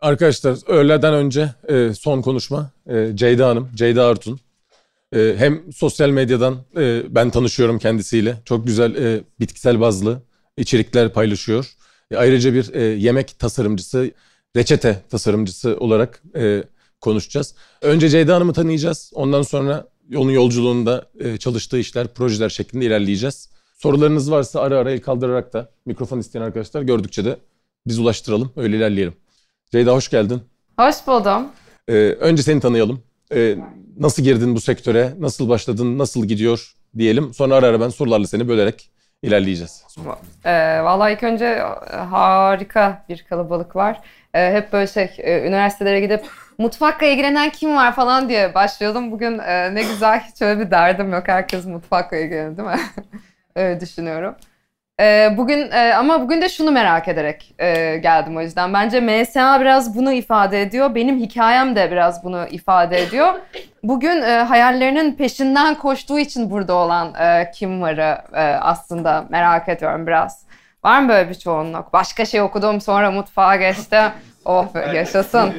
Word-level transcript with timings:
Arkadaşlar 0.00 0.58
öğleden 0.66 1.14
önce 1.14 1.54
e, 1.68 1.94
son 1.94 2.22
konuşma 2.22 2.70
e, 2.86 3.10
Ceyda 3.14 3.48
Hanım, 3.48 3.68
Ceyda 3.74 4.06
Artun. 4.06 4.40
E, 5.14 5.34
hem 5.38 5.72
sosyal 5.72 6.10
medyadan 6.10 6.56
e, 6.76 7.02
ben 7.14 7.30
tanışıyorum 7.30 7.78
kendisiyle. 7.78 8.36
Çok 8.44 8.66
güzel 8.66 8.94
e, 8.94 9.20
bitkisel 9.40 9.80
bazlı 9.80 10.22
içerikler 10.56 11.12
paylaşıyor. 11.12 11.74
E, 12.10 12.16
ayrıca 12.16 12.54
bir 12.54 12.74
e, 12.74 12.82
yemek 12.82 13.38
tasarımcısı, 13.38 14.10
reçete 14.56 15.02
tasarımcısı 15.10 15.76
olarak 15.80 16.22
e, 16.36 16.64
konuşacağız. 17.00 17.54
Önce 17.82 18.08
Ceyda 18.08 18.34
Hanım'ı 18.34 18.52
tanıyacağız. 18.52 19.12
Ondan 19.14 19.42
sonra 19.42 19.88
onun 20.16 20.30
yolculuğunda 20.30 21.06
e, 21.20 21.36
çalıştığı 21.36 21.78
işler, 21.78 22.14
projeler 22.14 22.48
şeklinde 22.48 22.84
ilerleyeceğiz. 22.84 23.50
Sorularınız 23.78 24.30
varsa 24.30 24.60
ara 24.60 24.78
ara 24.78 24.90
el 24.90 25.00
kaldırarak 25.00 25.52
da 25.52 25.70
mikrofon 25.86 26.18
isteyen 26.18 26.42
arkadaşlar 26.42 26.82
gördükçe 26.82 27.24
de 27.24 27.36
biz 27.86 27.98
ulaştıralım. 27.98 28.52
Öyle 28.56 28.76
ilerleyelim. 28.76 29.14
Ceyda 29.72 29.92
hoş 29.92 30.08
geldin. 30.08 30.42
Hoş 30.78 31.06
buldum. 31.06 31.48
Ee, 31.88 31.92
önce 32.20 32.42
seni 32.42 32.60
tanıyalım. 32.60 33.02
Ee, 33.34 33.56
nasıl 33.98 34.22
girdin 34.22 34.54
bu 34.54 34.60
sektöre? 34.60 35.12
Nasıl 35.18 35.48
başladın? 35.48 35.98
Nasıl 35.98 36.26
gidiyor 36.26 36.72
diyelim. 36.98 37.34
Sonra 37.34 37.54
ara 37.54 37.66
ara 37.66 37.80
ben 37.80 37.88
sorularla 37.88 38.26
seni 38.26 38.48
bölerek 38.48 38.90
ilerleyeceğiz. 39.22 39.84
Ee, 40.44 40.80
vallahi 40.82 41.12
ilk 41.12 41.22
önce 41.22 41.44
e, 41.44 41.96
harika 41.96 43.04
bir 43.08 43.24
kalabalık 43.28 43.76
var. 43.76 44.00
Ee, 44.34 44.52
hep 44.52 44.72
böyle 44.72 44.86
şey 44.86 45.10
e, 45.18 45.40
üniversitelere 45.48 46.00
gidip 46.00 46.24
mutfakla 46.58 47.06
ilgilenen 47.06 47.50
kim 47.50 47.76
var 47.76 47.94
falan 47.94 48.28
diye 48.28 48.54
başlıyordum. 48.54 49.12
Bugün 49.12 49.38
e, 49.38 49.74
ne 49.74 49.82
güzel 49.82 50.20
hiç 50.20 50.42
öyle 50.42 50.60
bir 50.60 50.70
derdim 50.70 51.12
yok. 51.12 51.28
Herkes 51.28 51.64
mutfakla 51.64 52.16
ilgileniyor 52.16 52.56
değil 52.56 52.68
mi? 52.68 52.80
öyle 53.56 53.80
düşünüyorum. 53.80 54.34
Ee, 55.00 55.34
bugün 55.36 55.70
e, 55.70 55.94
ama 55.94 56.20
bugün 56.20 56.42
de 56.42 56.48
şunu 56.48 56.70
merak 56.70 57.08
ederek 57.08 57.54
e, 57.58 57.96
geldim 57.96 58.36
o 58.36 58.40
yüzden. 58.40 58.74
Bence 58.74 59.00
MSA 59.00 59.60
biraz 59.60 59.96
bunu 59.96 60.12
ifade 60.12 60.62
ediyor. 60.62 60.94
Benim 60.94 61.18
hikayem 61.18 61.76
de 61.76 61.90
biraz 61.90 62.24
bunu 62.24 62.46
ifade 62.50 63.02
ediyor. 63.02 63.34
Bugün 63.82 64.22
e, 64.22 64.30
hayallerinin 64.30 65.12
peşinden 65.12 65.74
koştuğu 65.74 66.18
için 66.18 66.50
burada 66.50 66.74
olan 66.74 67.14
kim 67.54 67.82
varı 67.82 68.18
aslında 68.62 69.24
merak 69.28 69.68
ediyorum 69.68 70.06
biraz. 70.06 70.42
Var 70.84 71.00
mı 71.00 71.08
böyle 71.08 71.28
bir 71.28 71.34
çoğunluk? 71.34 71.92
Başka 71.92 72.24
şey 72.24 72.40
okudum 72.40 72.80
sonra 72.80 73.10
mutfağa 73.10 73.56
geçti. 73.56 74.00
Oh 74.44 74.66
yaşasın. 74.94 75.52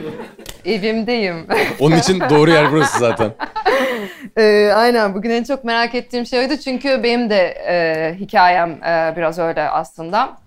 Evimdeyim. 0.66 1.48
Onun 1.80 1.95
için 1.95 2.20
doğru 2.30 2.52
yer 2.52 2.72
burası 2.72 3.00
zaten. 3.00 3.31
ee, 4.38 4.72
aynen 4.76 5.16
bugün 5.16 5.30
en 5.30 5.44
çok 5.44 5.64
merak 5.64 5.95
ettiğim 5.95 6.26
şey 6.26 6.40
oydu 6.40 6.58
çünkü 6.58 7.03
benim 7.03 7.30
de 7.30 7.48
e, 7.68 8.16
hikayem 8.20 8.84
e, 8.84 9.14
biraz 9.18 9.40
öyle 9.40 9.70
aslında. 9.70 10.38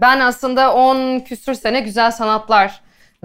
Ben 0.00 0.20
aslında 0.20 0.74
10 0.74 1.20
küsür 1.20 1.54
sene 1.54 1.80
güzel 1.80 2.10
sanatlar 2.10 2.80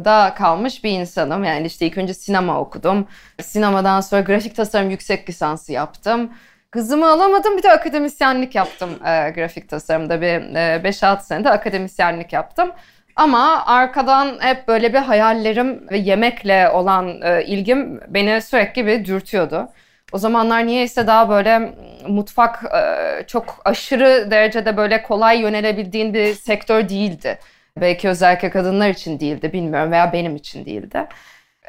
da 0.05 0.33
kalmış 0.38 0.83
bir 0.83 0.91
insanım. 0.91 1.44
Yani 1.44 1.67
işte 1.67 1.85
ilk 1.85 1.97
önce 1.97 2.13
sinema 2.13 2.59
okudum. 2.59 3.07
Sinemadan 3.41 4.02
sonra 4.02 4.22
grafik 4.22 4.55
tasarım 4.55 4.89
yüksek 4.89 5.30
lisansı 5.30 5.72
yaptım. 5.72 6.31
Kızımı 6.72 7.07
alamadım 7.07 7.57
bir 7.57 7.63
de 7.63 7.72
akademisyenlik 7.72 8.55
yaptım 8.55 8.89
e, 9.05 9.30
grafik 9.30 9.69
tasarımda. 9.69 10.22
Bir 10.22 10.55
e, 10.55 10.81
5-6 10.89 11.23
senede 11.23 11.50
akademisyenlik 11.50 12.33
yaptım. 12.33 12.72
Ama 13.16 13.66
arkadan 13.66 14.38
hep 14.39 14.67
böyle 14.67 14.94
bir 14.94 14.97
hayallerim 15.00 15.89
ve 15.92 15.97
yemekle 15.97 16.69
olan 16.69 17.22
e, 17.22 17.45
ilgim 17.45 18.00
beni 18.08 18.42
sürekli 18.42 18.86
bir 18.88 19.06
dürtüyordu. 19.06 19.69
O 20.11 20.17
zamanlar 20.17 20.67
niyeyse 20.67 21.08
daha 21.08 21.30
böyle 21.30 21.73
mutfak 22.08 22.64
e, 22.75 23.28
çok 23.28 23.61
aşırı 23.66 24.31
derecede 24.31 24.78
böyle 24.78 25.03
kolay 25.03 25.39
yönelebildiğin 25.41 26.14
bir 26.14 26.34
sektör 26.34 26.89
değildi. 26.89 27.39
Belki 27.78 28.09
özellikle 28.09 28.50
kadınlar 28.50 28.89
için 28.89 29.19
değildi 29.19 29.53
bilmiyorum 29.53 29.91
veya 29.91 30.14
benim 30.14 30.36
için 30.36 30.66
değildi. 30.66 31.08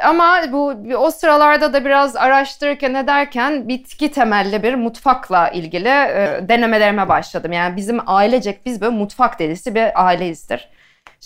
Ama 0.05 0.53
bu 0.53 0.75
o 0.99 1.11
sıralarda 1.11 1.73
da 1.73 1.85
biraz 1.85 2.17
araştırırken 2.17 2.93
ne 2.95 3.07
derken 3.07 3.69
bitki 3.69 4.11
temelli 4.11 4.63
bir 4.63 4.75
mutfakla 4.75 5.49
ilgili 5.49 5.89
e, 5.89 6.41
denemelerime 6.49 7.09
başladım. 7.09 7.53
Yani 7.53 7.77
bizim 7.77 8.01
ailecek 8.07 8.67
biz 8.67 8.81
böyle 8.81 8.97
mutfak 8.97 9.39
delisi 9.39 9.75
bir 9.75 10.07
aileyizdir. 10.07 10.69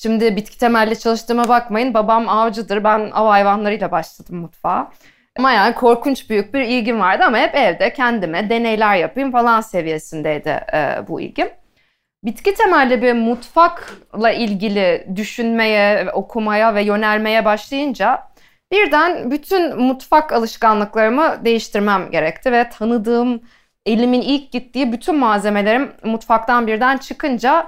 Şimdi 0.02 0.36
bitki 0.36 0.58
temelli 0.58 0.98
çalıştığıma 0.98 1.48
bakmayın. 1.48 1.94
Babam 1.94 2.28
avcıdır. 2.28 2.84
Ben 2.84 3.10
av 3.10 3.28
hayvanlarıyla 3.28 3.90
başladım 3.90 4.36
mutfağa. 4.36 4.90
Ama 5.38 5.52
yani 5.52 5.74
korkunç 5.74 6.30
büyük 6.30 6.54
bir 6.54 6.60
ilgim 6.60 7.00
vardı 7.00 7.24
ama 7.26 7.38
hep 7.38 7.54
evde 7.54 7.92
kendime 7.92 8.50
deneyler 8.50 8.96
yapayım 8.96 9.32
falan 9.32 9.60
seviyesindeydi 9.60 10.48
e, 10.48 11.08
bu 11.08 11.20
ilgim. 11.20 11.48
Bitki 12.24 12.54
temelli 12.54 13.02
bir 13.02 13.12
mutfakla 13.12 14.30
ilgili 14.30 15.08
düşünmeye, 15.16 16.10
okumaya 16.12 16.74
ve 16.74 16.82
yönelmeye 16.82 17.44
başlayınca 17.44 18.22
birden 18.72 19.30
bütün 19.30 19.80
mutfak 19.80 20.32
alışkanlıklarımı 20.32 21.44
değiştirmem 21.44 22.10
gerekti 22.10 22.52
ve 22.52 22.68
tanıdığım, 22.70 23.40
elimin 23.86 24.20
ilk 24.20 24.52
gittiği 24.52 24.92
bütün 24.92 25.18
malzemelerim 25.18 25.92
mutfaktan 26.04 26.66
birden 26.66 26.96
çıkınca 26.96 27.66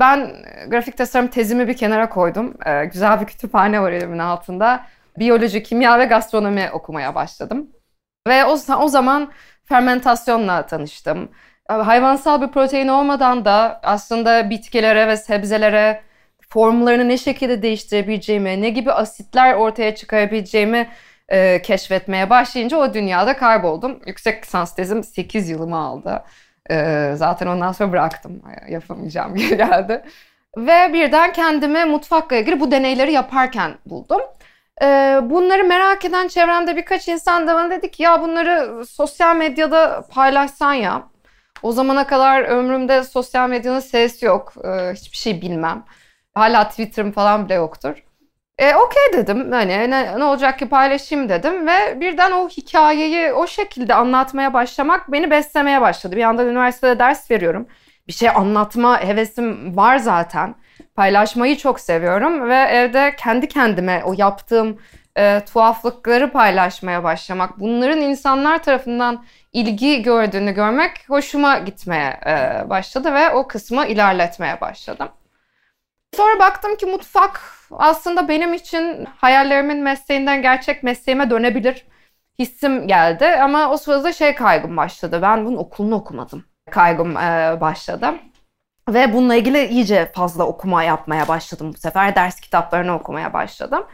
ben 0.00 0.32
grafik 0.68 0.96
tasarım 0.96 1.28
tezimi 1.28 1.68
bir 1.68 1.76
kenara 1.76 2.08
koydum. 2.08 2.54
Ee, 2.66 2.84
güzel 2.84 3.20
bir 3.20 3.26
kütüphane 3.26 3.82
var 3.82 3.92
elimin 3.92 4.18
altında. 4.18 4.86
Biyoloji, 5.18 5.62
kimya 5.62 5.98
ve 5.98 6.04
gastronomi 6.04 6.70
okumaya 6.72 7.14
başladım. 7.14 7.70
Ve 8.28 8.44
o, 8.44 8.56
o 8.78 8.88
zaman 8.88 9.32
fermentasyonla 9.64 10.66
tanıştım. 10.66 11.28
Hayvansal 11.68 12.42
bir 12.42 12.48
protein 12.48 12.88
olmadan 12.88 13.44
da 13.44 13.80
aslında 13.82 14.50
bitkilere 14.50 15.08
ve 15.08 15.16
sebzelere 15.16 16.02
formlarını 16.48 17.08
ne 17.08 17.18
şekilde 17.18 17.62
değiştirebileceğimi, 17.62 18.62
ne 18.62 18.70
gibi 18.70 18.92
asitler 18.92 19.54
ortaya 19.54 19.94
çıkarabileceğimi 19.94 20.88
e, 21.28 21.62
keşfetmeye 21.62 22.30
başlayınca 22.30 22.76
o 22.76 22.94
dünyada 22.94 23.36
kayboldum. 23.36 24.00
Yüksek 24.06 24.44
lisans 24.44 24.74
tezim 24.74 25.04
8 25.04 25.48
yılımı 25.48 25.76
aldı. 25.76 26.24
Ee, 26.70 27.12
zaten 27.16 27.46
ondan 27.46 27.72
sonra 27.72 27.92
bıraktım. 27.92 28.42
Yapamayacağım 28.68 29.34
gibi 29.36 29.56
geldi. 29.56 30.04
Ve 30.56 30.92
birden 30.92 31.32
kendimi 31.32 31.84
mutfakla 31.84 32.36
ilgili 32.36 32.60
bu 32.60 32.70
deneyleri 32.70 33.12
yaparken 33.12 33.78
buldum. 33.86 34.20
Ee, 34.82 35.20
bunları 35.22 35.64
merak 35.64 36.04
eden 36.04 36.28
çevremde 36.28 36.76
birkaç 36.76 37.08
insan 37.08 37.46
da 37.46 37.54
bana 37.54 37.70
dedi 37.70 37.90
ki 37.90 38.02
ya 38.02 38.22
bunları 38.22 38.86
sosyal 38.86 39.36
medyada 39.36 40.06
paylaşsan 40.10 40.72
ya. 40.74 41.08
O 41.62 41.72
zamana 41.72 42.06
kadar 42.06 42.42
ömrümde 42.42 43.04
sosyal 43.04 43.48
medyanın 43.48 43.80
sesi 43.80 44.26
yok. 44.26 44.52
Ee, 44.64 44.92
hiçbir 44.94 45.16
şey 45.16 45.42
bilmem. 45.42 45.84
Hala 46.34 46.68
Twitter'ım 46.68 47.12
falan 47.12 47.44
bile 47.44 47.54
yoktur. 47.54 48.03
E, 48.58 48.74
Okey 48.74 49.02
dedim 49.12 49.52
hani 49.52 49.90
ne, 49.90 50.18
ne 50.18 50.24
olacak 50.24 50.58
ki 50.58 50.68
paylaşayım 50.68 51.28
dedim 51.28 51.66
ve 51.66 52.00
birden 52.00 52.32
o 52.32 52.48
hikayeyi 52.48 53.32
o 53.32 53.46
şekilde 53.46 53.94
anlatmaya 53.94 54.52
başlamak 54.54 55.12
beni 55.12 55.30
beslemeye 55.30 55.80
başladı. 55.80 56.16
Bir 56.16 56.20
yandan 56.20 56.46
üniversitede 56.46 56.98
ders 56.98 57.30
veriyorum. 57.30 57.66
Bir 58.08 58.12
şey 58.12 58.28
anlatma 58.28 59.00
hevesim 59.00 59.76
var 59.76 59.96
zaten. 59.96 60.54
Paylaşmayı 60.94 61.56
çok 61.56 61.80
seviyorum 61.80 62.48
ve 62.48 62.54
evde 62.56 63.16
kendi 63.18 63.48
kendime 63.48 64.02
o 64.04 64.14
yaptığım 64.18 64.78
e, 65.18 65.40
tuhaflıkları 65.52 66.32
paylaşmaya 66.32 67.04
başlamak, 67.04 67.60
bunların 67.60 68.00
insanlar 68.00 68.62
tarafından 68.62 69.24
ilgi 69.52 70.02
gördüğünü 70.02 70.52
görmek 70.54 70.90
hoşuma 71.08 71.58
gitmeye 71.58 72.20
e, 72.26 72.70
başladı 72.70 73.14
ve 73.14 73.30
o 73.30 73.48
kısmı 73.48 73.86
ilerletmeye 73.86 74.60
başladım. 74.60 75.08
Sonra 76.16 76.38
baktım 76.38 76.76
ki 76.76 76.86
mutfak 76.86 77.40
aslında 77.70 78.28
benim 78.28 78.54
için 78.54 79.08
hayallerimin 79.16 79.78
mesleğinden 79.78 80.42
gerçek 80.42 80.82
mesleğime 80.82 81.30
dönebilir 81.30 81.86
hissim 82.38 82.88
geldi. 82.88 83.26
Ama 83.26 83.70
o 83.70 83.76
sırada 83.76 84.12
şey 84.12 84.34
kaygım 84.34 84.76
başladı. 84.76 85.22
Ben 85.22 85.46
bunun 85.46 85.56
okulunu 85.56 85.94
okumadım. 85.94 86.44
Kaygım 86.70 87.16
e, 87.16 87.58
başladı. 87.60 88.14
Ve 88.88 89.12
bununla 89.12 89.34
ilgili 89.34 89.66
iyice 89.66 90.12
fazla 90.14 90.44
okuma 90.44 90.82
yapmaya 90.82 91.28
başladım 91.28 91.72
bu 91.74 91.78
sefer. 91.78 92.16
Ders 92.16 92.40
kitaplarını 92.40 92.94
okumaya 92.94 93.32
başladım. 93.32 93.86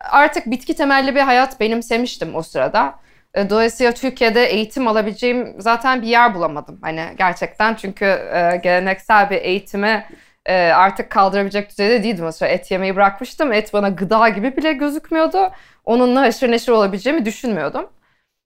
Artık 0.00 0.46
bitki 0.46 0.76
temelli 0.76 1.14
bir 1.14 1.20
hayat 1.20 1.60
benimsemiştim 1.60 2.34
o 2.34 2.42
sırada. 2.42 2.94
E, 3.34 3.50
dolayısıyla 3.50 3.92
Türkiye'de 3.92 4.44
eğitim 4.46 4.88
alabileceğim 4.88 5.54
zaten 5.58 6.02
bir 6.02 6.06
yer 6.06 6.34
bulamadım. 6.34 6.78
Hani 6.82 7.14
gerçekten 7.18 7.74
çünkü 7.74 8.04
e, 8.04 8.60
geleneksel 8.62 9.30
bir 9.30 9.36
eğitimi 9.36 10.06
e, 10.46 10.54
artık 10.54 11.10
kaldırabilecek 11.10 11.70
düzeyde 11.70 12.02
değildim. 12.02 12.24
Mesela 12.24 12.52
et 12.52 12.70
yemeyi 12.70 12.96
bırakmıştım. 12.96 13.52
Et 13.52 13.72
bana 13.72 13.88
gıda 13.88 14.28
gibi 14.28 14.56
bile 14.56 14.72
gözükmüyordu. 14.72 15.50
Onunla 15.84 16.20
haşır 16.20 16.50
neşir 16.50 16.72
olabileceğimi 16.72 17.24
düşünmüyordum. 17.24 17.90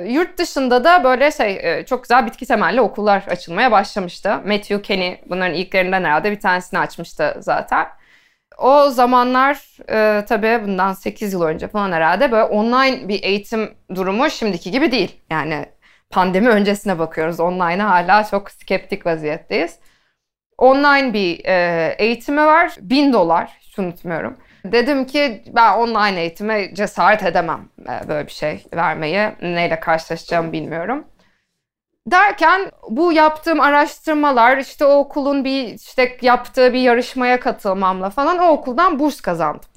Yurt 0.04 0.38
dışında 0.38 0.84
da 0.84 1.04
böyle 1.04 1.32
şey 1.32 1.58
e, 1.62 1.86
çok 1.86 2.02
güzel 2.02 2.26
bitki 2.26 2.46
temelli 2.46 2.80
okullar 2.80 3.24
açılmaya 3.28 3.72
başlamıştı. 3.72 4.28
Matthew 4.46 4.82
Kenny 4.82 5.16
bunların 5.28 5.54
ilklerinden 5.54 6.04
herhalde 6.04 6.30
bir 6.32 6.40
tanesini 6.40 6.78
açmıştı 6.80 7.36
zaten. 7.40 7.86
O 8.58 8.88
zamanlar 8.90 9.76
e, 9.90 10.24
tabii 10.24 10.60
bundan 10.64 10.92
8 10.92 11.32
yıl 11.32 11.42
önce 11.42 11.68
falan 11.68 11.92
herhalde 11.92 12.32
böyle 12.32 12.44
online 12.44 13.08
bir 13.08 13.22
eğitim 13.22 13.74
durumu 13.94 14.30
şimdiki 14.30 14.70
gibi 14.70 14.92
değil. 14.92 15.20
Yani 15.30 15.66
pandemi 16.10 16.48
öncesine 16.48 16.98
bakıyoruz. 16.98 17.40
Online'a 17.40 17.90
hala 17.90 18.24
çok 18.24 18.50
skeptik 18.50 19.06
vaziyetteyiz 19.06 19.78
online 20.58 21.12
bir 21.12 21.44
e, 21.44 21.94
eğitimi 21.98 22.46
var. 22.46 22.76
Bin 22.80 23.12
dolar, 23.12 23.56
hiç 23.60 23.78
unutmuyorum. 23.78 24.36
Dedim 24.64 25.06
ki 25.06 25.42
ben 25.54 25.72
online 25.72 26.20
eğitime 26.20 26.74
cesaret 26.74 27.22
edemem 27.22 27.68
e, 27.80 28.08
böyle 28.08 28.26
bir 28.26 28.32
şey 28.32 28.64
vermeye. 28.74 29.36
Neyle 29.42 29.80
karşılaşacağımı 29.80 30.52
bilmiyorum. 30.52 31.04
Derken 32.06 32.70
bu 32.90 33.12
yaptığım 33.12 33.60
araştırmalar 33.60 34.56
işte 34.56 34.84
o 34.84 34.98
okulun 34.98 35.44
bir 35.44 35.64
işte 35.64 36.16
yaptığı 36.22 36.72
bir 36.72 36.80
yarışmaya 36.80 37.40
katılmamla 37.40 38.10
falan 38.10 38.38
o 38.38 38.48
okuldan 38.48 38.98
burs 38.98 39.20
kazandım. 39.20 39.70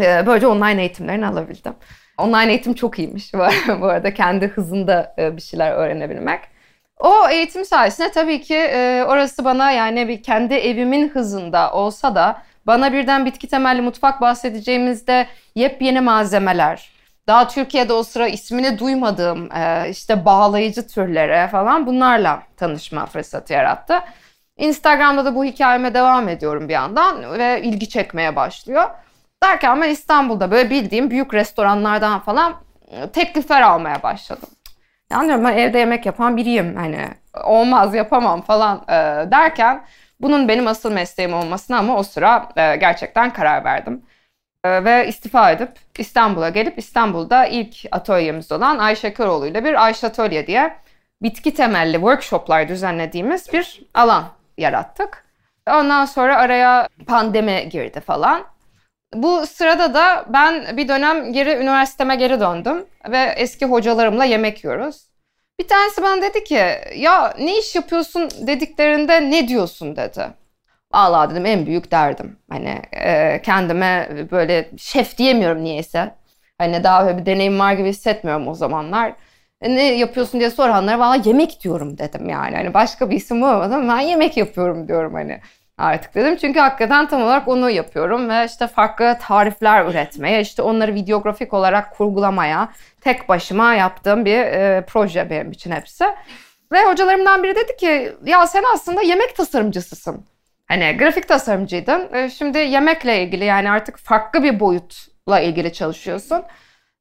Ee, 0.00 0.26
böylece 0.26 0.46
online 0.46 0.80
eğitimlerini 0.80 1.26
alabildim. 1.26 1.74
Online 2.18 2.50
eğitim 2.50 2.74
çok 2.74 2.98
iyiymiş 2.98 3.34
bu 3.80 3.86
arada 3.86 4.14
kendi 4.14 4.46
hızında 4.46 5.14
e, 5.18 5.36
bir 5.36 5.42
şeyler 5.42 5.72
öğrenebilmek. 5.72 6.40
O 7.00 7.28
eğitim 7.28 7.64
sayesinde 7.64 8.10
tabii 8.10 8.40
ki 8.40 8.54
e, 8.56 9.04
orası 9.08 9.44
bana 9.44 9.70
yani 9.70 10.08
bir 10.08 10.22
kendi 10.22 10.54
evimin 10.54 11.08
hızında 11.08 11.72
olsa 11.72 12.14
da 12.14 12.42
bana 12.66 12.92
birden 12.92 13.26
bitki 13.26 13.48
temelli 13.48 13.80
mutfak 13.80 14.20
bahsedeceğimizde 14.20 15.26
yepyeni 15.54 16.00
malzemeler, 16.00 16.90
daha 17.26 17.48
Türkiye'de 17.48 17.92
o 17.92 18.02
sıra 18.02 18.28
ismini 18.28 18.78
duymadığım 18.78 19.52
e, 19.52 19.90
işte 19.90 20.24
bağlayıcı 20.24 20.86
türlere 20.86 21.48
falan 21.48 21.86
bunlarla 21.86 22.42
tanışma 22.56 23.06
fırsatı 23.06 23.52
yarattı. 23.52 24.00
Instagram'da 24.56 25.24
da 25.24 25.34
bu 25.34 25.44
hikayeme 25.44 25.94
devam 25.94 26.28
ediyorum 26.28 26.68
bir 26.68 26.74
yandan 26.74 27.38
ve 27.38 27.62
ilgi 27.62 27.88
çekmeye 27.88 28.36
başlıyor. 28.36 28.90
Derken 29.42 29.80
ben 29.80 29.88
İstanbul'da 29.88 30.50
böyle 30.50 30.70
bildiğim 30.70 31.10
büyük 31.10 31.34
restoranlardan 31.34 32.20
falan 32.20 32.54
e, 32.88 33.08
teklifler 33.10 33.62
almaya 33.62 34.02
başladım. 34.02 34.48
Yani 35.10 35.26
diyorum 35.26 35.44
ben 35.44 35.56
evde 35.56 35.78
yemek 35.78 36.06
yapan 36.06 36.36
biriyim 36.36 36.76
hani 36.76 37.08
olmaz 37.44 37.94
yapamam 37.94 38.42
falan 38.42 38.84
e, 38.88 38.92
derken 39.30 39.84
bunun 40.20 40.48
benim 40.48 40.66
asıl 40.66 40.92
mesleğim 40.92 41.34
olmasına 41.34 41.78
ama 41.78 41.96
o 41.96 42.02
sıra 42.02 42.48
e, 42.56 42.76
gerçekten 42.76 43.32
karar 43.32 43.64
verdim. 43.64 44.02
E, 44.64 44.84
ve 44.84 45.08
istifa 45.08 45.50
edip 45.50 45.70
İstanbul'a 45.98 46.48
gelip 46.48 46.78
İstanbul'da 46.78 47.46
ilk 47.46 47.76
atölyemiz 47.90 48.52
olan 48.52 48.78
Ayşe 48.78 49.14
Köroğlu 49.14 49.46
ile 49.46 49.64
bir 49.64 49.84
Ayşe 49.84 50.06
Atölye 50.06 50.46
diye 50.46 50.76
bitki 51.22 51.54
temelli 51.54 51.94
workshoplar 51.94 52.68
düzenlediğimiz 52.68 53.52
bir 53.52 53.82
alan 53.94 54.24
yarattık. 54.58 55.26
Ondan 55.70 56.04
sonra 56.04 56.36
araya 56.36 56.88
pandemi 57.06 57.68
girdi 57.68 58.00
falan. 58.00 58.44
Bu 59.14 59.46
sırada 59.46 59.94
da 59.94 60.24
ben 60.28 60.76
bir 60.76 60.88
dönem 60.88 61.32
geri 61.32 61.50
üniversiteme 61.50 62.16
geri 62.16 62.40
döndüm 62.40 62.86
ve 63.10 63.18
eski 63.36 63.66
hocalarımla 63.66 64.24
yemek 64.24 64.64
yiyoruz. 64.64 65.06
Bir 65.58 65.68
tanesi 65.68 66.02
bana 66.02 66.22
dedi 66.22 66.44
ki 66.44 66.60
ya 66.96 67.34
ne 67.38 67.58
iş 67.58 67.74
yapıyorsun 67.74 68.30
dediklerinde 68.46 69.30
ne 69.30 69.48
diyorsun 69.48 69.96
dedi. 69.96 70.26
Vallahi 70.94 71.30
dedim 71.30 71.46
en 71.46 71.66
büyük 71.66 71.90
derdim. 71.90 72.38
Hani 72.50 72.82
e, 72.92 73.42
kendime 73.42 74.08
böyle 74.30 74.70
şef 74.76 75.18
diyemiyorum 75.18 75.64
niyeyse. 75.64 76.14
Hani 76.58 76.84
daha 76.84 77.06
böyle 77.06 77.18
bir 77.18 77.26
deneyim 77.26 77.58
var 77.58 77.72
gibi 77.72 77.88
hissetmiyorum 77.88 78.48
o 78.48 78.54
zamanlar. 78.54 79.12
E, 79.60 79.74
ne 79.74 79.82
yapıyorsun 79.82 80.40
diye 80.40 80.50
soranlara 80.50 80.98
valla 80.98 81.22
yemek 81.24 81.60
diyorum 81.64 81.98
dedim 81.98 82.28
yani. 82.28 82.56
Hani 82.56 82.74
başka 82.74 83.10
bir 83.10 83.16
isim 83.16 83.40
bulamadım 83.40 83.88
ben 83.88 84.00
yemek 84.00 84.36
yapıyorum 84.36 84.88
diyorum 84.88 85.14
hani 85.14 85.40
artık 85.78 86.14
dedim. 86.14 86.36
Çünkü 86.36 86.60
hakikaten 86.60 87.08
tam 87.08 87.22
olarak 87.22 87.48
onu 87.48 87.70
yapıyorum 87.70 88.28
ve 88.28 88.44
işte 88.44 88.66
farklı 88.66 89.18
tarifler 89.20 89.84
üretmeye, 89.84 90.40
işte 90.40 90.62
onları 90.62 90.94
videografik 90.94 91.54
olarak 91.54 91.96
kurgulamaya 91.96 92.68
tek 93.00 93.28
başıma 93.28 93.74
yaptığım 93.74 94.24
bir 94.24 94.38
e, 94.38 94.84
proje 94.88 95.30
benim 95.30 95.52
için 95.52 95.70
hepsi. 95.70 96.04
Ve 96.72 96.84
hocalarımdan 96.84 97.42
biri 97.42 97.54
dedi 97.54 97.76
ki 97.76 98.12
ya 98.24 98.46
sen 98.46 98.64
aslında 98.74 99.02
yemek 99.02 99.36
tasarımcısısın. 99.36 100.24
Hani 100.68 100.96
grafik 100.98 101.28
tasarımcıydın. 101.28 102.14
E, 102.14 102.30
şimdi 102.30 102.58
yemekle 102.58 103.22
ilgili 103.22 103.44
yani 103.44 103.70
artık 103.70 103.98
farklı 103.98 104.42
bir 104.42 104.60
boyutla 104.60 105.40
ilgili 105.40 105.72
çalışıyorsun. 105.72 106.42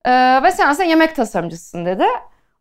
E, 0.06 0.12
ve 0.44 0.52
sen 0.52 0.68
aslında 0.68 0.90
yemek 0.90 1.16
tasarımcısın 1.16 1.86
dedi. 1.86 2.04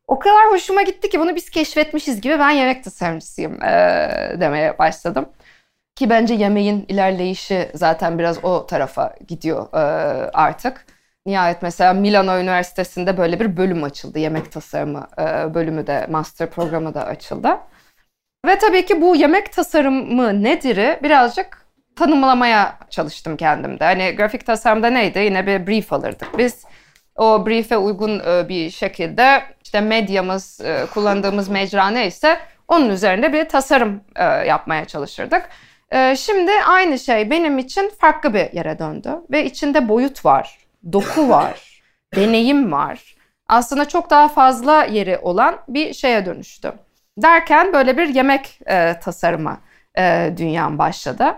O 0.09 0.19
kadar 0.19 0.51
hoşuma 0.51 0.83
gitti 0.83 1.11
ki 1.11 1.21
bunu 1.21 1.37
biz 1.37 1.51
keşfetmişiz 1.51 2.21
gibi 2.21 2.39
ben 2.39 2.51
yemek 2.51 2.85
tasarımcısıyım 2.85 3.63
e, 3.63 4.37
demeye 4.41 4.79
başladım. 4.79 5.29
Ki 5.95 6.11
bence 6.11 6.35
yemeğin 6.35 6.85
ilerleyişi 6.89 7.71
zaten 7.75 8.19
biraz 8.19 8.45
o 8.45 8.67
tarafa 8.67 9.15
gidiyor 9.29 9.67
e, 9.73 9.79
artık. 10.33 10.87
Nihayet 11.27 11.63
mesela 11.63 11.93
Milano 11.93 12.39
Üniversitesi'nde 12.39 13.17
böyle 13.19 13.41
bir 13.41 13.57
bölüm 13.57 13.85
açıldı. 13.85 14.19
Yemek 14.19 14.53
tasarımı 14.53 15.07
e, 15.19 15.55
bölümü 15.55 15.87
de, 15.87 16.07
master 16.11 16.51
programı 16.51 16.95
da 16.95 17.07
açıldı. 17.07 17.49
Ve 18.47 18.59
tabii 18.59 18.87
ki 18.87 19.01
bu 19.01 19.17
yemek 19.17 19.53
tasarımı 19.53 20.43
nedir'i 20.43 21.01
birazcık 21.03 21.67
tanımlamaya 21.97 22.79
çalıştım 22.91 23.37
kendimde. 23.37 23.85
Hani 23.85 24.17
grafik 24.17 24.47
tasarımda 24.47 24.91
neydi? 24.91 25.19
Yine 25.19 25.47
bir 25.47 25.67
brief 25.67 25.93
alırdık. 25.93 26.39
Biz 26.39 26.65
o 27.17 27.47
brief'e 27.47 27.77
uygun 27.77 28.21
e, 28.21 28.49
bir 28.49 28.71
şekilde 28.71 29.43
işte 29.65 29.81
medyamız, 29.81 30.61
kullandığımız 30.95 31.49
mecra 31.49 31.91
neyse 31.91 32.39
onun 32.69 32.89
üzerinde 32.89 33.33
bir 33.33 33.49
tasarım 33.49 34.01
yapmaya 34.47 34.85
çalışırdık. 34.85 35.49
Şimdi 36.17 36.51
aynı 36.67 36.99
şey 36.99 37.31
benim 37.31 37.59
için 37.59 37.91
farklı 38.01 38.35
bir 38.35 38.53
yere 38.53 38.79
döndü 38.79 39.11
ve 39.31 39.45
içinde 39.45 39.89
boyut 39.89 40.25
var, 40.25 40.59
doku 40.93 41.29
var, 41.29 41.83
deneyim 42.15 42.73
var. 42.73 43.15
Aslında 43.49 43.89
çok 43.89 44.11
daha 44.11 44.29
fazla 44.29 44.85
yeri 44.85 45.19
olan 45.19 45.59
bir 45.69 45.95
şeye 45.95 46.27
dönüştü. 46.27 46.73
Derken 47.19 47.73
böyle 47.73 47.97
bir 47.97 48.09
yemek 48.09 48.61
e, 48.67 49.01
tasarımı 49.01 49.61
e, 49.99 50.35
dünyam 50.37 50.79
başladı. 50.79 51.35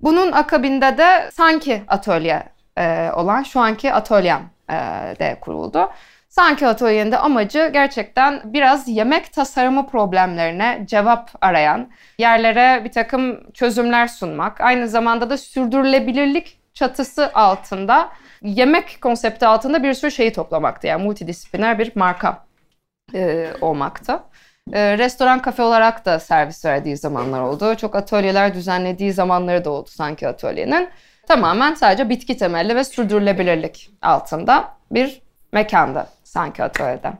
Bunun 0.00 0.32
akabinde 0.32 0.98
de 0.98 1.30
Sanki 1.32 1.82
Atölye 1.88 2.42
e, 2.78 3.10
olan 3.14 3.42
şu 3.42 3.60
anki 3.60 3.92
atölyem 3.92 4.50
e, 4.70 4.74
de 5.18 5.38
kuruldu. 5.40 5.90
Sanki 6.34 6.66
Atölye'nin 6.66 7.12
de 7.12 7.18
amacı 7.18 7.70
gerçekten 7.72 8.42
biraz 8.44 8.88
yemek 8.88 9.32
tasarımı 9.32 9.86
problemlerine 9.86 10.84
cevap 10.86 11.30
arayan, 11.40 11.90
yerlere 12.18 12.84
bir 12.84 12.92
takım 12.92 13.50
çözümler 13.52 14.06
sunmak, 14.08 14.60
aynı 14.60 14.88
zamanda 14.88 15.30
da 15.30 15.38
sürdürülebilirlik 15.38 16.58
çatısı 16.72 17.30
altında 17.34 18.08
yemek 18.42 18.98
konsepti 19.00 19.46
altında 19.46 19.82
bir 19.82 19.94
sürü 19.94 20.10
şeyi 20.10 20.32
toplamaktı. 20.32 20.86
Yani 20.86 21.04
multidisipliner 21.04 21.78
bir 21.78 21.92
marka 21.94 22.44
e, 23.14 23.50
olmaktı. 23.60 24.20
E, 24.72 24.98
restoran 24.98 25.42
kafe 25.42 25.62
olarak 25.62 26.04
da 26.04 26.20
servis 26.20 26.64
verdiği 26.64 26.96
zamanlar 26.96 27.40
oldu. 27.40 27.74
Çok 27.74 27.96
atölyeler 27.96 28.54
düzenlediği 28.54 29.12
zamanları 29.12 29.64
da 29.64 29.70
oldu 29.70 29.88
sanki 29.88 30.28
atölyenin. 30.28 30.88
Tamamen 31.28 31.74
sadece 31.74 32.08
bitki 32.08 32.36
temelli 32.36 32.76
ve 32.76 32.84
sürdürülebilirlik 32.84 33.90
altında 34.02 34.68
bir 34.90 35.24
mekanda 35.52 36.06
sanki 36.34 36.64
atölyede. 36.64 37.12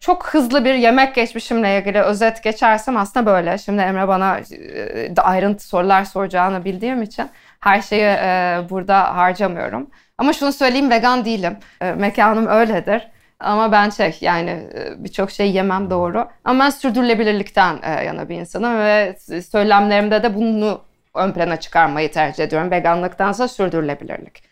Çok 0.00 0.26
hızlı 0.26 0.64
bir 0.64 0.74
yemek 0.74 1.14
geçmişimle 1.14 1.78
ilgili 1.78 2.00
özet 2.00 2.42
geçersem 2.42 2.96
aslında 2.96 3.26
böyle. 3.26 3.58
Şimdi 3.58 3.82
Emre 3.82 4.08
bana 4.08 4.38
e, 4.38 5.14
ayrıntı 5.20 5.68
sorular 5.68 6.04
soracağını 6.04 6.64
bildiğim 6.64 7.02
için 7.02 7.28
her 7.60 7.82
şeyi 7.82 8.02
e, 8.02 8.60
burada 8.70 9.16
harcamıyorum. 9.16 9.90
Ama 10.18 10.32
şunu 10.32 10.52
söyleyeyim 10.52 10.90
vegan 10.90 11.24
değilim. 11.24 11.56
E, 11.80 11.92
mekanım 11.92 12.46
öyledir. 12.46 13.08
Ama 13.40 13.72
ben 13.72 13.90
şey 13.90 14.18
yani 14.20 14.70
birçok 14.96 15.30
şey 15.30 15.52
yemem 15.52 15.90
doğru. 15.90 16.28
Ama 16.44 16.64
ben 16.64 16.70
sürdürülebilirlikten 16.70 18.02
yana 18.02 18.28
bir 18.28 18.36
insanım 18.36 18.78
ve 18.78 19.16
söylemlerimde 19.50 20.22
de 20.22 20.34
bunu 20.34 20.80
ön 21.14 21.32
plana 21.32 21.56
çıkarmayı 21.56 22.12
tercih 22.12 22.44
ediyorum. 22.44 22.70
Veganlıktansa 22.70 23.48
sürdürülebilirlik. 23.48 24.42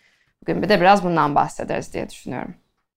Bugün 0.42 0.62
bir 0.62 0.68
de 0.68 0.80
biraz 0.80 1.04
bundan 1.04 1.34
bahsederiz 1.34 1.94
diye 1.94 2.10
düşünüyorum. 2.10 2.54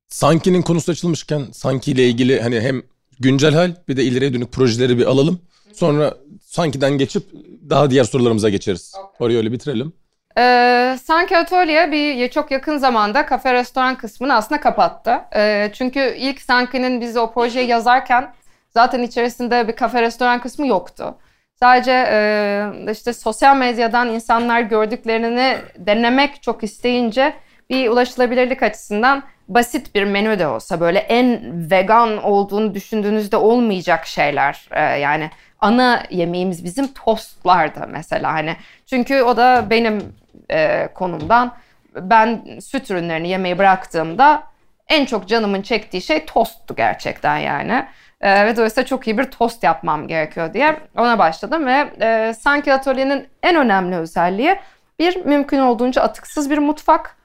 Sanki'nin 0.10 0.62
konusu 0.62 0.92
açılmışken 0.92 1.46
Sanki 1.54 1.92
ile 1.92 2.08
ilgili 2.08 2.42
hani 2.42 2.62
hem 2.62 2.82
güncel 3.20 3.54
hal 3.54 3.72
bir 3.88 3.98
de 3.98 4.04
ileriye 4.04 4.34
dönük 4.34 4.52
projeleri 4.52 4.98
bir 4.98 5.06
alalım. 5.06 5.40
Sonra 5.74 6.14
Sanki'den 6.42 6.98
geçip 6.98 7.24
daha 7.70 7.90
diğer 7.90 8.04
sorularımıza 8.04 8.50
geçeriz. 8.50 8.94
Orayı 9.20 9.38
öyle 9.38 9.52
bitirelim. 9.52 9.94
Ee, 10.38 10.98
Sanki 11.04 11.38
Atölye 11.38 11.92
bir 11.92 12.30
çok 12.30 12.52
yakın 12.52 12.78
zamanda 12.78 13.26
kafe 13.26 13.54
restoran 13.54 13.98
kısmını 13.98 14.34
aslında 14.34 14.62
kapattı. 14.62 15.20
Ee, 15.36 15.72
çünkü 15.74 16.16
ilk 16.18 16.42
Sanki'nin 16.42 17.02
biz 17.02 17.18
o 17.18 17.32
projeyi 17.32 17.68
yazarken 17.68 18.34
zaten 18.70 19.04
içerisinde 19.04 19.68
bir 19.68 19.76
kafe 19.76 20.02
restoran 20.02 20.42
kısmı 20.42 20.68
yoktu. 20.68 21.16
Sadece 21.60 22.08
e, 22.12 22.92
işte 22.92 23.14
sosyal 23.14 23.58
medyadan 23.58 24.10
insanlar 24.10 24.62
gördüklerini 24.62 25.58
denemek 25.78 26.42
çok 26.44 26.64
isteyince 26.64 27.34
bir 27.70 27.90
ulaşılabilirlik 27.90 28.64
açısından 28.64 29.24
basit 29.48 29.96
bir 29.96 30.04
menü 30.04 30.40
de 30.40 30.48
olsa 30.48 30.80
böyle 30.80 31.00
en 31.00 31.42
vegan 31.72 32.24
olduğunu 32.24 32.74
düşündüğünüzde 32.74 33.38
olmayacak 33.38 34.06
şeyler 34.08 34.68
e, 34.72 34.82
yani 34.82 35.32
ana 35.60 36.04
yemeğimiz 36.10 36.64
bizim 36.64 36.88
tostlardı 36.88 37.88
mesela 37.92 38.34
hani 38.34 38.56
çünkü 38.86 39.22
o 39.22 39.38
da 39.38 39.66
benim 39.70 40.14
e, 40.52 40.90
konumdan 40.94 41.56
ben 41.96 42.60
süt 42.60 42.92
ürünlerini 42.92 43.28
yemeyi 43.30 43.58
bıraktığımda 43.58 44.44
en 44.88 45.06
çok 45.06 45.28
canımın 45.28 45.62
çektiği 45.62 46.02
şey 46.02 46.26
tosttu 46.26 46.76
gerçekten 46.76 47.38
yani. 47.38 47.86
E, 48.22 48.46
ve 48.46 48.56
dolayısıyla 48.56 48.86
çok 48.86 49.08
iyi 49.08 49.18
bir 49.18 49.24
tost 49.24 49.64
yapmam 49.64 50.08
gerekiyor 50.08 50.54
diye 50.54 50.80
ona 50.98 51.20
başladım 51.20 51.66
ve 51.66 51.90
e, 52.02 52.34
sanki 52.34 52.74
atölyenin 52.74 53.28
en 53.44 53.56
önemli 53.56 53.96
özelliği 53.96 54.56
bir 55.00 55.26
mümkün 55.26 55.60
olduğunca 55.60 56.02
atıksız 56.02 56.50
bir 56.50 56.58
mutfak 56.58 57.18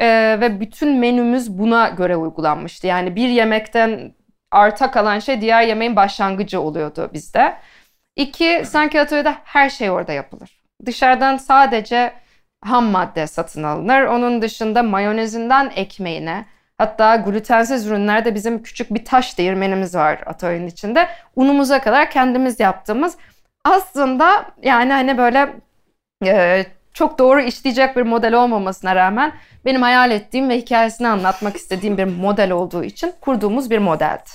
Ee, 0.00 0.38
ve 0.40 0.60
bütün 0.60 0.98
menümüz 0.98 1.58
buna 1.58 1.88
göre 1.88 2.16
uygulanmıştı. 2.16 2.86
Yani 2.86 3.16
bir 3.16 3.28
yemekten 3.28 4.14
arta 4.50 4.90
kalan 4.90 5.18
şey 5.18 5.40
diğer 5.40 5.62
yemeğin 5.62 5.96
başlangıcı 5.96 6.60
oluyordu 6.60 7.10
bizde. 7.12 7.56
İki, 8.16 8.62
sanki 8.66 9.00
atölyede 9.00 9.34
her 9.44 9.70
şey 9.70 9.90
orada 9.90 10.12
yapılır. 10.12 10.62
Dışarıdan 10.86 11.36
sadece 11.36 12.12
ham 12.64 12.84
madde 12.84 13.26
satın 13.26 13.62
alınır. 13.62 14.02
Onun 14.02 14.42
dışında 14.42 14.82
mayonezinden 14.82 15.72
ekmeğine, 15.76 16.46
hatta 16.78 17.16
glutensiz 17.16 17.86
ürünlerde 17.86 18.34
bizim 18.34 18.62
küçük 18.62 18.94
bir 18.94 19.04
taş 19.04 19.38
değirmenimiz 19.38 19.94
var 19.94 20.20
atölyenin 20.26 20.66
içinde. 20.66 21.08
Unumuza 21.36 21.80
kadar 21.80 22.10
kendimiz 22.10 22.60
yaptığımız 22.60 23.16
aslında 23.64 24.44
yani 24.62 24.92
hani 24.92 25.18
böyle 25.18 25.54
e, 26.24 26.66
çok 26.94 27.18
doğru 27.18 27.40
işleyecek 27.40 27.96
bir 27.96 28.02
model 28.02 28.34
olmamasına 28.34 28.96
rağmen 28.96 29.32
benim 29.64 29.82
hayal 29.82 30.10
ettiğim 30.10 30.48
ve 30.48 30.56
hikayesini 30.56 31.08
anlatmak 31.08 31.56
istediğim 31.56 31.98
bir 31.98 32.04
model 32.04 32.50
olduğu 32.50 32.84
için 32.84 33.12
kurduğumuz 33.20 33.70
bir 33.70 33.78
modeldi. 33.78 34.30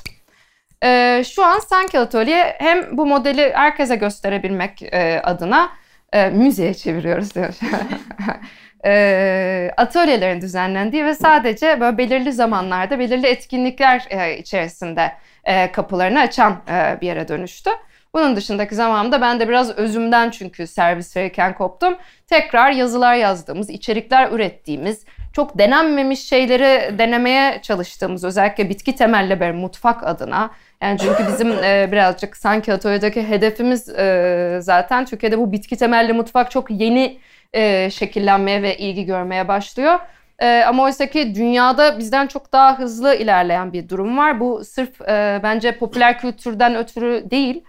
E, 0.84 1.24
şu 1.36 1.46
an 1.46 1.60
Sanki 1.60 2.00
Atölye 2.00 2.56
hem 2.58 2.98
bu 2.98 3.06
modeli 3.06 3.54
herkese 3.54 3.96
gösterebilmek 3.96 4.84
e, 4.84 5.22
adına 5.24 5.70
e, 6.14 6.30
müzeye 6.30 6.74
çeviriyoruz 6.74 7.36
diyor. 7.36 7.54
e, 8.86 9.72
atölyelerin 9.78 10.42
düzenlendiği 10.42 11.06
ve 11.06 11.16
sadece 11.16 11.82
böyle 11.82 11.98
belirli 11.98 12.34
zamanlarda 12.34 13.00
belirli 13.00 13.28
etkinlikler 13.28 14.06
e, 14.10 14.38
içerisinde 14.38 15.12
e, 15.44 15.72
kapılarını 15.72 16.20
açan 16.20 16.62
e, 16.70 16.98
bir 17.02 17.08
yere 17.08 17.28
dönüştü. 17.28 17.70
Bunun 18.14 18.36
dışındaki 18.36 18.76
zamanımda 18.76 19.22
ben 19.22 19.40
de 19.40 19.50
biraz 19.50 19.70
özümden 19.70 20.30
çünkü 20.30 20.68
servis 20.68 21.18
verirken 21.18 21.56
koptum. 21.56 21.98
Tekrar 22.28 22.72
yazılar 22.72 23.16
yazdığımız, 23.16 23.70
içerikler 23.70 24.32
ürettiğimiz, 24.32 25.06
çok 25.34 25.58
denenmemiş 25.58 26.20
şeyleri 26.20 26.98
denemeye 26.98 27.62
çalıştığımız 27.62 28.24
özellikle 28.24 28.70
bitki 28.70 28.96
temelli 28.96 29.42
bir 29.42 29.52
mutfak 29.52 30.08
adına. 30.08 30.50
Yani 30.82 31.00
çünkü 31.00 31.28
bizim 31.28 31.52
e, 31.52 31.90
birazcık 31.92 32.38
sanki 32.38 32.74
atölyedeki 32.74 33.28
hedefimiz 33.28 33.90
e, 33.90 34.58
zaten 34.62 35.06
Türkiye'de 35.06 35.38
bu 35.38 35.52
bitki 35.52 35.78
temelli 35.78 36.14
mutfak 36.14 36.52
çok 36.52 36.72
yeni 36.72 37.20
e, 37.54 37.90
şekillenmeye 37.90 38.62
ve 38.62 38.78
ilgi 38.78 39.06
görmeye 39.06 39.48
başlıyor. 39.48 40.00
E, 40.40 40.64
ama 40.68 40.84
oysa 40.84 41.06
ki 41.06 41.36
dünyada 41.36 42.00
bizden 42.00 42.28
çok 42.28 42.54
daha 42.54 42.80
hızlı 42.80 43.16
ilerleyen 43.16 43.74
bir 43.74 43.90
durum 43.90 44.18
var. 44.18 44.40
Bu 44.40 44.64
sırf 44.64 45.02
e, 45.02 45.40
bence 45.44 45.78
popüler 45.78 46.20
kültürden 46.20 46.76
ötürü 46.76 47.32
değil 47.32 47.64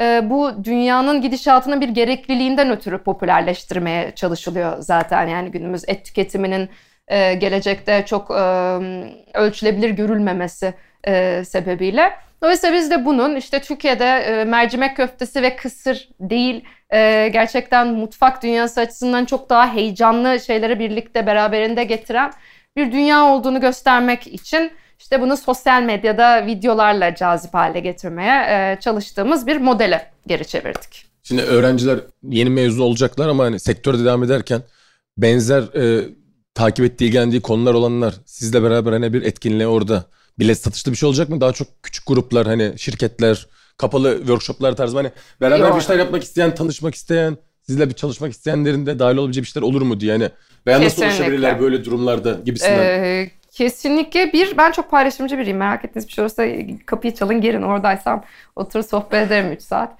e, 0.00 0.30
bu 0.30 0.64
dünyanın 0.64 1.20
gidişatının 1.20 1.80
bir 1.80 1.88
gerekliliğinden 1.88 2.70
ötürü 2.70 2.98
popülerleştirmeye 2.98 4.12
çalışılıyor 4.14 4.76
zaten. 4.78 5.26
Yani 5.26 5.50
günümüz 5.50 5.88
et 5.88 6.04
tüketiminin 6.04 6.68
e, 7.08 7.34
gelecekte 7.34 8.04
çok 8.06 8.30
e, 8.30 8.34
ölçülebilir 9.34 9.90
görülmemesi 9.90 10.74
e, 11.06 11.44
sebebiyle. 11.44 12.12
Dolayısıyla 12.42 12.76
biz 12.76 12.90
de 12.90 13.04
bunun 13.04 13.36
işte 13.36 13.60
Türkiye'de 13.60 14.44
mercimek 14.44 14.96
köftesi 14.96 15.42
ve 15.42 15.56
kısır 15.56 16.08
değil 16.20 16.64
gerçekten 17.32 17.88
mutfak 17.88 18.42
dünyası 18.42 18.80
açısından 18.80 19.24
çok 19.24 19.50
daha 19.50 19.74
heyecanlı 19.74 20.40
şeyleri 20.40 20.78
birlikte 20.78 21.26
beraberinde 21.26 21.84
getiren 21.84 22.32
bir 22.76 22.92
dünya 22.92 23.24
olduğunu 23.24 23.60
göstermek 23.60 24.26
için 24.26 24.72
işte 25.04 25.20
bunu 25.20 25.36
sosyal 25.36 25.82
medyada 25.82 26.46
videolarla 26.46 27.14
cazip 27.14 27.54
hale 27.54 27.80
getirmeye 27.80 28.46
e, 28.48 28.80
çalıştığımız 28.80 29.46
bir 29.46 29.56
modele 29.56 30.10
geri 30.26 30.46
çevirdik. 30.46 31.06
Şimdi 31.22 31.42
öğrenciler 31.42 31.98
yeni 32.22 32.50
mezun 32.50 32.82
olacaklar 32.82 33.28
ama 33.28 33.44
hani 33.44 33.60
sektörde 33.60 34.04
devam 34.04 34.24
ederken 34.24 34.62
benzer 35.18 35.62
e, 35.62 36.08
takip 36.54 36.84
ettiği, 36.84 37.04
ilgilendiği 37.04 37.42
konular 37.42 37.74
olanlar 37.74 38.14
sizle 38.26 38.62
beraber 38.62 38.92
hani 38.92 39.12
bir 39.12 39.22
etkinliğe 39.22 39.66
orada 39.66 40.04
bilet 40.38 40.58
satışlı 40.58 40.92
bir 40.92 40.96
şey 40.96 41.06
olacak 41.06 41.28
mı? 41.28 41.40
Daha 41.40 41.52
çok 41.52 41.68
küçük 41.82 42.06
gruplar 42.06 42.46
hani 42.46 42.72
şirketler, 42.76 43.46
kapalı 43.76 44.18
workshoplar 44.18 44.76
tarzı 44.76 44.96
hani 44.96 45.10
beraber 45.40 45.68
Yok. 45.68 45.76
bir 45.76 45.82
şeyler 45.82 45.98
yapmak 45.98 46.22
isteyen, 46.22 46.54
tanışmak 46.54 46.94
isteyen, 46.94 47.36
sizle 47.62 47.88
bir 47.88 47.94
çalışmak 47.94 48.32
isteyenlerin 48.32 48.86
de 48.86 48.98
dahil 48.98 49.16
olabileceği 49.16 49.44
bir 49.44 49.48
şeyler 49.48 49.66
olur 49.66 49.82
mu 49.82 50.00
diye 50.00 50.12
yani. 50.12 50.30
Veya 50.66 50.82
nasıl 50.82 51.02
ulaşabilirler 51.02 51.60
böyle 51.60 51.84
durumlarda 51.84 52.40
gibisinden. 52.44 52.78
Ee, 52.78 53.30
Kesinlikle 53.54 54.32
bir, 54.32 54.56
ben 54.56 54.72
çok 54.72 54.90
paylaşımcı 54.90 55.38
biriyim. 55.38 55.56
Merak 55.56 55.84
ettiğiniz 55.84 56.08
bir 56.08 56.12
şey 56.12 56.22
olursa 56.22 56.44
kapıyı 56.86 57.14
çalın 57.14 57.40
gelin 57.40 57.62
oradaysam 57.62 58.24
otur 58.56 58.82
sohbet 58.82 59.26
ederim 59.26 59.52
3 59.52 59.62
saat. 59.62 59.92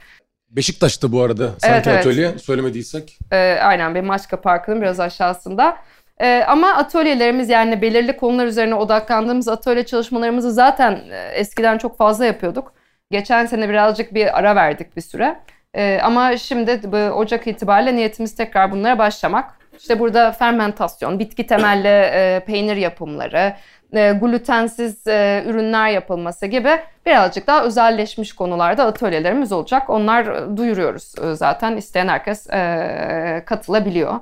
Beşiktaş'ta 0.51 1.13
bu 1.13 1.23
arada 1.23 1.49
sanki 1.59 1.91
evet, 1.91 1.99
atölye 2.01 2.29
evet. 2.29 2.41
söylemediysek. 2.41 3.19
Ee, 3.33 3.59
aynen 3.63 3.95
benim 3.95 4.07
Maçka 4.07 4.41
Parkı'nın 4.41 4.83
biraz 4.83 5.01
aşağısında. 5.01 5.77
Ee, 6.19 6.45
ama 6.49 6.75
atölyelerimiz 6.75 7.49
yani 7.49 7.83
belirli 7.83 8.17
konular 8.17 8.47
üzerine 8.47 8.75
odaklandığımız 8.75 9.49
atölye 9.49 9.87
çalışmalarımızı 9.87 10.53
zaten 10.53 11.01
e, 11.11 11.29
eskiden 11.35 11.79
çok 11.79 11.99
fazla 11.99 12.25
yapıyorduk. 12.25 12.73
Geçen 13.11 13.47
sene 13.47 13.69
birazcık 13.69 14.15
bir 14.15 14.39
ara 14.39 14.57
verdik 14.57 14.97
bir 14.97 15.03
süre. 15.03 15.41
Ee, 15.75 16.01
ama 16.03 16.37
şimdi 16.37 16.89
Ocak 16.97 17.47
itibariyle 17.47 17.97
niyetimiz 17.97 18.35
tekrar 18.35 18.73
bunlara 18.73 18.99
başlamak. 18.99 19.55
İşte 19.79 19.99
burada 19.99 20.33
fermentasyon, 20.33 21.19
bitki 21.19 21.47
temelli 21.47 21.89
e, 21.89 22.45
peynir 22.47 22.77
yapımları, 22.77 23.55
e, 23.93 24.13
glutensiz 24.13 25.07
e, 25.07 25.45
ürünler 25.47 25.91
yapılması 25.91 26.47
gibi 26.47 26.71
birazcık 27.07 27.47
daha 27.47 27.65
özelleşmiş 27.65 28.33
konularda 28.33 28.85
atölyelerimiz 28.85 29.53
olacak. 29.53 29.91
Onlar 29.91 30.57
duyuruyoruz 30.57 31.15
e, 31.23 31.35
zaten. 31.35 31.77
İsteyen 31.77 32.09
herkes 32.09 32.51
e, 32.51 33.43
katılabiliyor. 33.47 34.15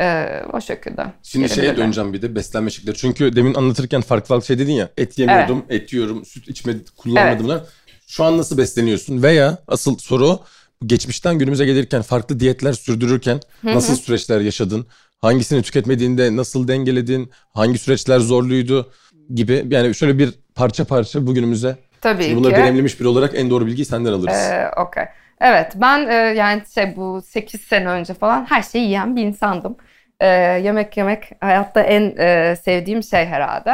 E, 0.00 0.26
o 0.52 0.60
şekilde. 0.60 1.02
Şimdi 1.22 1.48
şeye 1.48 1.76
döneceğim 1.76 2.12
bir 2.12 2.22
de 2.22 2.34
beslenme 2.34 2.70
şekilleri. 2.70 2.96
Çünkü 2.96 3.36
demin 3.36 3.54
anlatırken 3.54 4.00
farklı 4.00 4.26
farklı 4.26 4.46
şey 4.46 4.58
dedin 4.58 4.72
ya. 4.72 4.88
Et 4.96 5.18
yemiyordum, 5.18 5.64
evet. 5.68 5.82
et 5.82 5.92
yiyorum, 5.92 6.24
süt 6.24 6.48
içme 6.48 6.72
kullanmadım. 6.96 7.50
Evet. 7.50 7.62
Şu 8.06 8.24
an 8.24 8.38
nasıl 8.38 8.58
besleniyorsun? 8.58 9.22
Veya 9.22 9.58
asıl 9.68 9.98
soru 9.98 10.40
geçmişten 10.86 11.38
günümüze 11.38 11.64
gelirken 11.64 12.02
farklı 12.02 12.40
diyetler 12.40 12.72
sürdürürken 12.72 13.40
nasıl 13.64 13.96
süreçler 13.96 14.40
yaşadın? 14.40 14.86
Hangisini 15.18 15.62
tüketmediğinde 15.62 16.36
nasıl 16.36 16.68
dengeledin? 16.68 17.30
Hangi 17.54 17.78
süreçler 17.78 18.18
zorluydu? 18.18 18.92
Gibi 19.34 19.66
yani 19.70 19.94
şöyle 19.94 20.18
bir 20.18 20.34
parça 20.54 20.84
parça 20.84 21.26
bugünümüze 21.26 21.76
Tabii 22.00 22.22
Şimdi 22.22 22.36
bunları 22.36 22.52
ki. 22.52 22.58
deneyimlemiş 22.58 23.00
biri 23.00 23.08
olarak 23.08 23.34
en 23.34 23.50
doğru 23.50 23.66
bilgiyi 23.66 23.84
senden 23.84 24.12
alırız. 24.12 24.36
Ee, 24.36 24.70
Okey. 24.76 25.04
Evet 25.40 25.72
ben 25.74 26.06
e, 26.08 26.14
yani 26.14 26.62
şey 26.74 26.96
bu 26.96 27.22
8 27.22 27.60
sene 27.60 27.88
önce 27.88 28.14
falan 28.14 28.44
her 28.44 28.62
şeyi 28.62 28.84
yiyen 28.84 29.16
bir 29.16 29.22
insandım. 29.22 29.76
E, 30.20 30.26
yemek 30.64 30.96
yemek 30.96 31.24
hayatta 31.40 31.80
en 31.80 32.16
e, 32.18 32.56
sevdiğim 32.56 33.02
şey 33.02 33.26
herhalde. 33.26 33.72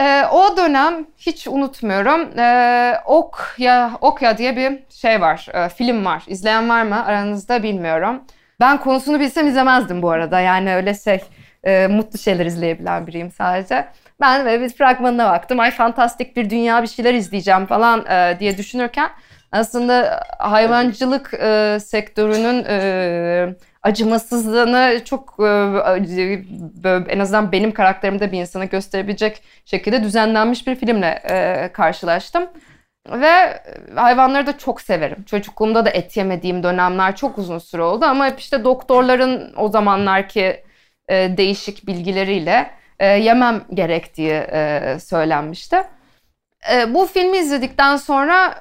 E, 0.00 0.26
o 0.32 0.56
dönem 0.56 1.06
hiç 1.18 1.46
unutmuyorum. 1.46 2.38
E, 2.38 3.00
Okya 3.04 3.90
Okya 4.00 4.38
diye 4.38 4.56
bir 4.56 4.78
şey 4.90 5.20
var, 5.20 5.46
e, 5.54 5.68
film 5.68 6.04
var. 6.04 6.22
İzleyen 6.26 6.68
var 6.68 6.82
mı 6.82 7.06
aranızda 7.06 7.62
bilmiyorum. 7.62 8.24
Ben 8.60 8.78
konusunu 8.80 9.20
bilsem 9.20 9.46
izlemezdim 9.48 10.02
bu 10.02 10.10
arada. 10.10 10.40
Yani 10.40 10.74
öyle 10.74 10.94
şey 10.94 11.20
e, 11.64 11.86
mutlu 11.86 12.18
şeyler 12.18 12.46
izleyebilen 12.46 13.06
biriyim 13.06 13.30
sadece. 13.30 13.86
Ben 14.20 14.44
böyle 14.44 14.64
bir 14.64 14.68
fragmanına 14.68 15.32
baktım. 15.32 15.60
Ay 15.60 15.70
fantastik 15.70 16.36
bir 16.36 16.50
dünya 16.50 16.82
bir 16.82 16.88
şeyler 16.88 17.14
izleyeceğim 17.14 17.66
falan 17.66 18.06
e, 18.06 18.36
diye 18.40 18.58
düşünürken 18.58 19.10
aslında 19.52 20.22
hayvancılık 20.38 21.34
e, 21.34 21.78
sektörünün 21.80 22.64
e, 22.68 23.54
acımasızlığını 23.82 25.00
çok 25.04 25.36
e, 26.84 27.04
en 27.08 27.18
azından 27.18 27.52
benim 27.52 27.72
karakterimde 27.72 28.32
bir 28.32 28.40
insana 28.40 28.64
gösterebilecek 28.64 29.42
şekilde 29.64 30.02
düzenlenmiş 30.02 30.66
bir 30.66 30.74
filmle 30.74 31.22
e, 31.30 31.70
karşılaştım. 31.72 32.48
Ve 33.10 33.62
hayvanları 33.94 34.46
da 34.46 34.58
çok 34.58 34.80
severim. 34.80 35.24
Çocukluğumda 35.24 35.86
da 35.86 35.90
et 35.90 36.16
yemediğim 36.16 36.62
dönemler 36.62 37.16
çok 37.16 37.38
uzun 37.38 37.58
süre 37.58 37.82
oldu 37.82 38.04
ama 38.04 38.26
hep 38.26 38.40
işte 38.40 38.64
doktorların 38.64 39.54
o 39.56 39.68
zamanlarki 39.68 40.64
e, 41.08 41.36
değişik 41.36 41.86
bilgileriyle 41.86 42.70
yemem 43.00 43.64
gerektiği 43.74 44.42
söylenmişti. 45.00 45.76
Bu 46.88 47.06
filmi 47.06 47.38
izledikten 47.38 47.96
sonra 47.96 48.54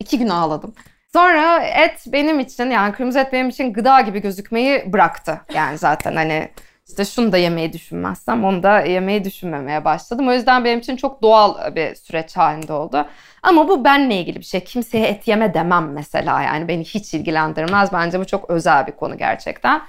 iki 0.00 0.18
gün 0.18 0.28
ağladım. 0.28 0.74
Sonra 1.14 1.62
et 1.62 2.04
benim 2.06 2.40
için 2.40 2.70
yani 2.70 2.92
kırmızı 2.92 3.18
et 3.18 3.32
benim 3.32 3.48
için 3.48 3.72
gıda 3.72 4.00
gibi 4.00 4.20
gözükmeyi 4.20 4.92
bıraktı. 4.92 5.40
Yani 5.54 5.78
zaten 5.78 6.16
hani 6.16 6.48
işte 6.88 7.04
şunu 7.04 7.32
da 7.32 7.36
yemeyi 7.36 7.72
düşünmezsem 7.72 8.44
onu 8.44 8.62
da 8.62 8.80
yemeyi 8.80 9.24
düşünmemeye 9.24 9.84
başladım. 9.84 10.28
O 10.28 10.32
yüzden 10.32 10.64
benim 10.64 10.78
için 10.78 10.96
çok 10.96 11.22
doğal 11.22 11.74
bir 11.74 11.94
süreç 11.94 12.36
halinde 12.36 12.72
oldu. 12.72 13.08
Ama 13.42 13.68
bu 13.68 13.84
benle 13.84 14.16
ilgili 14.20 14.38
bir 14.38 14.44
şey. 14.44 14.64
Kimseye 14.64 15.06
et 15.06 15.28
yeme 15.28 15.54
demem 15.54 15.92
mesela 15.92 16.42
yani 16.42 16.68
beni 16.68 16.84
hiç 16.84 17.14
ilgilendirmez. 17.14 17.92
Bence 17.92 18.20
bu 18.20 18.26
çok 18.26 18.50
özel 18.50 18.86
bir 18.86 18.92
konu 18.92 19.18
gerçekten. 19.18 19.82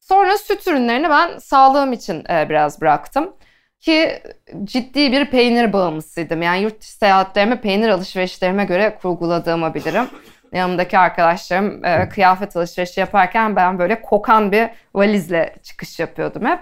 Sonra 0.00 0.38
süt 0.38 0.66
ürünlerini 0.68 1.10
ben 1.10 1.38
sağlığım 1.38 1.92
için 1.92 2.24
e, 2.30 2.48
biraz 2.48 2.80
bıraktım. 2.80 3.32
Ki 3.80 4.22
ciddi 4.64 5.12
bir 5.12 5.30
peynir 5.30 5.72
bağımlısıydım. 5.72 6.42
Yani 6.42 6.62
yurt 6.62 6.80
dışı 6.80 6.92
seyahatlerimi 6.92 7.60
peynir 7.60 7.88
alışverişlerime 7.88 8.64
göre 8.64 8.98
kurguladığımı 9.02 9.74
bilirim 9.74 10.08
yanımdaki 10.56 10.98
arkadaşlarım 10.98 11.84
e, 11.84 12.08
kıyafet 12.08 12.56
alışverişi 12.56 13.00
yaparken 13.00 13.56
ben 13.56 13.78
böyle 13.78 14.02
kokan 14.02 14.52
bir 14.52 14.68
valizle 14.94 15.56
çıkış 15.62 15.98
yapıyordum 15.98 16.46
hep. 16.46 16.58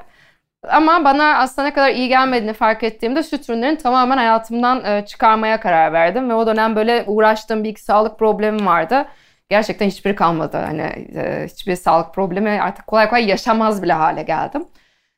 Ama 0.68 1.04
bana 1.04 1.38
aslında 1.38 1.68
ne 1.68 1.74
kadar 1.74 1.90
iyi 1.90 2.08
gelmediğini 2.08 2.52
fark 2.52 2.82
ettiğimde 2.82 3.22
süt 3.22 3.50
ürünlerini 3.50 3.78
tamamen 3.78 4.16
hayatımdan 4.16 4.84
e, 4.84 5.06
çıkarmaya 5.06 5.60
karar 5.60 5.92
verdim. 5.92 6.30
Ve 6.30 6.34
o 6.34 6.46
dönem 6.46 6.76
böyle 6.76 7.04
uğraştığım 7.06 7.64
bir 7.64 7.68
iki 7.68 7.82
sağlık 7.82 8.18
problemim 8.18 8.66
vardı. 8.66 9.06
Gerçekten 9.48 9.86
hiçbiri 9.86 10.14
kalmadı. 10.14 10.56
Hani 10.56 10.82
e, 11.16 11.46
hiçbir 11.48 11.76
sağlık 11.76 12.14
problemi 12.14 12.50
artık 12.50 12.86
kolay 12.86 13.08
kolay 13.08 13.26
yaşamaz 13.26 13.82
bile 13.82 13.92
hale 13.92 14.22
geldim. 14.22 14.66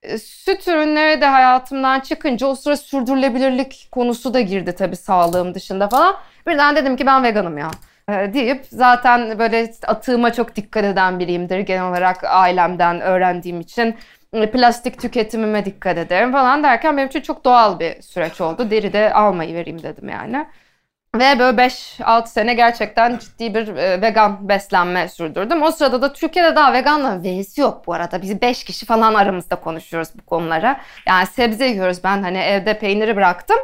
E, 0.03 0.19
süt 0.19 0.69
ürünleri 0.69 1.21
de 1.21 1.27
hayatımdan 1.27 2.01
çıkınca 2.01 2.47
o 2.47 2.55
sıra 2.55 2.77
sürdürülebilirlik 2.77 3.89
konusu 3.93 4.35
da 4.35 4.41
girdi 4.41 4.75
tabii 4.75 4.97
sağlığım 4.97 5.55
dışında 5.55 5.89
falan. 5.89 6.17
Birden 6.47 6.77
dedim 6.77 6.97
ki 6.97 7.07
ben 7.07 7.23
veganım 7.25 7.59
ya 7.59 7.71
deyip 8.09 8.67
zaten 8.71 9.39
böyle 9.39 9.73
atığıma 9.87 10.33
çok 10.33 10.57
dikkat 10.57 10.85
eden 10.85 11.19
biriyimdir. 11.19 11.59
Genel 11.59 11.89
olarak 11.89 12.25
ailemden 12.25 13.01
öğrendiğim 13.01 13.61
için 13.61 13.97
plastik 14.33 15.01
tüketimime 15.01 15.65
dikkat 15.65 15.99
ederim 15.99 16.33
falan 16.33 16.63
derken 16.63 16.97
benim 16.97 17.09
için 17.09 17.21
çok 17.21 17.45
doğal 17.45 17.81
bir 17.81 18.03
süreç 18.03 18.41
oldu. 18.41 18.71
Deri 18.71 18.93
de 18.93 19.13
almayı 19.13 19.55
vereyim 19.55 19.83
dedim 19.83 20.09
yani. 20.09 20.47
Ve 21.15 21.39
böyle 21.39 21.57
5-6 21.57 22.27
sene 22.27 22.55
gerçekten 22.55 23.19
ciddi 23.19 23.55
bir 23.55 23.69
e, 23.77 24.03
vegan 24.03 24.49
beslenme 24.49 25.09
sürdürdüm. 25.09 25.63
O 25.63 25.71
sırada 25.71 26.03
da 26.03 26.13
Türkiye'de 26.13 26.57
daha 26.57 26.73
veganla 26.73 27.23
vs 27.23 27.59
yok 27.59 27.87
bu 27.87 27.95
arada. 27.95 28.23
Biz 28.23 28.43
5 28.43 28.65
kişi 28.65 28.87
falan 28.87 29.15
aramızda 29.15 29.57
konuşuyoruz 29.57 30.09
bu 30.15 30.27
konulara. 30.27 30.81
Yani 31.09 31.27
sebze 31.27 31.67
yiyoruz. 31.67 32.05
Ben 32.05 32.23
hani 32.23 32.39
evde 32.39 32.79
peyniri 32.79 33.17
bıraktım. 33.17 33.57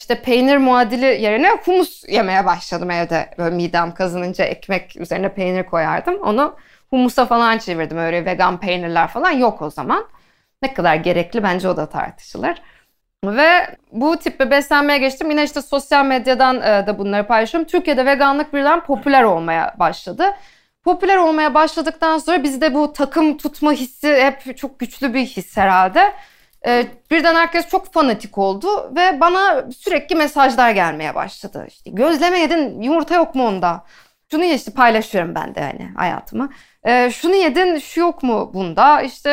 İşte 0.00 0.22
peynir 0.22 0.56
muadili 0.56 1.04
yerine 1.04 1.50
humus 1.64 2.04
yemeye 2.08 2.46
başladım 2.46 2.90
evde. 2.90 3.30
Böyle 3.38 3.56
midem 3.56 3.94
kazınınca 3.94 4.44
ekmek 4.44 4.96
üzerine 4.96 5.34
peynir 5.34 5.62
koyardım. 5.66 6.20
Onu 6.22 6.56
humusa 6.90 7.26
falan 7.26 7.58
çevirdim. 7.58 7.98
Öyle 7.98 8.24
vegan 8.24 8.60
peynirler 8.60 9.08
falan 9.08 9.30
yok 9.30 9.62
o 9.62 9.70
zaman. 9.70 10.06
Ne 10.62 10.74
kadar 10.74 10.94
gerekli 10.94 11.42
bence 11.42 11.68
o 11.68 11.76
da 11.76 11.88
tartışılır. 11.88 12.62
Ve 13.24 13.76
bu 13.92 14.16
tip 14.16 14.40
bir 14.40 14.50
beslenmeye 14.50 14.98
geçtim. 14.98 15.30
Yine 15.30 15.44
işte 15.44 15.62
sosyal 15.62 16.04
medyadan 16.04 16.56
e, 16.62 16.86
da 16.86 16.98
bunları 16.98 17.26
paylaşıyorum. 17.26 17.68
Türkiye'de 17.68 18.06
veganlık 18.06 18.54
birden 18.54 18.80
popüler 18.80 19.22
olmaya 19.22 19.74
başladı. 19.78 20.24
Popüler 20.84 21.16
olmaya 21.16 21.54
başladıktan 21.54 22.18
sonra 22.18 22.42
bizde 22.42 22.74
bu 22.74 22.92
takım 22.92 23.36
tutma 23.36 23.72
hissi 23.72 24.08
hep 24.14 24.56
çok 24.56 24.78
güçlü 24.78 25.14
bir 25.14 25.26
his 25.26 25.56
herhalde. 25.56 26.12
E, 26.66 26.86
birden 27.10 27.34
herkes 27.34 27.68
çok 27.68 27.92
fanatik 27.92 28.38
oldu 28.38 28.94
ve 28.96 29.20
bana 29.20 29.70
sürekli 29.72 30.16
mesajlar 30.16 30.70
gelmeye 30.70 31.14
başladı. 31.14 31.64
İşte 31.68 31.90
gözleme 31.90 32.38
yedin 32.38 32.82
yumurta 32.82 33.14
yok 33.14 33.34
mu 33.34 33.46
onda? 33.46 33.84
Şunu 34.30 34.44
işte 34.44 34.72
paylaşıyorum 34.72 35.34
ben 35.34 35.54
de 35.54 35.60
hani 35.60 35.92
hayatımı. 35.96 36.50
E, 36.84 37.10
şunu 37.10 37.34
yedin 37.34 37.78
şu 37.78 38.00
yok 38.00 38.22
mu 38.22 38.50
bunda? 38.54 39.02
İşte 39.02 39.30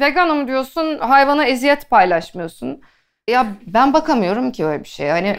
veganım 0.00 0.48
diyorsun 0.48 0.98
hayvana 0.98 1.44
eziyet 1.44 1.90
paylaşmıyorsun. 1.90 2.82
Ya 3.28 3.46
ben 3.66 3.92
bakamıyorum 3.92 4.52
ki 4.52 4.64
öyle 4.66 4.84
bir 4.84 4.88
şey. 4.88 5.08
Hani 5.08 5.36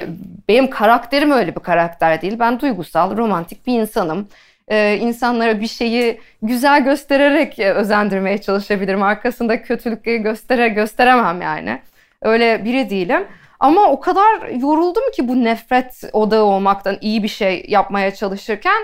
benim 0.50 0.70
karakterim 0.70 1.32
öyle 1.32 1.56
bir 1.56 1.60
karakter 1.62 2.22
değil. 2.22 2.40
Ben 2.40 2.60
duygusal, 2.60 3.18
romantik 3.18 3.68
bir 3.68 3.80
insanım. 3.82 4.30
Ee, 4.68 4.98
insanlara 4.98 5.62
bir 5.62 5.68
şeyi 5.68 6.22
güzel 6.42 6.84
göstererek 6.84 7.60
e, 7.60 7.74
özendirmeye 7.74 8.42
çalışabilirim. 8.42 9.04
Arkasında 9.04 9.62
kötülükleri 9.62 10.22
göstere 10.22 10.68
gösteremem 10.68 11.42
yani. 11.42 11.82
Öyle 12.22 12.66
biri 12.66 12.90
değilim. 12.90 13.28
Ama 13.60 13.82
o 13.92 14.00
kadar 14.00 14.48
yoruldum 14.48 15.12
ki 15.12 15.28
bu 15.28 15.44
nefret 15.44 16.04
odağı 16.14 16.44
olmaktan 16.44 16.98
iyi 17.02 17.24
bir 17.24 17.28
şey 17.28 17.66
yapmaya 17.68 18.14
çalışırken. 18.16 18.84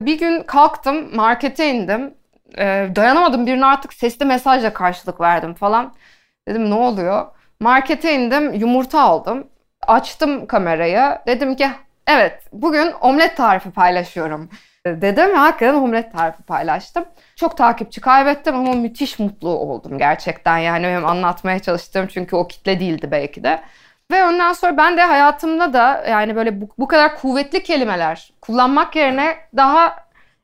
Bir 0.00 0.18
gün 0.18 0.42
kalktım, 0.42 1.16
markete 1.16 1.70
indim. 1.70 2.14
Ee, 2.58 2.88
dayanamadım 2.96 3.46
birine 3.46 3.66
artık 3.66 3.92
sesli 3.94 4.24
mesajla 4.26 4.72
karşılık 4.72 5.20
verdim 5.20 5.54
falan. 5.54 5.94
Dedim 6.48 6.70
ne 6.70 6.74
oluyor? 6.74 7.26
Markete 7.60 8.14
indim, 8.14 8.54
yumurta 8.54 9.00
aldım. 9.00 9.46
Açtım 9.86 10.46
kamerayı. 10.46 11.18
Dedim 11.26 11.56
ki 11.56 11.68
evet 12.06 12.42
bugün 12.52 12.92
omlet 13.00 13.36
tarifi 13.36 13.70
paylaşıyorum 13.70 14.50
dedim 15.02 15.30
ve 15.30 15.36
hakikaten 15.36 15.74
omlet 15.74 16.12
tarifi 16.12 16.42
paylaştım. 16.42 17.04
Çok 17.36 17.56
takipçi 17.56 18.00
kaybettim 18.00 18.54
ama 18.54 18.72
müthiş 18.72 19.18
mutlu 19.18 19.48
oldum 19.48 19.98
gerçekten. 19.98 20.58
Yani 20.58 20.86
benim 20.86 21.06
anlatmaya 21.06 21.58
çalıştığım 21.58 22.06
çünkü 22.06 22.36
o 22.36 22.48
kitle 22.48 22.80
değildi 22.80 23.08
belki 23.10 23.44
de. 23.44 23.62
Ve 24.10 24.24
ondan 24.24 24.52
sonra 24.52 24.76
ben 24.76 24.96
de 24.96 25.02
hayatımda 25.02 25.72
da 25.72 26.04
yani 26.08 26.36
böyle 26.36 26.60
bu, 26.60 26.68
bu 26.78 26.88
kadar 26.88 27.16
kuvvetli 27.16 27.62
kelimeler 27.62 28.32
kullanmak 28.40 28.96
yerine 28.96 29.36
daha 29.56 29.96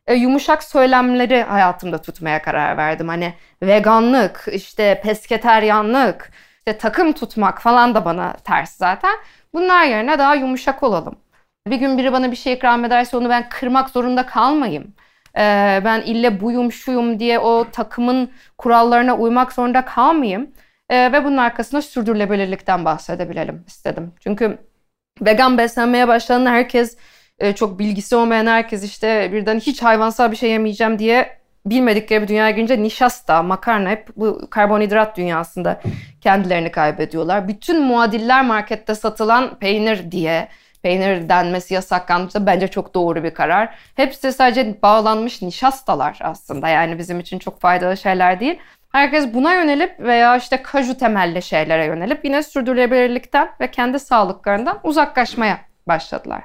e, 0.07 0.15
yumuşak 0.15 0.65
söylemleri 0.65 1.43
hayatımda 1.43 2.03
tutmaya 2.03 2.43
karar 2.43 2.77
verdim. 2.77 3.09
Hani 3.09 3.35
veganlık, 3.63 4.49
işte 4.53 5.01
pesketeryanlık, 5.05 6.33
işte 6.59 6.79
takım 6.79 7.13
tutmak 7.13 7.63
falan 7.63 7.95
da 7.95 8.05
bana 8.05 8.33
ters 8.33 8.77
zaten. 8.77 9.15
Bunlar 9.55 9.85
yerine 9.85 10.19
daha 10.19 10.35
yumuşak 10.35 10.83
olalım. 10.83 11.17
Bir 11.67 11.77
gün 11.77 11.99
biri 11.99 12.13
bana 12.13 12.31
bir 12.31 12.37
şey 12.37 12.53
ikram 12.53 12.85
ederse 12.85 13.17
onu 13.17 13.29
ben 13.29 13.49
kırmak 13.49 13.91
zorunda 13.91 14.27
kalmayayım. 14.27 14.95
Ee, 15.37 15.81
ben 15.85 16.01
ille 16.03 16.41
buyum 16.41 16.73
şuyum 16.73 17.19
diye 17.19 17.39
o 17.39 17.71
takımın 17.73 18.31
kurallarına 18.59 19.17
uymak 19.17 19.53
zorunda 19.53 19.85
kalmayayım. 19.85 20.51
Ee, 20.91 21.13
ve 21.13 21.25
bunun 21.25 21.37
arkasında 21.37 21.83
sürdürülebilirlikten 21.83 22.85
bahsedebilelim 22.85 23.65
istedim. 23.67 24.13
Çünkü 24.21 24.59
vegan 25.21 25.59
beslenmeye 25.59 26.09
başlayan 26.09 26.47
herkes, 26.47 26.97
e, 27.39 27.55
çok 27.55 27.79
bilgisi 27.79 28.17
olmayan 28.17 28.47
herkes 28.47 28.85
işte 28.85 29.31
birden 29.33 29.61
hiç 29.61 29.83
hayvansal 29.83 30.31
bir 30.31 30.37
şey 30.37 30.51
yemeyeceğim 30.51 30.99
diye 30.99 31.39
bilmedikleri 31.67 32.23
bir 32.23 32.29
dünyaya 32.29 32.51
girince 32.51 32.83
nişasta, 32.83 33.43
makarna 33.43 33.91
hep 33.91 34.09
bu 34.17 34.51
karbonhidrat 34.51 35.17
dünyasında 35.17 35.81
kendilerini 36.21 36.71
kaybediyorlar. 36.71 37.49
Bütün 37.49 37.83
muadiller 37.83 38.45
markette 38.45 38.95
satılan 38.95 39.59
peynir 39.59 40.11
diye 40.13 40.49
peynir 40.83 41.29
denmesi 41.29 41.75
yasaklanmışsa 41.75 42.47
bence 42.47 42.69
çok 42.69 42.95
doğru 42.95 43.25
bir 43.25 43.35
karar. 43.35 43.75
Hepsi 43.95 44.33
sadece 44.33 44.83
bağlanmış 44.83 45.43
nişastalar 45.43 46.19
aslında. 46.23 46.69
Yani 46.69 46.99
bizim 46.99 47.21
için 47.21 47.39
çok 47.39 47.61
faydalı 47.61 47.97
şeyler 47.97 48.41
değil. 48.41 48.59
Herkes 48.93 49.35
buna 49.35 49.55
yönelip 49.55 50.01
veya 50.01 50.37
işte 50.37 50.63
kaju 50.63 50.97
temelli 50.97 51.43
şeylere 51.43 51.85
yönelip 51.85 52.25
yine 52.25 52.43
sürdürülebilirlikten 52.43 53.49
ve 53.61 53.71
kendi 53.71 53.99
sağlıklarından 53.99 54.79
uzaklaşmaya 54.83 55.59
başladılar. 55.89 56.43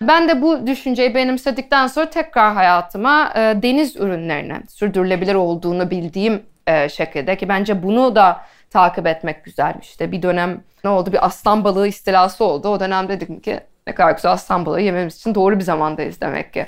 Ben 0.00 0.28
de 0.28 0.42
bu 0.42 0.66
düşünceyi 0.66 1.14
benimsedikten 1.14 1.86
sonra 1.86 2.10
tekrar 2.10 2.54
hayatıma 2.54 3.32
e, 3.34 3.38
deniz 3.62 3.96
ürünlerine 3.96 4.62
sürdürülebilir 4.68 5.34
olduğunu 5.34 5.90
bildiğim 5.90 6.42
e, 6.66 6.88
şekilde 6.88 7.36
ki 7.36 7.48
bence 7.48 7.82
bunu 7.82 8.16
da 8.16 8.40
takip 8.70 9.06
etmek 9.06 9.44
güzel. 9.44 9.74
İşte 9.82 10.12
bir 10.12 10.22
dönem 10.22 10.60
ne 10.84 10.90
oldu 10.90 11.12
bir 11.12 11.26
aslan 11.26 11.64
balığı 11.64 11.88
istilası 11.88 12.44
oldu. 12.44 12.68
O 12.68 12.80
dönem 12.80 13.08
dedim 13.08 13.40
ki 13.40 13.60
ne 13.86 13.94
kadar 13.94 14.12
güzel 14.12 14.32
aslan 14.32 14.66
balığı 14.66 14.80
yememiz 14.80 15.16
için 15.16 15.34
doğru 15.34 15.58
bir 15.58 15.64
zamandayız 15.64 16.20
demek 16.20 16.52
ki. 16.52 16.66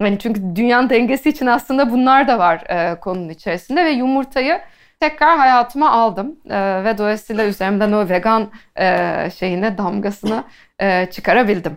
Yani 0.00 0.18
çünkü 0.18 0.56
dünyanın 0.56 0.90
dengesi 0.90 1.28
için 1.28 1.46
aslında 1.46 1.90
bunlar 1.90 2.28
da 2.28 2.38
var 2.38 2.64
e, 2.68 3.00
konunun 3.00 3.28
içerisinde 3.28 3.84
ve 3.84 3.90
yumurtayı 3.90 4.60
tekrar 5.00 5.38
hayatıma 5.38 5.90
aldım 5.90 6.36
e, 6.50 6.84
ve 6.84 6.98
dolayısıyla 6.98 7.46
üzerimden 7.46 7.92
o 7.92 8.08
vegan 8.08 8.50
e, 8.78 9.30
şeyine 9.38 9.78
damgasını 9.78 10.44
e, 10.78 11.06
çıkarabildim 11.10 11.76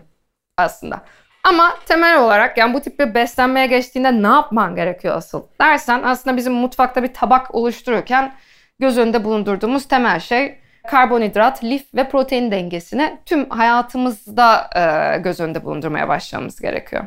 aslında. 0.56 1.00
Ama 1.44 1.74
temel 1.86 2.18
olarak 2.18 2.58
yani 2.58 2.74
bu 2.74 2.80
tip 2.80 2.98
bir 2.98 3.14
beslenmeye 3.14 3.66
geçtiğinde 3.66 4.22
ne 4.22 4.26
yapman 4.26 4.74
gerekiyor 4.74 5.16
asıl 5.16 5.42
dersen 5.60 6.02
aslında 6.02 6.36
bizim 6.36 6.52
mutfakta 6.52 7.02
bir 7.02 7.14
tabak 7.14 7.54
oluştururken 7.54 8.34
göz 8.78 8.98
önünde 8.98 9.24
bulundurduğumuz 9.24 9.88
temel 9.88 10.20
şey 10.20 10.58
karbonhidrat, 10.90 11.64
lif 11.64 11.94
ve 11.94 12.08
protein 12.08 12.50
dengesini 12.50 13.18
tüm 13.26 13.50
hayatımızda 13.50 14.70
e, 14.76 15.18
göz 15.18 15.40
önünde 15.40 15.64
bulundurmaya 15.64 16.08
başlamamız 16.08 16.60
gerekiyor. 16.60 17.06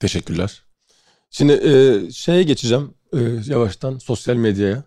Teşekkürler. 0.00 0.62
Şimdi 1.30 1.52
e, 1.52 2.10
şeye 2.10 2.42
geçeceğim 2.42 2.94
e, 3.12 3.18
yavaştan 3.46 3.98
sosyal 3.98 4.36
medyaya. 4.36 4.82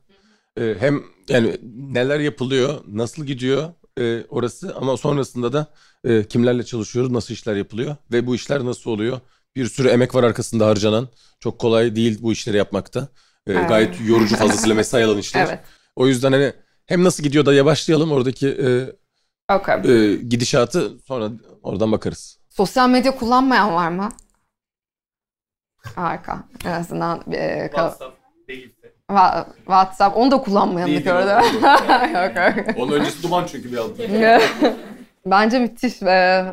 E, 0.59 0.75
hem 0.79 1.03
yani 1.29 1.57
neler 1.75 2.19
yapılıyor, 2.19 2.81
nasıl 2.87 3.25
gidiyor 3.25 3.69
e, 3.99 4.25
orası 4.29 4.75
ama 4.75 4.97
sonrasında 4.97 5.53
da 5.53 5.67
e, 6.03 6.23
kimlerle 6.23 6.63
çalışıyoruz, 6.63 7.11
nasıl 7.11 7.33
işler 7.33 7.55
yapılıyor 7.55 7.95
ve 8.11 8.27
bu 8.27 8.35
işler 8.35 8.65
nasıl 8.65 8.91
oluyor? 8.91 9.19
Bir 9.55 9.65
sürü 9.65 9.87
emek 9.87 10.15
var 10.15 10.23
arkasında 10.23 10.67
harcanan. 10.67 11.09
Çok 11.39 11.59
kolay 11.59 11.95
değil 11.95 12.17
bu 12.21 12.31
işleri 12.31 12.57
yapmakta. 12.57 13.07
E, 13.47 13.53
evet. 13.53 13.69
Gayet 13.69 13.95
yorucu 14.07 14.35
fazlasıyla 14.35 14.75
mesai 14.75 15.03
alan 15.03 15.17
işler. 15.17 15.45
Evet. 15.47 15.59
O 15.95 16.07
yüzden 16.07 16.31
hani 16.31 16.53
hem 16.89 17.03
nasıl 17.03 17.23
gidiyor 17.23 17.45
da 17.45 17.65
başlayalım 17.65 18.11
oradaki 18.11 18.47
e, 18.47 18.69
okay. 19.53 19.77
e, 19.77 20.15
gidişatı 20.15 20.99
sonra 20.99 21.29
oradan 21.63 21.91
bakarız. 21.91 22.39
Sosyal 22.49 22.89
medya 22.89 23.15
kullanmayan 23.15 23.73
var 23.73 23.89
mı? 23.89 24.09
Harika. 25.95 26.43
En 26.65 26.71
azından 26.71 27.23
e, 27.31 27.67
WhatsApp 27.71 28.17
değilse. 28.47 28.93
WhatsApp 29.65 30.17
onu 30.17 30.31
da 30.31 30.37
kullanmayanlık 30.37 31.07
orada. 31.07 31.41
yok 32.25 32.57
yok. 32.57 32.77
Onun 32.77 32.91
öncesi 32.91 33.23
duman 33.23 33.45
çünkü 33.51 33.71
bir 33.71 33.77
aldım. 33.77 34.05
Bence 35.25 35.59
müthiş. 35.59 36.01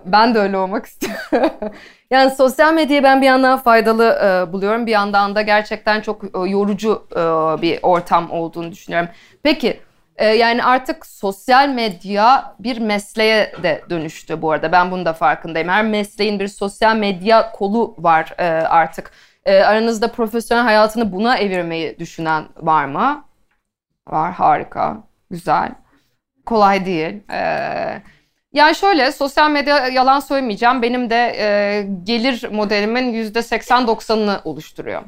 Ben 0.05 0.35
de 0.35 0.39
öyle 0.39 0.59
olmak 0.59 0.87
istiyorum. 0.87 1.51
yani 2.11 2.31
sosyal 2.31 2.75
medyayı 2.75 3.03
ben 3.03 3.23
bir 3.23 3.27
yandan 3.27 3.59
faydalı 3.59 4.05
e, 4.05 4.53
buluyorum. 4.53 4.87
Bir 4.87 4.93
yandan 4.93 5.35
da 5.35 5.43
gerçekten 5.43 6.01
çok 6.01 6.25
e, 6.25 6.51
yorucu 6.51 7.07
e, 7.13 7.17
bir 7.63 7.79
ortam 7.83 8.31
olduğunu 8.31 8.73
düşünüyorum. 8.73 9.09
Peki 9.43 9.81
Ee, 10.19 10.27
yani 10.27 10.65
artık 10.65 11.07
sosyal 11.07 11.69
medya 11.69 12.55
bir 12.59 12.79
mesleğe 12.79 13.53
de 13.63 13.85
dönüştü 13.91 14.43
bu 14.43 14.53
arada. 14.53 14.73
Ben 14.73 14.91
bunun 14.91 15.05
da 15.05 15.13
farkındayım. 15.13 15.69
Her 15.69 15.85
mesleğin 15.85 16.41
bir 16.41 16.49
sosyal 16.49 16.97
medya 16.97 17.53
kolu 17.53 17.95
var 17.99 18.35
e, 18.39 18.45
artık. 18.49 19.11
E, 19.45 19.63
aranızda 19.63 20.13
profesyonel 20.13 20.65
hayatını 20.65 21.13
buna 21.13 21.37
evirmeyi 21.37 21.99
düşünen 21.99 22.45
var 22.57 22.85
mı? 22.85 23.25
Var, 24.09 24.33
harika, 24.33 24.97
güzel. 25.31 25.71
Kolay 26.47 26.87
değil. 26.87 27.23
Ee, 27.33 28.03
yani 28.53 28.75
şöyle 28.75 29.13
sosyal 29.13 29.51
medya 29.51 29.89
yalan 29.89 30.21
söylemeyeceğim. 30.21 30.83
Benim 30.83 31.11
de 31.11 31.35
e, 31.39 31.83
gelir 32.03 32.49
modelimin 32.53 33.13
%80-90'ını 33.13 34.41
oluşturuyor. 34.45 35.03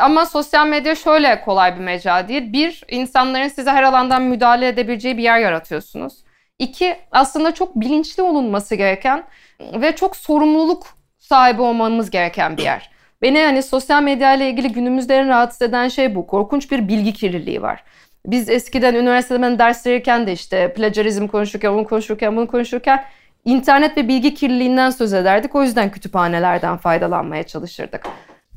Ama 0.00 0.26
sosyal 0.26 0.66
medya 0.66 0.94
şöyle 0.94 1.40
kolay 1.40 1.76
bir 1.76 1.80
mecra 1.80 2.28
değil. 2.28 2.52
Bir, 2.52 2.84
insanların 2.88 3.48
size 3.48 3.70
her 3.70 3.82
alandan 3.82 4.22
müdahale 4.22 4.68
edebileceği 4.68 5.16
bir 5.16 5.22
yer 5.22 5.38
yaratıyorsunuz. 5.38 6.24
İki, 6.58 6.96
aslında 7.12 7.54
çok 7.54 7.76
bilinçli 7.76 8.22
olunması 8.22 8.74
gereken 8.74 9.24
ve 9.60 9.96
çok 9.96 10.16
sorumluluk 10.16 10.86
sahibi 11.18 11.62
olmamız 11.62 12.10
gereken 12.10 12.56
bir 12.56 12.62
yer. 12.62 12.90
Beni 13.22 13.44
hani 13.44 13.62
sosyal 13.62 14.02
medya 14.02 14.34
ile 14.34 14.50
ilgili 14.50 14.72
günümüzde 14.72 15.16
en 15.16 15.28
rahatsız 15.28 15.62
eden 15.62 15.88
şey 15.88 16.14
bu. 16.14 16.26
Korkunç 16.26 16.70
bir 16.70 16.88
bilgi 16.88 17.12
kirliliği 17.12 17.62
var. 17.62 17.84
Biz 18.26 18.48
eskiden 18.48 18.94
üniversitede 18.94 19.58
ders 19.58 19.86
verirken 19.86 20.26
de 20.26 20.32
işte 20.32 20.72
plagiarizm 20.72 21.26
konuşurken, 21.26 21.70
onu 21.70 21.84
konuşurken, 21.84 22.36
bunu 22.36 22.46
konuşurken 22.46 23.04
internet 23.44 23.96
ve 23.96 24.08
bilgi 24.08 24.34
kirliliğinden 24.34 24.90
söz 24.90 25.12
ederdik. 25.12 25.54
O 25.54 25.62
yüzden 25.62 25.90
kütüphanelerden 25.90 26.76
faydalanmaya 26.76 27.42
çalışırdık. 27.42 28.06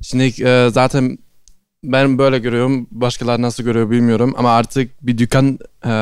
Şimdi 0.02 0.44
e, 0.44 0.70
zaten 0.70 1.18
ben 1.84 2.18
böyle 2.18 2.40
görüyorum. 2.40 2.88
Başkaları 2.92 3.42
nasıl 3.42 3.64
görüyor 3.64 3.90
bilmiyorum. 3.90 4.34
Ama 4.38 4.56
artık 4.56 4.92
bir 5.08 5.18
dükkan 5.18 5.60
e, 5.86 5.94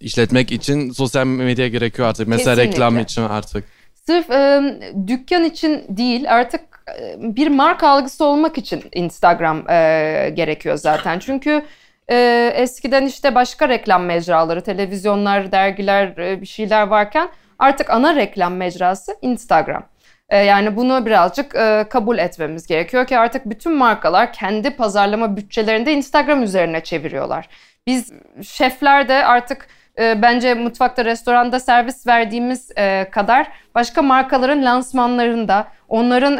işletmek 0.00 0.52
için 0.52 0.90
sosyal 0.90 1.26
medya 1.26 1.68
gerekiyor 1.68 2.08
artık. 2.08 2.28
Mesela 2.28 2.54
Kesinlikle. 2.54 2.72
reklam 2.72 2.98
için 2.98 3.22
artık. 3.22 3.64
Sırf 4.06 4.30
e, 4.30 4.62
dükkan 5.06 5.44
için 5.44 5.84
değil 5.88 6.34
artık 6.34 6.60
e, 7.00 7.16
bir 7.36 7.48
marka 7.48 7.88
algısı 7.88 8.24
olmak 8.24 8.58
için 8.58 8.82
Instagram 8.94 9.70
e, 9.70 10.30
gerekiyor 10.34 10.76
zaten. 10.76 11.18
Çünkü 11.18 11.62
e, 12.10 12.50
eskiden 12.54 13.06
işte 13.06 13.34
başka 13.34 13.68
reklam 13.68 14.04
mecraları, 14.04 14.60
televizyonlar, 14.60 15.52
dergiler 15.52 16.16
e, 16.18 16.40
bir 16.40 16.46
şeyler 16.46 16.86
varken 16.86 17.28
artık 17.58 17.90
ana 17.90 18.16
reklam 18.16 18.54
mecrası 18.54 19.16
Instagram. 19.22 19.86
E, 20.30 20.38
yani 20.38 20.76
bunu 20.76 21.06
birazcık 21.06 21.54
e, 21.54 21.86
kabul 21.90 22.18
etmemiz 22.18 22.66
gerekiyor 22.66 23.06
ki 23.06 23.18
artık 23.18 23.46
bütün 23.46 23.72
markalar 23.72 24.32
kendi 24.32 24.70
pazarlama 24.70 25.36
bütçelerini 25.36 25.86
de 25.86 25.92
Instagram 25.92 26.42
üzerine 26.42 26.80
çeviriyorlar. 26.80 27.48
Biz 27.86 28.12
şefler 28.42 29.08
de 29.08 29.24
artık 29.24 29.68
e, 29.98 30.22
bence 30.22 30.54
mutfakta, 30.54 31.04
restoranda 31.04 31.60
servis 31.60 32.06
verdiğimiz 32.06 32.70
e, 32.76 33.10
kadar 33.10 33.46
başka 33.74 34.02
markaların 34.02 34.64
lansmanlarında 34.64 35.66
onların 35.88 36.38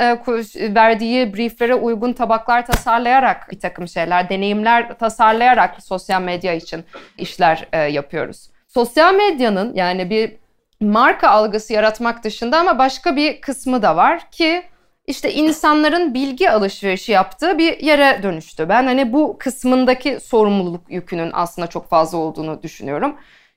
verdiği 0.74 1.34
brieflere 1.34 1.74
uygun 1.74 2.12
tabaklar 2.12 2.66
tasarlayarak 2.66 3.50
bir 3.50 3.60
takım 3.60 3.88
şeyler, 3.88 4.28
deneyimler 4.28 4.98
tasarlayarak 4.98 5.82
sosyal 5.82 6.22
medya 6.22 6.54
için 6.54 6.84
işler 7.18 7.88
yapıyoruz. 7.88 8.50
Sosyal 8.68 9.14
medyanın 9.14 9.74
yani 9.74 10.10
bir 10.10 10.32
marka 10.80 11.28
algısı 11.28 11.72
yaratmak 11.72 12.24
dışında 12.24 12.58
ama 12.58 12.78
başka 12.78 13.16
bir 13.16 13.40
kısmı 13.40 13.82
da 13.82 13.96
var 13.96 14.30
ki 14.30 14.62
işte 15.06 15.32
insanların 15.32 16.14
bilgi 16.14 16.50
alışverişi 16.50 17.12
yaptığı 17.12 17.58
bir 17.58 17.78
yere 17.78 18.22
dönüştü. 18.22 18.68
Ben 18.68 18.86
hani 18.86 19.12
bu 19.12 19.36
kısmındaki 19.38 20.20
sorumluluk 20.20 20.90
yükünün 20.90 21.30
aslında 21.34 21.66
çok 21.68 21.88
fazla 21.88 22.18
olduğunu 22.18 22.62
düşünüyorum. 22.62 23.16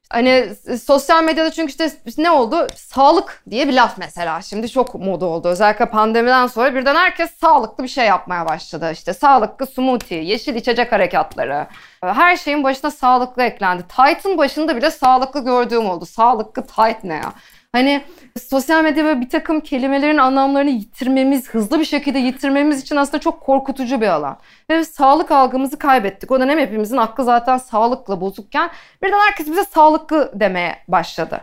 Hani 0.09 0.49
sosyal 0.83 1.23
medyada 1.23 1.51
çünkü 1.51 1.73
işte 2.05 2.23
ne 2.23 2.31
oldu? 2.31 2.67
Sağlık 2.75 3.43
diye 3.49 3.67
bir 3.67 3.73
laf 3.73 3.97
mesela. 3.97 4.41
Şimdi 4.41 4.69
çok 4.69 4.95
moda 4.95 5.25
oldu. 5.25 5.47
Özellikle 5.47 5.85
pandemiden 5.85 6.47
sonra 6.47 6.75
birden 6.75 6.95
herkes 6.95 7.31
sağlıklı 7.41 7.83
bir 7.83 7.89
şey 7.89 8.05
yapmaya 8.05 8.45
başladı. 8.45 8.91
İşte 8.93 9.13
sağlıklı 9.13 9.65
smoothie, 9.67 10.23
yeşil 10.23 10.55
içecek 10.55 10.91
harekatları. 10.91 11.67
Her 12.01 12.37
şeyin 12.37 12.63
başına 12.63 12.91
sağlıklı 12.91 13.43
eklendi. 13.43 13.83
Tight'ın 13.87 14.37
başında 14.37 14.75
bile 14.75 14.91
sağlıklı 14.91 15.45
gördüğüm 15.45 15.89
oldu. 15.89 16.05
Sağlıklı 16.05 16.61
tight 16.61 17.03
ne 17.03 17.13
ya? 17.13 17.33
Hani 17.73 18.01
sosyal 18.49 18.83
medya 18.83 19.05
ve 19.05 19.21
bir 19.21 19.29
takım 19.29 19.59
kelimelerin 19.59 20.17
anlamlarını 20.17 20.69
yitirmemiz, 20.69 21.49
hızlı 21.49 21.79
bir 21.79 21.85
şekilde 21.85 22.19
yitirmemiz 22.19 22.81
için 22.81 22.95
aslında 22.95 23.19
çok 23.19 23.41
korkutucu 23.41 24.01
bir 24.01 24.07
alan. 24.07 24.37
Ve 24.69 24.85
sağlık 24.85 25.31
algımızı 25.31 25.79
kaybettik. 25.79 26.31
O 26.31 26.39
dönem 26.39 26.59
hepimizin 26.59 26.97
aklı 26.97 27.23
zaten 27.23 27.57
sağlıkla 27.57 28.21
bozukken 28.21 28.69
birden 29.03 29.19
herkes 29.19 29.47
bize 29.47 29.63
sağlıklı 29.63 30.31
demeye 30.35 30.75
başladı. 30.87 31.41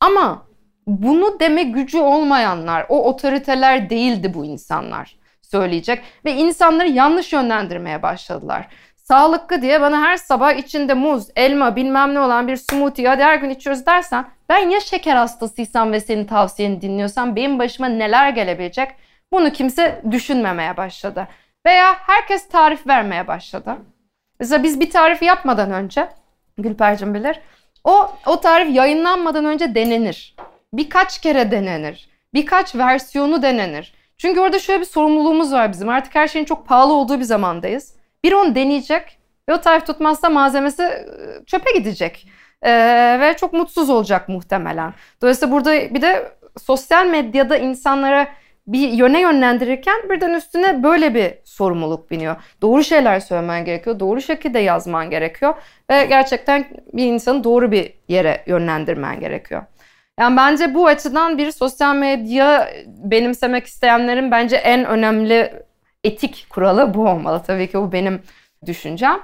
Ama 0.00 0.42
bunu 0.86 1.40
deme 1.40 1.62
gücü 1.62 1.98
olmayanlar, 1.98 2.86
o 2.88 3.04
otoriteler 3.08 3.90
değildi 3.90 4.34
bu 4.34 4.44
insanlar 4.44 5.18
söyleyecek. 5.42 6.02
Ve 6.24 6.32
insanları 6.34 6.88
yanlış 6.88 7.32
yönlendirmeye 7.32 8.02
başladılar. 8.02 8.68
Sağlıklı 9.08 9.62
diye 9.62 9.80
bana 9.80 10.02
her 10.02 10.16
sabah 10.16 10.52
içinde 10.52 10.94
muz, 10.94 11.28
elma 11.36 11.76
bilmem 11.76 12.14
ne 12.14 12.20
olan 12.20 12.48
bir 12.48 12.56
smoothie 12.56 13.08
hadi 13.08 13.22
her 13.22 13.36
gün 13.36 13.50
içiyoruz 13.50 13.86
dersen 13.86 14.26
ben 14.48 14.70
ya 14.70 14.80
şeker 14.80 15.16
hastasıysam 15.16 15.92
ve 15.92 16.00
senin 16.00 16.24
tavsiyeni 16.24 16.80
dinliyorsam 16.80 17.36
benim 17.36 17.58
başıma 17.58 17.88
neler 17.88 18.30
gelebilecek 18.30 18.88
bunu 19.32 19.52
kimse 19.52 20.02
düşünmemeye 20.10 20.76
başladı. 20.76 21.28
Veya 21.66 21.94
herkes 21.98 22.48
tarif 22.48 22.86
vermeye 22.86 23.26
başladı. 23.26 23.76
Mesela 24.40 24.62
biz 24.62 24.80
bir 24.80 24.90
tarif 24.90 25.22
yapmadan 25.22 25.70
önce 25.70 26.08
Gülpercim 26.58 27.14
bilir. 27.14 27.40
O, 27.84 28.10
o 28.26 28.40
tarif 28.40 28.74
yayınlanmadan 28.74 29.44
önce 29.44 29.74
denenir. 29.74 30.36
Birkaç 30.72 31.20
kere 31.20 31.50
denenir. 31.50 32.08
Birkaç 32.34 32.74
versiyonu 32.74 33.42
denenir. 33.42 33.94
Çünkü 34.16 34.40
orada 34.40 34.58
şöyle 34.58 34.80
bir 34.80 34.86
sorumluluğumuz 34.86 35.52
var 35.52 35.72
bizim. 35.72 35.88
Artık 35.88 36.14
her 36.14 36.28
şeyin 36.28 36.44
çok 36.44 36.66
pahalı 36.66 36.92
olduğu 36.92 37.18
bir 37.18 37.24
zamandayız. 37.24 37.97
Bir 38.24 38.32
onu 38.32 38.54
deneyecek 38.54 39.18
ve 39.48 39.54
o 39.54 39.60
tarif 39.60 39.86
tutmazsa 39.86 40.28
malzemesi 40.28 40.82
e, 40.82 41.06
çöpe 41.46 41.72
gidecek. 41.72 42.28
Ee, 42.62 43.18
ve 43.20 43.36
çok 43.36 43.52
mutsuz 43.52 43.90
olacak 43.90 44.28
muhtemelen. 44.28 44.94
Dolayısıyla 45.22 45.54
burada 45.54 45.94
bir 45.94 46.02
de 46.02 46.32
sosyal 46.56 47.06
medyada 47.06 47.56
insanlara 47.56 48.28
bir 48.66 48.88
yöne 48.88 49.20
yönlendirirken 49.20 50.10
birden 50.10 50.34
üstüne 50.34 50.82
böyle 50.82 51.14
bir 51.14 51.34
sorumluluk 51.44 52.10
biniyor. 52.10 52.36
Doğru 52.62 52.84
şeyler 52.84 53.20
söylemen 53.20 53.64
gerekiyor, 53.64 54.00
doğru 54.00 54.20
şekilde 54.20 54.58
yazman 54.58 55.10
gerekiyor 55.10 55.54
ve 55.90 56.04
gerçekten 56.04 56.64
bir 56.92 57.04
insanı 57.04 57.44
doğru 57.44 57.72
bir 57.72 57.92
yere 58.08 58.42
yönlendirmen 58.46 59.20
gerekiyor. 59.20 59.62
Yani 60.20 60.36
bence 60.36 60.74
bu 60.74 60.86
açıdan 60.86 61.38
bir 61.38 61.52
sosyal 61.52 61.96
medya 61.96 62.68
benimsemek 62.86 63.66
isteyenlerin 63.66 64.30
bence 64.30 64.56
en 64.56 64.84
önemli 64.84 65.52
etik 66.04 66.46
kuralı 66.50 66.94
bu 66.94 67.08
olmalı. 67.08 67.42
Tabii 67.46 67.66
ki 67.66 67.78
bu 67.78 67.92
benim 67.92 68.22
düşüncem. 68.66 69.20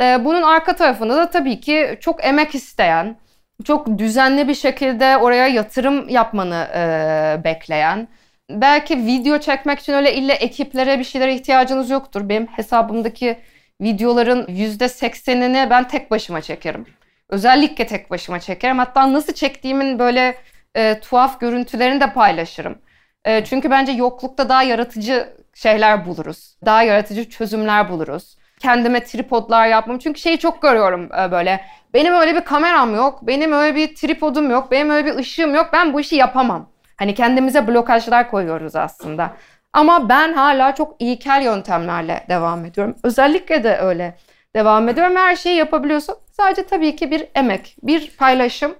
Ee, 0.00 0.24
bunun 0.24 0.42
arka 0.42 0.76
tarafında 0.76 1.16
da 1.16 1.30
tabii 1.30 1.60
ki 1.60 1.98
çok 2.00 2.24
emek 2.24 2.54
isteyen, 2.54 3.16
çok 3.64 3.98
düzenli 3.98 4.48
bir 4.48 4.54
şekilde 4.54 5.16
oraya 5.16 5.46
yatırım 5.46 6.08
yapmanı 6.08 6.68
e, 6.74 7.44
bekleyen, 7.44 8.08
belki 8.50 8.96
video 9.06 9.38
çekmek 9.38 9.78
için 9.78 9.92
öyle 9.92 10.14
ille 10.14 10.32
ekiplere 10.32 10.98
bir 10.98 11.04
şeylere 11.04 11.34
ihtiyacınız 11.34 11.90
yoktur. 11.90 12.28
Benim 12.28 12.46
hesabımdaki 12.46 13.38
videoların 13.80 14.46
%80'ini 14.46 15.70
ben 15.70 15.88
tek 15.88 16.10
başıma 16.10 16.40
çekerim. 16.40 16.86
Özellikle 17.28 17.86
tek 17.86 18.10
başıma 18.10 18.40
çekerim. 18.40 18.78
Hatta 18.78 19.12
nasıl 19.12 19.32
çektiğimin 19.32 19.98
böyle 19.98 20.34
e, 20.76 21.00
tuhaf 21.00 21.40
görüntülerini 21.40 22.00
de 22.00 22.12
paylaşırım. 22.12 22.78
E, 23.24 23.44
çünkü 23.44 23.70
bence 23.70 23.92
yoklukta 23.92 24.48
daha 24.48 24.62
yaratıcı 24.62 25.28
şeyler 25.58 26.06
buluruz. 26.06 26.56
Daha 26.64 26.82
yaratıcı 26.82 27.30
çözümler 27.30 27.88
buluruz. 27.88 28.38
Kendime 28.60 29.04
tripodlar 29.04 29.66
yapmam. 29.66 29.98
Çünkü 29.98 30.20
şeyi 30.20 30.38
çok 30.38 30.62
görüyorum 30.62 31.10
e, 31.12 31.30
böyle. 31.30 31.60
Benim 31.94 32.14
öyle 32.14 32.34
bir 32.34 32.40
kameram 32.40 32.94
yok. 32.94 33.18
Benim 33.22 33.52
öyle 33.52 33.74
bir 33.74 33.94
tripodum 33.94 34.50
yok. 34.50 34.70
Benim 34.70 34.90
öyle 34.90 35.06
bir 35.06 35.18
ışığım 35.18 35.54
yok. 35.54 35.70
Ben 35.72 35.92
bu 35.92 36.00
işi 36.00 36.16
yapamam. 36.16 36.68
Hani 36.96 37.14
kendimize 37.14 37.66
blokajlar 37.66 38.30
koyuyoruz 38.30 38.76
aslında. 38.76 39.30
Ama 39.72 40.08
ben 40.08 40.32
hala 40.32 40.74
çok 40.74 40.96
ilkel 40.98 41.42
yöntemlerle 41.44 42.24
devam 42.28 42.64
ediyorum. 42.64 42.96
Özellikle 43.02 43.64
de 43.64 43.78
öyle 43.78 44.16
devam 44.56 44.88
ediyorum. 44.88 45.16
Her 45.16 45.36
şeyi 45.36 45.56
yapabiliyorsun. 45.56 46.14
Sadece 46.32 46.66
tabii 46.66 46.96
ki 46.96 47.10
bir 47.10 47.24
emek, 47.34 47.76
bir 47.82 48.16
paylaşım 48.16 48.74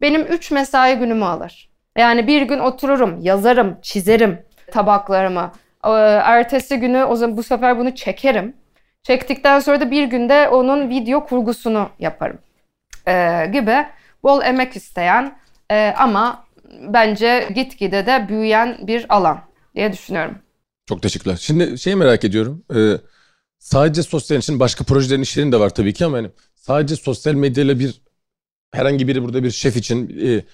benim 0.00 0.22
3 0.22 0.50
mesai 0.50 0.98
günümü 0.98 1.24
alır. 1.24 1.70
Yani 1.98 2.26
bir 2.26 2.42
gün 2.42 2.58
otururum, 2.58 3.20
yazarım, 3.20 3.78
çizerim 3.82 4.38
tabaklarımı. 4.72 5.52
Ee, 5.84 5.90
Ertesi 6.24 6.76
günü 6.76 7.04
o 7.04 7.16
zaman 7.16 7.36
bu 7.36 7.42
sefer 7.42 7.78
bunu 7.78 7.94
çekerim. 7.94 8.56
Çektikten 9.02 9.60
sonra 9.60 9.80
da 9.80 9.90
bir 9.90 10.04
günde 10.04 10.48
onun 10.48 10.90
video 10.90 11.26
kurgusunu 11.26 11.90
yaparım. 11.98 12.38
Ee, 13.08 13.46
gibi 13.52 13.86
bol 14.22 14.42
emek 14.42 14.76
isteyen 14.76 15.38
e, 15.70 15.94
ama 15.98 16.44
bence 16.88 17.48
gitgide 17.54 18.06
de 18.06 18.26
büyüyen 18.28 18.78
bir 18.86 19.06
alan 19.08 19.40
diye 19.74 19.92
düşünüyorum. 19.92 20.38
Çok 20.88 21.02
teşekkürler. 21.02 21.36
Şimdi 21.40 21.78
şeyi 21.78 21.96
merak 21.96 22.24
ediyorum. 22.24 22.64
Ee, 22.74 22.92
sadece 23.58 24.02
sosyal 24.02 24.38
için 24.38 24.60
başka 24.60 24.84
projelerin 24.84 25.22
işlerin 25.22 25.52
de 25.52 25.60
var 25.60 25.70
tabii 25.70 25.94
ki 25.94 26.04
ama 26.04 26.16
yani 26.16 26.30
sadece 26.54 26.96
sosyal 26.96 27.34
medyayla 27.34 27.78
bir 27.78 28.02
herhangi 28.72 29.08
biri 29.08 29.22
burada 29.22 29.42
bir 29.42 29.50
şef 29.50 29.76
için 29.76 30.20
e, 30.26 30.44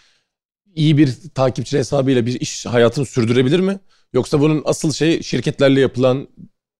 iyi 0.75 0.99
bir 0.99 1.15
takipçi 1.35 1.79
hesabıyla 1.79 2.27
bir 2.27 2.41
iş 2.41 2.67
hayatını 2.67 3.07
sürdürebilir 3.07 3.61
mi? 3.61 3.79
Yoksa 4.13 4.41
bunun 4.41 4.63
asıl 4.67 4.93
şey 4.93 5.23
şirketlerle 5.23 5.81
yapılan 5.81 6.29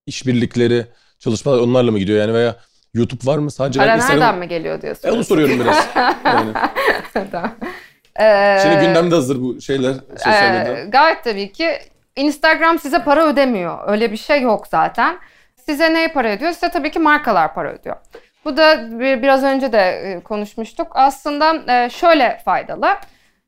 işbirlikleri, 0.07 0.87
çalışmalar 1.19 1.59
onlarla 1.59 1.91
mı 1.91 1.99
gidiyor 1.99 2.19
yani 2.21 2.35
veya 2.35 2.57
YouTube 2.95 3.27
var 3.31 3.39
mı? 3.39 3.51
Sadece 3.51 3.81
Para 3.81 3.97
Instagram- 3.97 4.11
nereden 4.21 4.39
mi 4.39 4.49
geliyor 4.49 4.83
diye 4.83 4.95
E, 5.05 5.11
onu 5.11 5.25
soruyorum 5.25 5.61
biraz. 5.61 5.87
Yani. 6.25 6.53
Tamam. 7.33 7.55
Ee, 8.21 8.59
Şimdi 8.63 8.87
gündemde 8.87 9.15
hazır 9.15 9.41
bu 9.41 9.61
şeyler 9.61 9.95
sosyal 10.17 10.53
medya. 10.53 10.85
gayet 10.85 11.25
tabii 11.25 11.53
ki 11.53 11.79
Instagram 12.17 12.79
size 12.79 13.05
para 13.05 13.27
ödemiyor. 13.27 13.79
Öyle 13.89 14.13
bir 14.13 14.17
şey 14.17 14.43
yok 14.43 14.67
zaten. 14.67 15.19
Size 15.67 15.95
ne 15.95 16.13
para 16.13 16.33
ödüyor? 16.33 16.53
Size 16.53 16.71
tabii 16.71 16.91
ki 16.91 16.99
markalar 16.99 17.55
para 17.55 17.73
ödüyor. 17.73 17.97
Bu 18.45 18.57
da 18.57 18.89
bir- 19.01 19.23
biraz 19.23 19.43
önce 19.45 19.73
de 19.73 19.79
e, 19.79 20.21
konuşmuştuk. 20.21 20.87
Aslında 20.91 21.73
e, 21.85 21.91
şöyle 21.91 22.41
faydalı. 22.45 22.87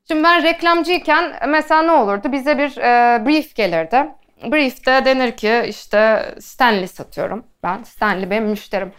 Şimdi 0.07 0.23
ben 0.23 0.43
reklamcıyken 0.43 1.49
mesela 1.49 1.81
ne 1.81 1.91
olurdu? 1.91 2.31
Bize 2.31 2.57
bir 2.57 2.77
e, 2.77 3.25
brief 3.25 3.55
gelirdi. 3.55 4.05
Brief'te 4.51 5.05
denir 5.05 5.31
ki 5.31 5.65
işte 5.67 6.31
Stanley 6.39 6.87
satıyorum 6.87 7.45
ben. 7.63 7.83
Stanley 7.83 8.29
benim 8.29 8.45
müşterim. 8.45 8.93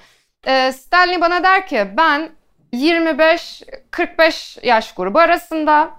E, 0.46 0.72
Stanley 0.72 1.20
bana 1.20 1.42
der 1.42 1.66
ki 1.66 1.86
ben 1.96 2.30
25-45 2.72 4.66
yaş 4.66 4.94
grubu 4.94 5.18
arasında 5.18 5.90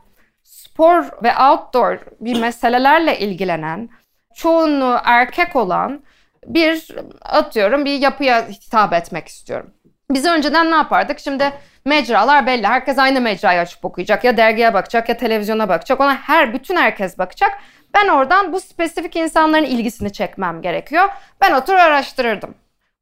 spor 0.43 1.23
ve 1.23 1.37
outdoor 1.37 1.97
bir 2.19 2.39
meselelerle 2.39 3.19
ilgilenen, 3.19 3.89
çoğunluğu 4.35 4.97
erkek 5.03 5.55
olan 5.55 6.03
bir 6.45 6.95
atıyorum 7.21 7.85
bir 7.85 7.99
yapıya 7.99 8.47
hitap 8.47 8.93
etmek 8.93 9.27
istiyorum. 9.27 9.73
Biz 10.11 10.25
önceden 10.25 10.71
ne 10.71 10.75
yapardık? 10.75 11.19
Şimdi 11.19 11.51
mecralar 11.85 12.47
belli. 12.47 12.67
Herkes 12.67 12.99
aynı 12.99 13.21
mecrayı 13.21 13.59
açıp 13.59 13.85
okuyacak. 13.85 14.23
Ya 14.23 14.37
dergiye 14.37 14.73
bakacak 14.73 15.09
ya 15.09 15.17
televizyona 15.17 15.69
bakacak. 15.69 16.01
Ona 16.01 16.15
her 16.15 16.53
bütün 16.53 16.75
herkes 16.75 17.17
bakacak. 17.17 17.51
Ben 17.93 18.07
oradan 18.07 18.53
bu 18.53 18.59
spesifik 18.59 19.15
insanların 19.15 19.63
ilgisini 19.63 20.13
çekmem 20.13 20.61
gerekiyor. 20.61 21.09
Ben 21.41 21.53
otur 21.53 21.73
araştırırdım. 21.73 22.55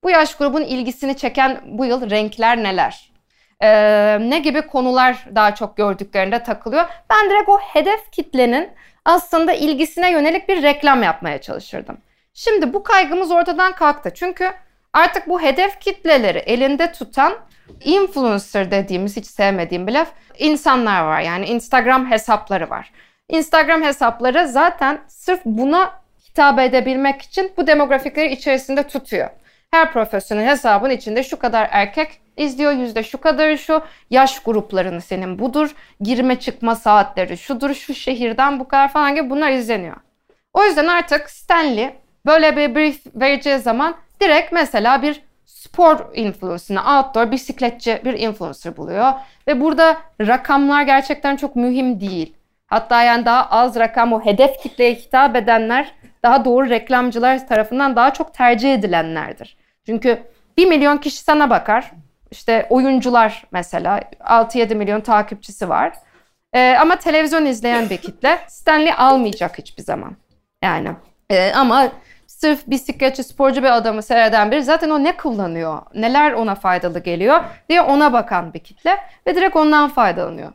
Bu 0.03 0.09
yaş 0.09 0.35
grubun 0.35 0.61
ilgisini 0.61 1.17
çeken 1.17 1.61
bu 1.65 1.85
yıl 1.85 2.09
renkler 2.09 2.63
neler? 2.63 3.11
Ee, 3.61 4.17
ne 4.29 4.39
gibi 4.39 4.61
konular 4.61 5.25
daha 5.35 5.55
çok 5.55 5.77
gördüklerinde 5.77 6.43
takılıyor. 6.43 6.85
Ben 7.09 7.29
direkt 7.29 7.49
o 7.49 7.59
hedef 7.59 8.11
kitlenin 8.11 8.69
aslında 9.05 9.53
ilgisine 9.53 10.11
yönelik 10.11 10.49
bir 10.49 10.63
reklam 10.63 11.03
yapmaya 11.03 11.41
çalışırdım. 11.41 11.97
Şimdi 12.33 12.73
bu 12.73 12.83
kaygımız 12.83 13.31
ortadan 13.31 13.75
kalktı. 13.75 14.11
Çünkü 14.15 14.51
artık 14.93 15.29
bu 15.29 15.41
hedef 15.41 15.79
kitleleri 15.79 16.37
elinde 16.37 16.91
tutan 16.91 17.33
influencer 17.83 18.71
dediğimiz 18.71 19.17
hiç 19.17 19.25
sevmediğim 19.25 19.87
bir 19.87 19.93
laf 19.93 20.11
insanlar 20.37 21.03
var. 21.03 21.21
Yani 21.21 21.45
Instagram 21.45 22.11
hesapları 22.11 22.69
var. 22.69 22.91
Instagram 23.29 23.83
hesapları 23.83 24.47
zaten 24.47 24.99
sırf 25.07 25.45
buna 25.45 26.03
hitap 26.29 26.59
edebilmek 26.59 27.21
için 27.21 27.51
bu 27.57 27.67
demografikleri 27.67 28.33
içerisinde 28.33 28.87
tutuyor. 28.87 29.29
Her 29.71 29.91
profesyonel 29.91 30.47
hesabın 30.47 30.89
içinde 30.89 31.23
şu 31.23 31.39
kadar 31.39 31.67
erkek 31.71 32.21
izliyor, 32.37 32.71
yüzde 32.71 33.03
şu 33.03 33.21
kadarı 33.21 33.57
şu, 33.57 33.81
yaş 34.09 34.39
gruplarını 34.39 35.01
senin 35.01 35.39
budur, 35.39 35.75
girme 36.01 36.39
çıkma 36.39 36.75
saatleri 36.75 37.37
şudur, 37.37 37.73
şu 37.73 37.93
şehirden 37.93 38.59
bu 38.59 38.67
kadar 38.67 38.91
falan 38.91 39.15
gibi 39.15 39.29
bunlar 39.29 39.51
izleniyor. 39.51 39.95
O 40.53 40.65
yüzden 40.65 40.87
artık 40.87 41.29
Stanley 41.29 41.89
böyle 42.25 42.57
bir 42.57 42.75
brief 42.75 43.01
vereceği 43.15 43.59
zaman 43.59 43.95
direkt 44.23 44.51
mesela 44.51 45.01
bir 45.01 45.21
spor 45.45 46.15
influencer'ını, 46.15 46.81
outdoor 46.97 47.31
bisikletçi 47.31 48.01
bir 48.05 48.13
influencer 48.13 48.77
buluyor. 48.77 49.13
Ve 49.47 49.61
burada 49.61 49.97
rakamlar 50.21 50.83
gerçekten 50.83 51.35
çok 51.35 51.55
mühim 51.55 51.99
değil. 51.99 52.35
Hatta 52.67 53.03
yani 53.03 53.25
daha 53.25 53.45
az 53.45 53.75
rakam 53.75 54.13
o 54.13 54.25
hedef 54.25 54.59
kitleye 54.63 54.95
hitap 54.95 55.35
edenler 55.35 55.95
daha 56.23 56.45
doğru 56.45 56.69
reklamcılar 56.69 57.47
tarafından 57.47 57.95
daha 57.95 58.13
çok 58.13 58.33
tercih 58.33 58.73
edilenlerdir. 58.73 59.57
Çünkü 59.85 60.23
1 60.57 60.65
milyon 60.65 60.97
kişi 60.97 61.17
sana 61.17 61.49
bakar. 61.49 61.91
İşte 62.31 62.67
oyuncular 62.69 63.43
mesela 63.51 63.99
6-7 64.19 64.75
milyon 64.75 65.01
takipçisi 65.01 65.69
var. 65.69 65.93
Ee, 66.53 66.75
ama 66.79 66.95
televizyon 66.95 67.45
izleyen 67.45 67.89
bir 67.89 67.97
kitle 67.97 68.39
Stanley 68.47 68.93
almayacak 68.97 69.57
hiçbir 69.57 69.83
zaman. 69.83 70.15
Yani 70.63 70.89
e, 71.29 71.51
ama 71.51 71.87
sırf 72.43 72.67
bisikletçi, 72.67 73.23
sporcu 73.23 73.63
bir 73.63 73.77
adamı 73.77 74.01
seyreden 74.03 74.51
biri 74.51 74.63
zaten 74.63 74.89
o 74.89 75.03
ne 75.03 75.17
kullanıyor, 75.17 75.81
neler 75.95 76.31
ona 76.31 76.55
faydalı 76.55 76.99
geliyor 76.99 77.43
diye 77.69 77.81
ona 77.81 78.13
bakan 78.13 78.53
bir 78.53 78.59
kitle 78.59 78.97
ve 79.27 79.35
direkt 79.35 79.55
ondan 79.55 79.89
faydalanıyor. 79.89 80.51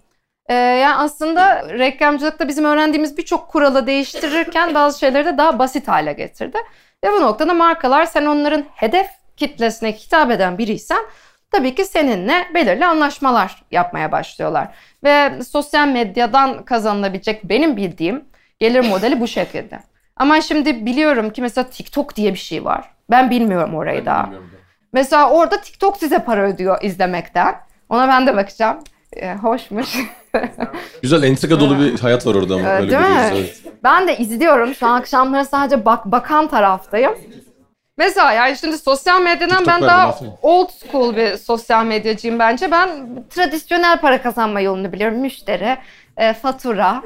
Ee, 0.49 0.55
yani 0.55 0.95
aslında 0.95 1.69
reklamcılıkta 1.79 2.49
bizim 2.49 2.65
öğrendiğimiz 2.65 3.17
birçok 3.17 3.49
kuralı 3.49 3.87
değiştirirken 3.87 4.75
bazı 4.75 4.99
şeyleri 4.99 5.25
de 5.25 5.39
daha 5.39 5.59
basit 5.59 5.89
hale 5.89 6.13
getirdi. 6.13 6.59
Ve 7.05 7.13
bu 7.13 7.21
noktada 7.21 7.55
markalar 7.55 8.05
sen 8.05 8.27
onların 8.27 8.65
hedef 8.75 9.07
kitlesine 9.37 9.93
hitap 9.93 10.31
eden 10.31 10.59
biriysen 10.59 11.03
tabii 11.51 11.75
ki 11.75 11.85
seninle 11.85 12.49
belirli 12.55 12.87
anlaşmalar 12.87 13.63
yapmaya 13.71 14.13
başlıyorlar. 14.13 14.69
Ve 15.05 15.43
sosyal 15.43 15.89
medyadan 15.89 16.65
kazanılabilecek 16.65 17.45
benim 17.45 17.77
bildiğim 17.77 18.25
gelir 18.59 18.89
modeli 18.89 19.21
bu 19.21 19.27
şekilde. 19.27 19.79
Ama 20.19 20.41
şimdi 20.41 20.87
biliyorum 20.87 21.31
ki 21.31 21.43
mesela 21.43 21.71
TikTok 21.71 22.17
diye 22.17 22.33
bir 22.33 22.39
şey 22.39 22.65
var. 22.65 22.91
Ben 23.11 23.31
bilmiyorum 23.31 23.75
orayı 23.75 24.07
daha. 24.07 24.31
Mesela 24.93 25.31
orada 25.31 25.61
TikTok 25.61 25.97
size 25.97 26.19
para 26.19 26.43
ödüyor 26.49 26.83
izlemekten. 26.83 27.55
Ona 27.89 28.09
ben 28.09 28.27
de 28.27 28.37
bakacağım. 28.37 28.79
Ee, 29.17 29.35
hoşmuş. 29.35 29.97
Güzel 31.03 31.23
entrika 31.23 31.61
dolu 31.61 31.79
bir 31.79 31.99
hayat 32.03 32.27
var 32.27 32.35
orada 32.35 32.55
ama 32.55 32.69
Evet, 32.69 32.81
öyle 32.81 32.91
değil 32.91 33.03
mi? 33.03 33.31
Evet. 33.33 33.63
Ben 33.85 34.09
de 34.09 34.17
izliyorum. 34.19 34.75
Şu 34.75 34.87
an 34.87 35.01
akşamları 35.01 35.45
sadece 35.45 35.85
bak 35.85 36.05
bakan 36.07 36.49
taraftayım. 36.49 37.13
Mesela 37.99 38.33
yani 38.33 38.57
şimdi 38.57 38.79
sosyal 38.79 39.23
medyadan 39.23 39.59
TikTok 39.59 39.75
ben 39.75 39.83
daha 39.83 40.19
old 40.43 40.69
school 40.71 41.17
bir 41.17 41.37
sosyal 41.37 41.85
medyacıyım 41.85 42.39
bence. 42.39 42.71
Ben 42.71 42.89
tradisyonel 43.31 44.01
para 44.01 44.23
kazanma 44.23 44.61
yolunu 44.61 44.93
biliyorum. 44.93 45.19
Müşteri, 45.19 45.77
e, 46.17 46.33
fatura 46.33 47.03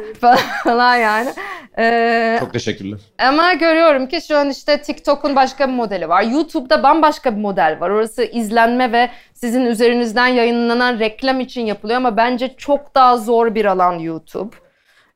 falan 0.64 0.96
yani. 0.96 1.30
E, 1.78 2.36
Çok 2.40 2.52
teşekkürler. 2.52 2.98
ama 3.18 3.52
görüyorum 3.52 4.06
ki 4.06 4.20
şu 4.28 4.36
an 4.36 4.50
işte 4.50 4.82
TikTok'un 4.82 5.36
başka 5.36 5.68
bir 5.68 5.72
modeli 5.72 6.08
var. 6.08 6.22
YouTube'da 6.22 6.82
bambaşka 6.82 7.36
bir 7.36 7.40
model 7.40 7.76
var. 7.80 7.90
Orası 7.90 8.24
izlenme 8.24 8.92
ve 8.92 9.10
sizin 9.34 9.66
üzerinizden 9.66 10.26
yayınlanan 10.26 10.98
reklam 10.98 11.40
için 11.40 11.66
yapılıyor 11.66 11.96
ama 11.96 12.16
bence 12.16 12.54
çok 12.56 12.94
daha 12.94 13.16
zor 13.16 13.54
bir 13.54 13.64
alan 13.64 13.98
YouTube. 13.98 14.56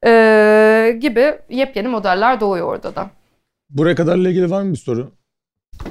Ee, 0.06 0.96
gibi 1.00 1.34
yepyeni 1.48 1.88
modeller 1.88 2.40
doğuyor 2.40 2.66
orada 2.66 2.94
da. 2.94 3.06
Buraya 3.70 3.94
kadarla 3.94 4.28
ilgili 4.28 4.50
var 4.50 4.62
mı 4.62 4.72
bir 4.72 4.78
soru? 4.78 5.12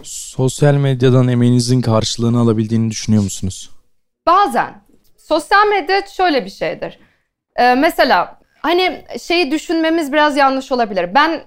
Sosyal 0.03 0.73
medyadan 0.73 1.27
emeğinizin 1.27 1.81
karşılığını 1.81 2.39
alabildiğini 2.39 2.91
düşünüyor 2.91 3.23
musunuz? 3.23 3.69
Bazen 4.27 4.81
sosyal 5.17 5.67
medya 5.67 6.01
şöyle 6.07 6.45
bir 6.45 6.49
şeydir. 6.49 6.99
Ee, 7.55 7.75
mesela 7.75 8.39
hani 8.61 9.05
şeyi 9.21 9.51
düşünmemiz 9.51 10.13
biraz 10.13 10.37
yanlış 10.37 10.71
olabilir. 10.71 11.15
Ben 11.15 11.41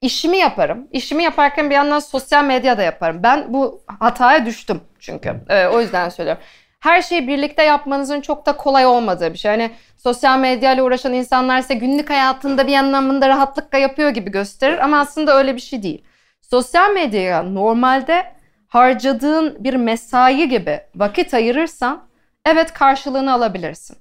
işimi 0.00 0.36
yaparım. 0.36 0.88
İşimi 0.92 1.22
yaparken 1.22 1.70
bir 1.70 1.74
yandan 1.74 1.98
sosyal 1.98 2.44
medyada 2.44 2.82
yaparım. 2.82 3.22
Ben 3.22 3.54
bu 3.54 3.82
hataya 3.98 4.46
düştüm 4.46 4.80
çünkü. 4.98 5.40
Ee, 5.48 5.66
o 5.66 5.80
yüzden 5.80 6.08
söylüyorum. 6.08 6.42
Her 6.80 7.02
şeyi 7.02 7.28
birlikte 7.28 7.62
yapmanızın 7.62 8.20
çok 8.20 8.46
da 8.46 8.56
kolay 8.56 8.86
olmadığı 8.86 9.32
bir 9.32 9.38
şey. 9.38 9.50
Hani 9.50 9.70
sosyal 9.96 10.38
medyayla 10.38 10.84
uğraşan 10.84 11.12
insanlar 11.12 11.58
ise 11.58 11.74
günlük 11.74 12.10
hayatında 12.10 12.66
bir 12.66 12.74
anlamında 12.74 13.28
rahatlıkla 13.28 13.78
yapıyor 13.78 14.10
gibi 14.10 14.30
gösterir 14.30 14.78
ama 14.84 15.00
aslında 15.00 15.38
öyle 15.38 15.54
bir 15.56 15.60
şey 15.60 15.82
değil. 15.82 16.04
Sosyal 16.50 16.90
medyaya 16.90 17.42
normalde 17.42 18.24
harcadığın 18.68 19.56
bir 19.64 19.74
mesai 19.74 20.48
gibi 20.48 20.80
vakit 20.94 21.34
ayırırsan 21.34 22.04
evet 22.44 22.72
karşılığını 22.72 23.32
alabilirsin. 23.32 23.96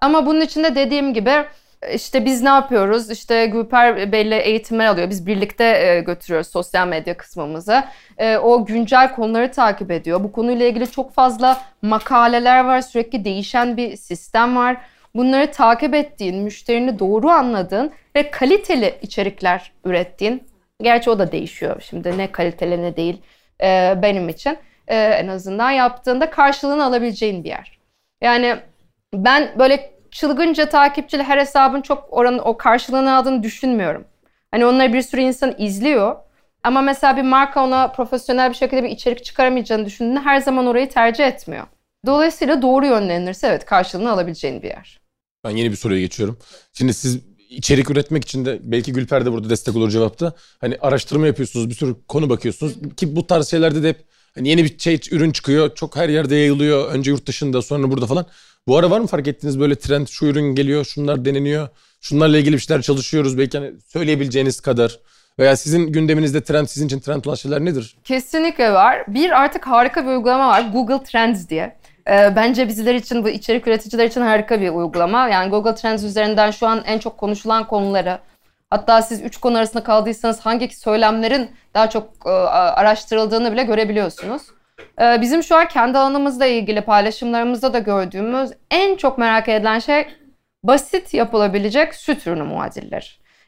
Ama 0.00 0.26
bunun 0.26 0.40
için 0.40 0.64
de 0.64 0.74
dediğim 0.74 1.14
gibi 1.14 1.44
işte 1.94 2.24
biz 2.24 2.42
ne 2.42 2.48
yapıyoruz? 2.48 3.10
İşte 3.10 3.46
Gülper 3.46 4.12
belli 4.12 4.34
eğitimler 4.34 4.86
alıyor. 4.86 5.10
Biz 5.10 5.26
birlikte 5.26 5.64
e, 5.64 6.00
götürüyoruz 6.00 6.48
sosyal 6.48 6.88
medya 6.88 7.16
kısmımızı. 7.16 7.84
E, 8.18 8.36
o 8.36 8.64
güncel 8.64 9.14
konuları 9.14 9.52
takip 9.52 9.90
ediyor. 9.90 10.24
Bu 10.24 10.32
konuyla 10.32 10.66
ilgili 10.66 10.90
çok 10.90 11.12
fazla 11.12 11.60
makaleler 11.82 12.64
var. 12.64 12.80
Sürekli 12.80 13.24
değişen 13.24 13.76
bir 13.76 13.96
sistem 13.96 14.56
var. 14.56 14.76
Bunları 15.14 15.52
takip 15.52 15.94
ettiğin, 15.94 16.42
müşterini 16.42 16.98
doğru 16.98 17.30
anladığın 17.30 17.92
ve 18.16 18.30
kaliteli 18.30 18.94
içerikler 19.02 19.72
ürettiğin. 19.84 20.55
Gerçi 20.82 21.10
o 21.10 21.18
da 21.18 21.32
değişiyor 21.32 21.82
şimdi 21.88 22.18
ne 22.18 22.32
kaliteli 22.32 22.82
ne 22.82 22.96
değil 22.96 23.22
e, 23.62 23.98
benim 24.02 24.28
için. 24.28 24.58
E, 24.88 24.96
en 24.96 25.28
azından 25.28 25.70
yaptığında 25.70 26.30
karşılığını 26.30 26.84
alabileceğin 26.84 27.44
bir 27.44 27.48
yer. 27.48 27.78
Yani 28.22 28.56
ben 29.14 29.58
böyle 29.58 29.92
çılgınca 30.10 30.68
takipçili 30.68 31.22
her 31.22 31.38
hesabın 31.38 31.82
çok 31.82 32.08
oranın 32.10 32.38
o 32.38 32.56
karşılığını 32.56 33.16
aldığını 33.16 33.42
düşünmüyorum. 33.42 34.04
Hani 34.50 34.66
onları 34.66 34.92
bir 34.92 35.02
sürü 35.02 35.20
insan 35.20 35.54
izliyor. 35.58 36.16
Ama 36.62 36.80
mesela 36.80 37.16
bir 37.16 37.22
marka 37.22 37.64
ona 37.64 37.88
profesyonel 37.88 38.50
bir 38.50 38.54
şekilde 38.54 38.82
bir 38.82 38.88
içerik 38.88 39.24
çıkaramayacağını 39.24 39.86
düşündüğünde 39.86 40.20
her 40.20 40.40
zaman 40.40 40.66
orayı 40.66 40.88
tercih 40.88 41.24
etmiyor. 41.24 41.66
Dolayısıyla 42.06 42.62
doğru 42.62 42.86
yönlenilirse 42.86 43.46
evet 43.46 43.64
karşılığını 43.64 44.10
alabileceğin 44.10 44.62
bir 44.62 44.68
yer. 44.68 45.00
Ben 45.44 45.50
yeni 45.50 45.70
bir 45.70 45.76
soruya 45.76 46.00
geçiyorum. 46.00 46.38
Şimdi 46.72 46.94
siz 46.94 47.35
içerik 47.50 47.90
üretmek 47.90 48.24
için 48.24 48.44
de 48.44 48.58
belki 48.62 48.92
Gülper 48.92 49.26
de 49.26 49.32
burada 49.32 49.50
destek 49.50 49.76
olur 49.76 49.90
cevapta. 49.90 50.32
Hani 50.60 50.78
araştırma 50.80 51.26
yapıyorsunuz, 51.26 51.70
bir 51.70 51.74
sürü 51.74 51.96
konu 52.08 52.30
bakıyorsunuz 52.30 52.74
ki 52.96 53.16
bu 53.16 53.26
tarz 53.26 53.48
şeylerde 53.48 53.82
de 53.82 53.88
hep 53.88 54.04
hani 54.34 54.48
yeni 54.48 54.64
bir 54.64 54.78
şey 54.78 55.00
ürün 55.10 55.30
çıkıyor. 55.30 55.74
Çok 55.74 55.96
her 55.96 56.08
yerde 56.08 56.36
yayılıyor. 56.36 56.92
Önce 56.92 57.10
yurt 57.10 57.26
dışında, 57.26 57.62
sonra 57.62 57.90
burada 57.90 58.06
falan. 58.06 58.26
Bu 58.68 58.76
ara 58.76 58.90
var 58.90 59.00
mı 59.00 59.06
fark 59.06 59.28
ettiğiniz 59.28 59.60
böyle 59.60 59.74
trend 59.74 60.06
şu 60.06 60.26
ürün 60.26 60.54
geliyor, 60.54 60.84
şunlar 60.84 61.24
deneniyor. 61.24 61.68
Şunlarla 62.00 62.38
ilgili 62.38 62.54
bir 62.54 62.60
şeyler 62.60 62.82
çalışıyoruz. 62.82 63.38
Belki 63.38 63.58
hani 63.58 63.72
söyleyebileceğiniz 63.92 64.60
kadar. 64.60 64.98
Veya 65.38 65.56
sizin 65.56 65.86
gündeminizde 65.86 66.44
trend, 66.44 66.66
sizin 66.66 66.86
için 66.86 67.00
trend 67.00 67.24
olan 67.24 67.34
şeyler 67.34 67.64
nedir? 67.64 67.96
Kesinlikle 68.04 68.72
var. 68.72 69.04
Bir 69.08 69.30
artık 69.30 69.66
harika 69.66 70.04
bir 70.04 70.08
uygulama 70.08 70.48
var. 70.48 70.70
Google 70.72 71.04
Trends 71.04 71.48
diye. 71.48 71.76
Ee, 72.10 72.36
bence 72.36 72.68
bizler 72.68 72.94
için, 72.94 73.24
bu 73.24 73.28
içerik 73.28 73.66
üreticiler 73.66 74.06
için 74.06 74.20
harika 74.20 74.60
bir 74.60 74.70
uygulama. 74.70 75.28
Yani 75.28 75.50
Google 75.50 75.74
Trends 75.74 76.04
üzerinden 76.04 76.50
şu 76.50 76.66
an 76.66 76.82
en 76.86 76.98
çok 76.98 77.18
konuşulan 77.18 77.66
konuları, 77.66 78.18
hatta 78.70 79.02
siz 79.02 79.22
üç 79.22 79.36
konu 79.36 79.58
arasında 79.58 79.82
kaldıysanız 79.82 80.40
hangi 80.40 80.76
söylemlerin 80.76 81.50
daha 81.74 81.90
çok 81.90 82.12
e, 82.26 82.30
araştırıldığını 82.30 83.52
bile 83.52 83.62
görebiliyorsunuz. 83.62 84.42
Ee, 85.00 85.20
bizim 85.20 85.42
şu 85.42 85.56
an 85.56 85.68
kendi 85.68 85.98
alanımızla 85.98 86.46
ilgili 86.46 86.80
paylaşımlarımızda 86.80 87.72
da 87.72 87.78
gördüğümüz 87.78 88.50
en 88.70 88.96
çok 88.96 89.18
merak 89.18 89.48
edilen 89.48 89.78
şey 89.78 90.06
basit 90.62 91.14
yapılabilecek 91.14 91.94
süt 91.94 92.26
ürünü 92.26 92.42
muadilleri. 92.42 93.04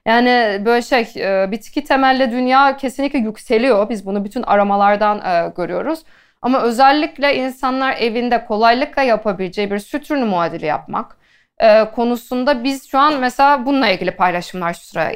Yani 0.06 0.62
böyle 0.64 0.82
şey 0.82 1.06
e, 1.16 1.50
bitki 1.50 1.84
temelli 1.84 2.30
dünya 2.30 2.76
kesinlikle 2.76 3.18
yükseliyor. 3.18 3.88
Biz 3.88 4.06
bunu 4.06 4.24
bütün 4.24 4.42
aramalardan 4.42 5.18
e, 5.18 5.52
görüyoruz. 5.56 6.02
Ama 6.42 6.62
özellikle 6.62 7.36
insanlar 7.36 7.96
evinde 7.96 8.44
kolaylıkla 8.44 9.02
yapabileceği 9.02 9.70
bir 9.70 9.78
süt 9.78 10.10
ürünü 10.10 10.24
muadili 10.24 10.66
yapmak 10.66 11.16
e, 11.58 11.84
konusunda 11.84 12.64
biz 12.64 12.88
şu 12.88 12.98
an 12.98 13.20
mesela 13.20 13.66
bununla 13.66 13.88
ilgili 13.88 14.10
paylaşımlar 14.10 14.74
şu 14.74 14.80
sıra 14.80 15.10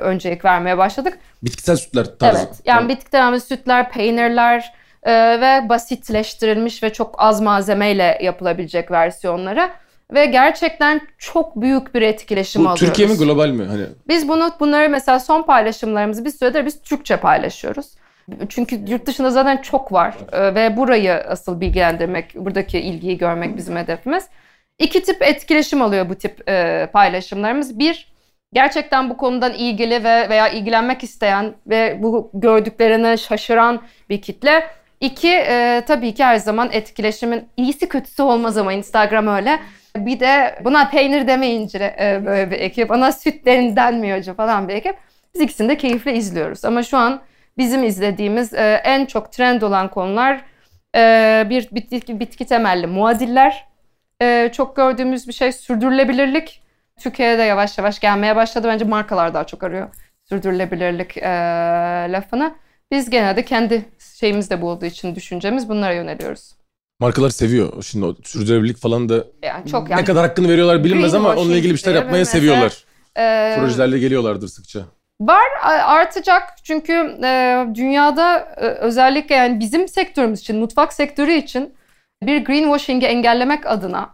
öncelik 0.00 0.44
vermeye 0.44 0.78
başladık. 0.78 1.18
Bitkisel 1.42 1.76
sütler 1.76 2.18
tarzı. 2.18 2.38
Evet 2.38 2.60
yani 2.64 2.88
bitkisel 2.88 3.40
sütler, 3.40 3.90
peynirler 3.90 4.74
ve 5.40 5.68
basitleştirilmiş 5.68 6.82
ve 6.82 6.92
çok 6.92 7.14
az 7.18 7.40
malzemeyle 7.40 8.18
yapılabilecek 8.22 8.90
versiyonları 8.90 9.70
ve 10.14 10.26
gerçekten 10.26 11.00
çok 11.18 11.60
büyük 11.60 11.94
bir 11.94 12.02
etkileşim 12.02 12.64
Bu 12.64 12.68
alıyoruz. 12.68 12.86
Türkiye 12.86 13.08
mi 13.08 13.16
global 13.16 13.48
mi? 13.48 13.64
Hani 13.64 13.86
Biz 14.08 14.28
bunu 14.28 14.50
bunları 14.60 14.88
mesela 14.88 15.20
son 15.20 15.42
paylaşımlarımızı 15.42 16.24
bir 16.24 16.30
süredir 16.30 16.66
biz 16.66 16.82
Türkçe 16.82 17.16
paylaşıyoruz. 17.16 17.86
Çünkü 18.48 18.84
yurt 18.88 19.06
dışında 19.06 19.30
zaten 19.30 19.56
çok 19.56 19.92
var 19.92 20.14
ee, 20.32 20.54
ve 20.54 20.76
burayı 20.76 21.12
asıl 21.14 21.60
bilgilendirmek, 21.60 22.34
buradaki 22.34 22.78
ilgiyi 22.80 23.18
görmek 23.18 23.56
bizim 23.56 23.76
hedefimiz. 23.76 24.28
İki 24.78 25.02
tip 25.02 25.22
etkileşim 25.22 25.82
alıyor 25.82 26.08
bu 26.08 26.14
tip 26.14 26.48
e, 26.48 26.88
paylaşımlarımız. 26.92 27.78
Bir, 27.78 28.12
gerçekten 28.52 29.10
bu 29.10 29.16
konudan 29.16 29.52
ilgili 29.52 30.04
ve 30.04 30.28
veya 30.28 30.48
ilgilenmek 30.48 31.02
isteyen 31.02 31.54
ve 31.66 31.98
bu 32.02 32.30
gördüklerine 32.34 33.16
şaşıran 33.16 33.82
bir 34.08 34.22
kitle. 34.22 34.66
İki, 35.00 35.32
e, 35.34 35.82
tabii 35.86 36.14
ki 36.14 36.24
her 36.24 36.36
zaman 36.36 36.68
etkileşimin 36.72 37.48
iyisi 37.56 37.88
kötüsü 37.88 38.22
olmaz 38.22 38.58
ama 38.58 38.72
Instagram 38.72 39.26
öyle. 39.26 39.60
Bir 39.96 40.20
de 40.20 40.58
buna 40.64 40.88
peynir 40.88 41.26
demeyince 41.26 41.96
e, 42.00 42.26
böyle 42.26 42.50
bir 42.50 42.60
ekip, 42.60 42.90
ona 42.90 43.12
süt 43.12 43.46
denmiyor 43.46 44.22
falan 44.22 44.68
bir 44.68 44.74
ekip. 44.74 44.96
Biz 45.34 45.40
ikisini 45.40 45.68
de 45.68 45.76
keyifle 45.76 46.14
izliyoruz. 46.14 46.64
Ama 46.64 46.82
şu 46.82 46.96
an 46.96 47.20
bizim 47.58 47.84
izlediğimiz 47.84 48.54
e, 48.54 48.82
en 48.84 49.06
çok 49.06 49.32
trend 49.32 49.62
olan 49.62 49.90
konular 49.90 50.44
e, 50.96 51.46
bir 51.50 51.68
bitki, 51.72 52.20
bitki 52.20 52.44
temelli 52.44 52.86
muadiller. 52.86 53.66
E, 54.22 54.50
çok 54.52 54.76
gördüğümüz 54.76 55.28
bir 55.28 55.32
şey 55.32 55.52
sürdürülebilirlik. 55.52 56.62
Türkiye'de 57.00 57.42
yavaş 57.42 57.78
yavaş 57.78 58.00
gelmeye 58.00 58.36
başladı. 58.36 58.68
Bence 58.68 58.84
markalar 58.84 59.34
daha 59.34 59.44
çok 59.44 59.62
arıyor 59.64 59.88
sürdürülebilirlik 60.32 61.16
e, 61.16 61.22
lafını. 62.12 62.54
Biz 62.90 63.10
genelde 63.10 63.44
kendi 63.44 63.84
şeyimizde 64.14 64.62
bu 64.62 64.68
olduğu 64.68 64.86
için 64.86 65.14
düşüncemiz 65.14 65.68
bunlara 65.68 65.94
yöneliyoruz. 65.94 66.52
Markalar 67.00 67.30
seviyor. 67.30 67.82
Şimdi 67.82 68.06
o 68.06 68.16
sürdürülebilirlik 68.24 68.76
falan 68.76 69.08
da 69.08 69.24
yani 69.42 69.70
çok 69.70 69.90
yani, 69.90 70.00
ne 70.00 70.04
kadar 70.04 70.28
hakkını 70.28 70.48
veriyorlar 70.48 70.84
bilinmez 70.84 71.14
ama 71.14 71.34
onunla 71.34 71.56
ilgili 71.56 71.72
bir 71.72 71.78
şeyler 71.78 71.98
yapmaya 71.98 72.24
seviyorlar. 72.24 72.84
E, 73.16 73.56
Projelerle 73.58 73.98
geliyorlardır 73.98 74.48
sıkça. 74.48 74.80
Var 75.20 75.48
artacak 75.84 76.42
çünkü 76.64 77.18
e, 77.24 77.64
dünyada 77.74 78.38
e, 78.56 78.66
özellikle 78.66 79.34
yani 79.34 79.60
bizim 79.60 79.88
sektörümüz 79.88 80.40
için, 80.40 80.58
mutfak 80.58 80.92
sektörü 80.92 81.32
için 81.32 81.74
bir 82.22 82.44
greenwashing'i 82.44 83.06
engellemek 83.06 83.66
adına 83.66 84.10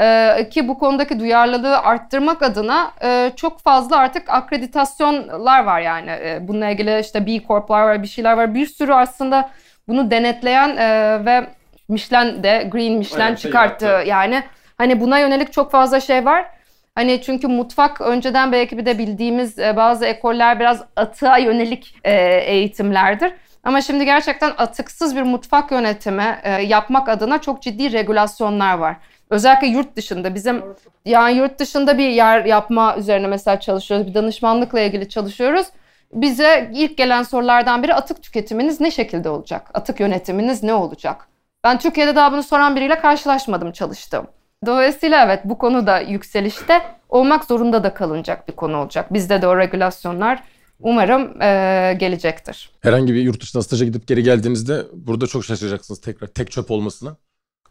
e, 0.00 0.48
ki 0.50 0.68
bu 0.68 0.78
konudaki 0.78 1.20
duyarlılığı 1.20 1.78
arttırmak 1.78 2.42
adına 2.42 2.92
e, 3.02 3.32
çok 3.36 3.60
fazla 3.60 3.96
artık 3.96 4.30
akreditasyonlar 4.30 5.64
var 5.64 5.80
yani. 5.80 6.10
E, 6.10 6.38
bununla 6.40 6.68
ilgili 6.68 7.00
işte 7.00 7.26
B 7.26 7.40
Corp'lar 7.46 7.82
var, 7.82 8.02
bir 8.02 8.08
şeyler 8.08 8.32
var. 8.32 8.54
Bir 8.54 8.66
sürü 8.66 8.92
aslında 8.92 9.50
bunu 9.88 10.10
denetleyen 10.10 10.76
e, 10.76 11.24
ve 11.24 11.46
Michelin 11.88 12.42
de 12.42 12.68
Green 12.72 12.98
Michelin 12.98 13.26
evet, 13.26 13.38
çıkarttı 13.38 14.02
yani. 14.06 14.42
Hani 14.78 15.00
buna 15.00 15.18
yönelik 15.18 15.52
çok 15.52 15.70
fazla 15.70 16.00
şey 16.00 16.24
var. 16.24 16.55
Hani 16.96 17.22
çünkü 17.22 17.48
mutfak 17.48 18.00
önceden 18.00 18.52
belki 18.52 18.78
bir 18.78 18.86
de 18.86 18.98
bildiğimiz 18.98 19.58
e, 19.58 19.76
bazı 19.76 20.06
ekoller 20.06 20.60
biraz 20.60 20.82
atığa 20.96 21.38
yönelik 21.38 21.94
e, 22.04 22.14
eğitimlerdir. 22.36 23.32
Ama 23.64 23.80
şimdi 23.80 24.04
gerçekten 24.04 24.52
atıksız 24.58 25.16
bir 25.16 25.22
mutfak 25.22 25.70
yönetimi 25.70 26.38
e, 26.42 26.50
yapmak 26.50 27.08
adına 27.08 27.40
çok 27.40 27.62
ciddi 27.62 27.92
regülasyonlar 27.92 28.78
var. 28.78 28.96
Özellikle 29.30 29.66
yurt 29.66 29.96
dışında 29.96 30.34
bizim 30.34 30.64
yani 31.04 31.36
yurt 31.36 31.58
dışında 31.58 31.98
bir 31.98 32.08
yer 32.08 32.44
yapma 32.44 32.96
üzerine 32.96 33.26
mesela 33.26 33.60
çalışıyoruz. 33.60 34.06
Bir 34.06 34.14
danışmanlıkla 34.14 34.80
ilgili 34.80 35.08
çalışıyoruz. 35.08 35.66
Bize 36.12 36.70
ilk 36.74 36.96
gelen 36.96 37.22
sorulardan 37.22 37.82
biri 37.82 37.94
atık 37.94 38.22
tüketiminiz 38.22 38.80
ne 38.80 38.90
şekilde 38.90 39.28
olacak? 39.28 39.70
Atık 39.74 40.00
yönetiminiz 40.00 40.62
ne 40.62 40.74
olacak? 40.74 41.28
Ben 41.64 41.78
Türkiye'de 41.78 42.16
daha 42.16 42.32
bunu 42.32 42.42
soran 42.42 42.76
biriyle 42.76 42.98
karşılaşmadım 42.98 43.72
çalıştım. 43.72 44.26
Dolayısıyla 44.66 45.24
evet 45.24 45.40
bu 45.44 45.58
konu 45.58 45.86
da 45.86 46.00
yükselişte 46.00 46.82
olmak 47.08 47.44
zorunda 47.44 47.84
da 47.84 47.94
kalınacak 47.94 48.48
bir 48.48 48.52
konu 48.52 48.76
olacak. 48.76 49.12
Bizde 49.12 49.42
de 49.42 49.48
o 49.48 49.58
regülasyonlar 49.58 50.42
umarım 50.80 51.42
e, 51.42 51.94
gelecektir. 52.00 52.70
Herhangi 52.80 53.14
bir 53.14 53.22
yurt 53.22 53.42
dışına 53.42 53.62
staja 53.62 53.84
gidip 53.84 54.06
geri 54.06 54.22
geldiğinizde 54.22 54.82
burada 54.92 55.26
çok 55.26 55.44
şaşıracaksınız 55.44 56.00
tekrar 56.00 56.26
tek 56.26 56.50
çöp 56.50 56.70
olmasına. 56.70 57.16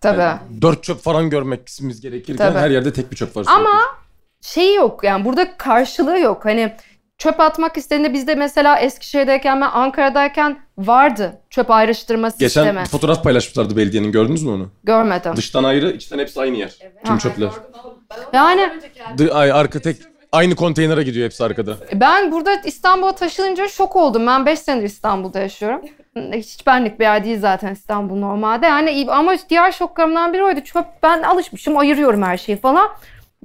Tabii. 0.02 0.22
Yani 0.22 0.40
dört 0.62 0.84
çöp 0.84 1.00
falan 1.02 1.30
görmemiz 1.30 2.02
gerekirken 2.02 2.48
Tabii. 2.48 2.60
her 2.60 2.70
yerde 2.70 2.94
tek 2.94 3.12
bir 3.12 3.16
çöp 3.16 3.38
var. 3.38 3.46
Ama 3.50 3.82
şey 4.42 4.76
yok 4.76 5.04
yani 5.04 5.26
burada 5.26 5.58
karşılığı 5.58 6.20
yok. 6.20 6.46
Hani 6.46 6.76
çöp 7.18 7.40
atmak 7.40 7.78
istediğinde 7.78 8.14
bizde 8.14 8.36
mesela 8.36 8.80
Eskişehir'deyken 8.80 9.62
ben 9.62 9.70
Ankara'dayken 9.74 10.60
vardı 10.78 11.42
çöp 11.50 11.72
ayrıştırma 11.72 12.32
sistemi. 12.32 12.48
Geçen 12.66 12.84
bir 12.84 12.90
fotoğraf 12.90 13.24
paylaşmışlardı 13.24 13.78
belediyenin 13.78 14.12
gördünüz 14.12 14.44
mü 14.44 14.52
onu? 14.52 14.70
Görmedim. 14.84 15.36
Dıştan 15.36 15.64
ayrı 15.64 15.92
içten 15.92 16.20
hepsi 16.20 16.42
aynı 16.42 16.58
yer. 16.58 16.78
Evet. 16.82 17.06
Tüm 17.06 17.18
çöpler. 17.18 17.50
Yani. 18.34 18.70
Ay, 19.32 19.52
arka 19.52 19.80
tek 19.80 19.98
aynı 20.32 20.56
konteynere 20.56 21.04
gidiyor 21.04 21.26
hepsi 21.26 21.44
arkada. 21.44 21.78
Ben 21.94 22.32
burada 22.32 22.54
İstanbul'a 22.66 23.16
taşınınca 23.16 23.68
şok 23.68 23.96
oldum. 23.96 24.28
Ben 24.28 24.46
5 24.46 24.60
senedir 24.60 24.86
İstanbul'da 24.86 25.40
yaşıyorum. 25.40 25.82
Hiç 26.34 26.68
benlik 26.68 27.00
bir 27.00 27.04
yer 27.04 27.24
değil 27.24 27.40
zaten 27.40 27.74
İstanbul 27.74 28.16
normalde. 28.16 28.66
Yani 28.66 29.06
ama 29.10 29.34
diğer 29.50 29.72
şoklarımdan 29.72 30.34
biri 30.34 30.44
oydu. 30.44 30.60
Çöp 30.62 30.86
ben 31.04 31.24
alışmışım 31.24 31.78
ayırıyorum 31.78 32.24
her 32.24 32.38
şeyi 32.38 32.58
falan. 32.58 32.90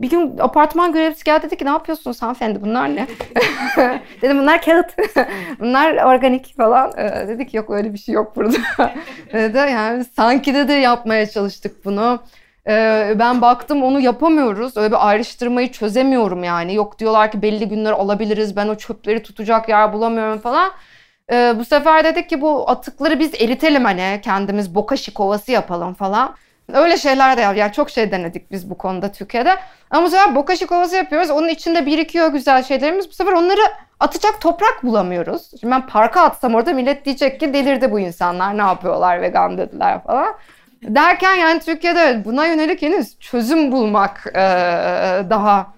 Bir 0.01 0.11
gün 0.11 0.39
apartman 0.39 0.93
görevlisi 0.93 1.25
geldi 1.25 1.47
dedi 1.47 1.57
ki 1.57 1.65
ne 1.65 1.71
yapıyorsunuz 1.71 2.23
hanımefendi 2.23 2.63
bunlar 2.63 2.97
ne? 2.97 3.07
Dedim 4.23 4.39
bunlar 4.39 4.63
kağıt. 4.63 4.87
bunlar 5.61 6.05
organik 6.05 6.57
falan. 6.57 6.93
Ee, 6.97 7.29
dedik 7.29 7.55
yok 7.55 7.71
öyle 7.71 7.93
bir 7.93 7.99
şey 7.99 8.15
yok 8.15 8.37
burada. 8.37 8.59
dedi 9.33 9.57
yani 9.57 10.05
sanki 10.05 10.55
de 10.55 10.69
de 10.69 10.73
yapmaya 10.73 11.31
çalıştık 11.31 11.85
bunu. 11.85 12.21
Ee, 12.69 13.15
ben 13.19 13.41
baktım 13.41 13.83
onu 13.83 14.01
yapamıyoruz. 14.01 14.77
Öyle 14.77 14.91
bir 14.91 15.09
ayrıştırmayı 15.09 15.73
çözemiyorum 15.73 16.45
yani. 16.45 16.75
Yok 16.75 16.99
diyorlar 16.99 17.31
ki 17.31 17.43
belli 17.43 17.69
günler 17.69 17.93
alabiliriz. 17.93 18.57
Ben 18.57 18.69
o 18.69 18.75
çöpleri 18.75 19.23
tutacak 19.23 19.69
yer 19.69 19.93
bulamıyorum 19.93 20.39
falan. 20.39 20.71
Ee, 21.33 21.55
bu 21.59 21.65
sefer 21.65 22.05
dedik 22.05 22.29
ki 22.29 22.41
bu 22.41 22.71
atıkları 22.71 23.19
biz 23.19 23.35
eritelim 23.35 23.85
hani 23.85 24.21
kendimiz 24.25 24.75
bokashi 24.75 25.15
kovası 25.15 25.53
yapalım 25.53 25.95
falan. 25.95 26.35
Öyle 26.75 26.97
şeyler 26.97 27.37
de 27.37 27.41
yani 27.41 27.73
çok 27.73 27.91
şey 27.91 28.13
denedik 28.13 28.51
biz 28.51 28.71
bu 28.71 28.79
konuda 28.79 29.13
Türkiye'de. 29.13 29.55
Ama 29.91 30.07
bu 30.07 30.11
sefer 30.11 30.35
bokashi 30.35 30.67
kovası 30.67 30.97
yapıyoruz. 30.97 31.31
Onun 31.31 31.49
içinde 31.49 31.87
birikiyor 31.87 32.33
güzel 32.33 32.63
şeylerimiz. 32.63 33.09
Bu 33.09 33.13
sefer 33.13 33.33
onları 33.33 33.61
atacak 34.01 34.41
toprak 34.41 34.83
bulamıyoruz. 34.83 35.51
Şimdi 35.61 35.75
ben 35.75 35.87
parka 35.87 36.23
atsam 36.23 36.55
orada 36.55 36.73
millet 36.73 37.05
diyecek 37.05 37.41
ki 37.41 37.55
delirdi 37.55 37.93
bu 37.93 38.01
insanlar 38.01 38.59
ne 38.59 38.63
yapıyorlar 38.63 39.23
vegan 39.23 39.59
dediler 39.59 40.03
falan. 40.03 40.35
Derken 40.83 41.35
yani 41.35 41.61
Türkiye'de 41.61 42.25
buna 42.25 42.47
yönelik 42.47 42.83
henüz 42.83 43.19
çözüm 43.19 43.73
bulmak 43.73 44.27
daha 45.31 45.73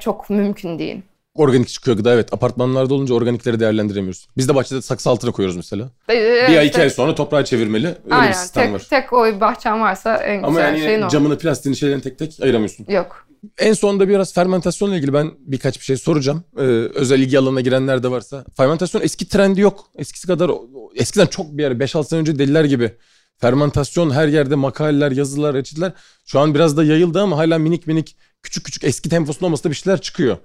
çok 0.00 0.30
mümkün 0.30 0.78
değil. 0.78 1.02
Organik 1.34 1.68
çıkıyor 1.68 1.96
gıda 1.96 2.14
evet. 2.14 2.32
Apartmanlarda 2.32 2.94
olunca 2.94 3.14
organikleri 3.14 3.60
değerlendiremiyoruz. 3.60 4.28
Biz 4.36 4.48
de 4.48 4.54
bahçede 4.54 4.82
saksı 4.82 5.10
altına 5.10 5.30
koyuyoruz 5.30 5.56
mesela. 5.56 5.90
Ee, 6.10 6.46
bir 6.48 6.56
ay 6.56 6.66
iki 6.66 6.66
işte- 6.66 6.82
ay 6.82 6.90
sonra 6.90 7.14
toprağa 7.14 7.44
çevirmeli. 7.44 7.86
Öyle 7.86 7.98
bir 8.06 8.10
Aynen. 8.12 8.32
sistem 8.32 8.64
Tek, 8.64 8.72
var. 8.74 8.86
tek 8.90 9.12
o 9.12 9.40
bahçen 9.40 9.80
varsa 9.80 10.16
en 10.16 10.38
Ama 10.42 10.48
güzel 10.48 10.64
yani 10.64 10.80
şeyin 10.80 11.02
o. 11.02 11.08
camını, 11.08 11.38
plastiğini, 11.38 11.76
şeylerini 11.76 12.02
tek 12.02 12.18
tek 12.18 12.38
ayıramıyorsun. 12.42 12.86
Yok. 12.88 13.26
En 13.58 13.72
sonunda 13.72 14.08
biraz 14.08 14.34
fermentasyonla 14.34 14.96
ilgili 14.96 15.12
ben 15.12 15.30
birkaç 15.38 15.80
bir 15.80 15.84
şey 15.84 15.96
soracağım. 15.96 16.44
Ee, 16.56 16.60
özel 16.94 17.18
ilgi 17.20 17.38
alanına 17.38 17.60
girenler 17.60 18.02
de 18.02 18.10
varsa. 18.10 18.44
Fermentasyon 18.56 19.02
eski 19.02 19.28
trendi 19.28 19.60
yok. 19.60 19.84
Eskisi 19.98 20.26
kadar 20.26 20.50
eskiden 20.94 21.26
çok 21.26 21.56
bir 21.58 21.62
yer 21.62 21.72
5-6 21.72 22.04
sene 22.08 22.20
önce 22.20 22.38
deliler 22.38 22.64
gibi. 22.64 22.92
Fermentasyon 23.38 24.10
her 24.10 24.28
yerde 24.28 24.54
makaleler, 24.54 25.10
yazılar, 25.12 25.54
reçeteler. 25.54 25.92
Şu 26.26 26.40
an 26.40 26.54
biraz 26.54 26.76
da 26.76 26.84
yayıldı 26.84 27.20
ama 27.20 27.36
hala 27.36 27.58
minik 27.58 27.86
minik 27.86 28.16
küçük 28.42 28.64
küçük 28.64 28.84
eski 28.84 29.08
temposunda 29.08 29.46
olmasa 29.46 29.64
da 29.64 29.70
bir 29.70 29.74
şeyler 29.76 30.00
çıkıyor. 30.00 30.36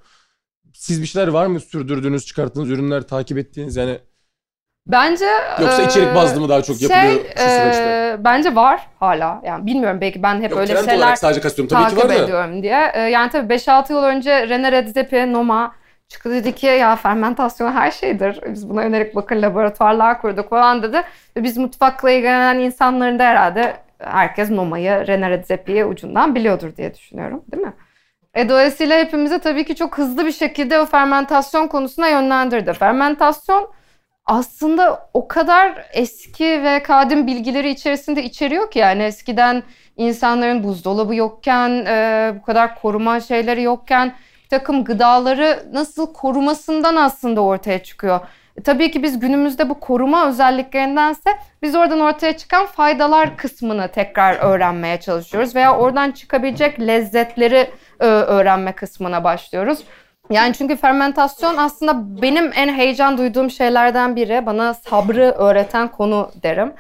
Siz 0.80 1.02
bir 1.02 1.08
şeyler 1.08 1.28
var 1.28 1.46
mı 1.48 1.60
sürdürdüğünüz, 1.60 2.26
çıkarttığınız 2.26 2.70
ürünler 2.70 3.02
takip 3.02 3.38
ettiğiniz 3.38 3.76
yani 3.76 4.00
Bence 4.88 5.26
yoksa 5.62 5.82
eee, 5.82 5.88
içerik 5.88 6.16
bazlı 6.16 6.42
mı 6.42 6.50
daha 6.50 6.62
çok 6.64 6.78
şey, 6.78 6.88
yapılıyor 6.90 7.26
şu 7.36 7.50
süreçte? 7.50 7.84
eee, 7.84 8.18
bence 8.24 8.56
var 8.56 8.88
hala. 9.00 9.42
Yani 9.46 9.66
bilmiyorum 9.66 10.02
belki 10.02 10.24
ben 10.24 10.42
hep 10.42 10.52
Yok 10.52 10.60
öyle 10.60 10.76
şeyler 10.78 10.98
olarak 10.98 11.18
sadece 11.18 11.42
kasıyorum 11.42 11.76
tabii 11.76 11.90
ki 11.90 11.96
takip 11.96 12.10
var 12.12 12.18
da. 12.18 12.24
ediyorum 12.24 12.64
diye. 12.64 12.92
Ee, 12.94 13.00
yani 13.00 13.30
tabii 13.32 13.54
5-6 13.54 13.94
yıl 13.94 14.04
önce 14.04 14.32
René 14.32 14.72
Redzepi, 14.72 15.34
Noma 15.34 15.76
çıktı 16.08 16.32
dedi 16.32 16.56
ki 16.56 16.66
ya 16.66 16.96
fermentasyon 16.96 17.72
her 17.72 17.92
şeydir. 17.92 18.40
Biz 18.50 18.70
buna 18.70 18.84
yönelik 18.84 19.16
bakın 19.16 19.42
laboratuvarlar 19.42 20.22
kurduk 20.22 20.50
falan 20.50 20.84
dedi. 20.84 21.02
Ve 21.38 21.44
biz 21.44 21.58
mutfakla 21.58 22.12
ilgilenen 22.12 22.60
insanların 22.60 23.20
da 23.20 23.24
herhalde 23.24 23.78
herkes 24.00 24.50
Noma'yı, 24.50 24.90
René 24.92 25.30
Redzepi'yi 25.30 25.86
ucundan 25.86 26.36
biliyordur 26.36 26.76
diye 26.76 26.94
düşünüyorum 26.94 27.44
değil 27.52 27.64
mi? 27.64 27.74
E, 28.38 28.50
dolayısıyla 28.50 29.00
hepimizi 29.00 29.40
tabii 29.40 29.66
ki 29.66 29.76
çok 29.76 29.98
hızlı 29.98 30.26
bir 30.26 30.32
şekilde 30.32 30.80
o 30.80 30.86
fermentasyon 30.86 31.68
konusuna 31.68 32.08
yönlendirdi. 32.08 32.74
Fermentasyon 32.74 33.70
aslında 34.26 35.10
o 35.14 35.28
kadar 35.28 35.86
eski 35.94 36.64
ve 36.64 36.84
kadim 36.84 37.28
bilgileri 37.28 37.70
içerisinde 37.70 38.24
içeriyor 38.24 38.72
ki 38.72 38.80
yani 38.80 39.04
eskiden 39.04 39.64
insanların 39.98 40.64
buzdolabı 40.64 41.16
yokken, 41.16 41.70
e, 41.70 42.34
bu 42.40 42.42
kadar 42.42 42.82
koruma 42.82 43.20
şeyleri 43.20 43.62
yokken 43.62 44.14
bir 44.44 44.50
takım 44.50 44.84
gıdaları 44.84 45.64
nasıl 45.74 46.14
korumasından 46.14 46.96
aslında 46.96 47.42
ortaya 47.42 47.84
çıkıyor. 47.84 48.20
Tabii 48.64 48.92
ki 48.92 49.04
biz 49.04 49.20
günümüzde 49.20 49.70
bu 49.70 49.80
koruma 49.80 50.28
özelliklerindense 50.28 51.30
biz 51.62 51.76
oradan 51.76 52.00
ortaya 52.00 52.38
çıkan 52.38 52.66
faydalar 52.66 53.38
kısmını 53.38 53.88
tekrar 53.88 54.36
öğrenmeye 54.36 55.00
çalışıyoruz 55.00 55.56
veya 55.56 55.78
oradan 55.78 56.12
çıkabilecek 56.12 56.80
lezzetleri 56.80 57.70
e, 58.00 58.06
öğrenme 58.06 58.72
kısmına 58.72 59.24
başlıyoruz. 59.24 59.80
Yani 60.30 60.54
çünkü 60.54 60.76
fermentasyon 60.76 61.58
aslında 61.58 62.22
benim 62.22 62.52
en 62.56 62.74
heyecan 62.74 63.18
duyduğum 63.18 63.50
şeylerden 63.50 64.16
biri. 64.16 64.46
Bana 64.46 64.74
sabrı 64.74 65.32
öğreten 65.38 65.88
konu 65.88 66.32
derim. 66.44 66.74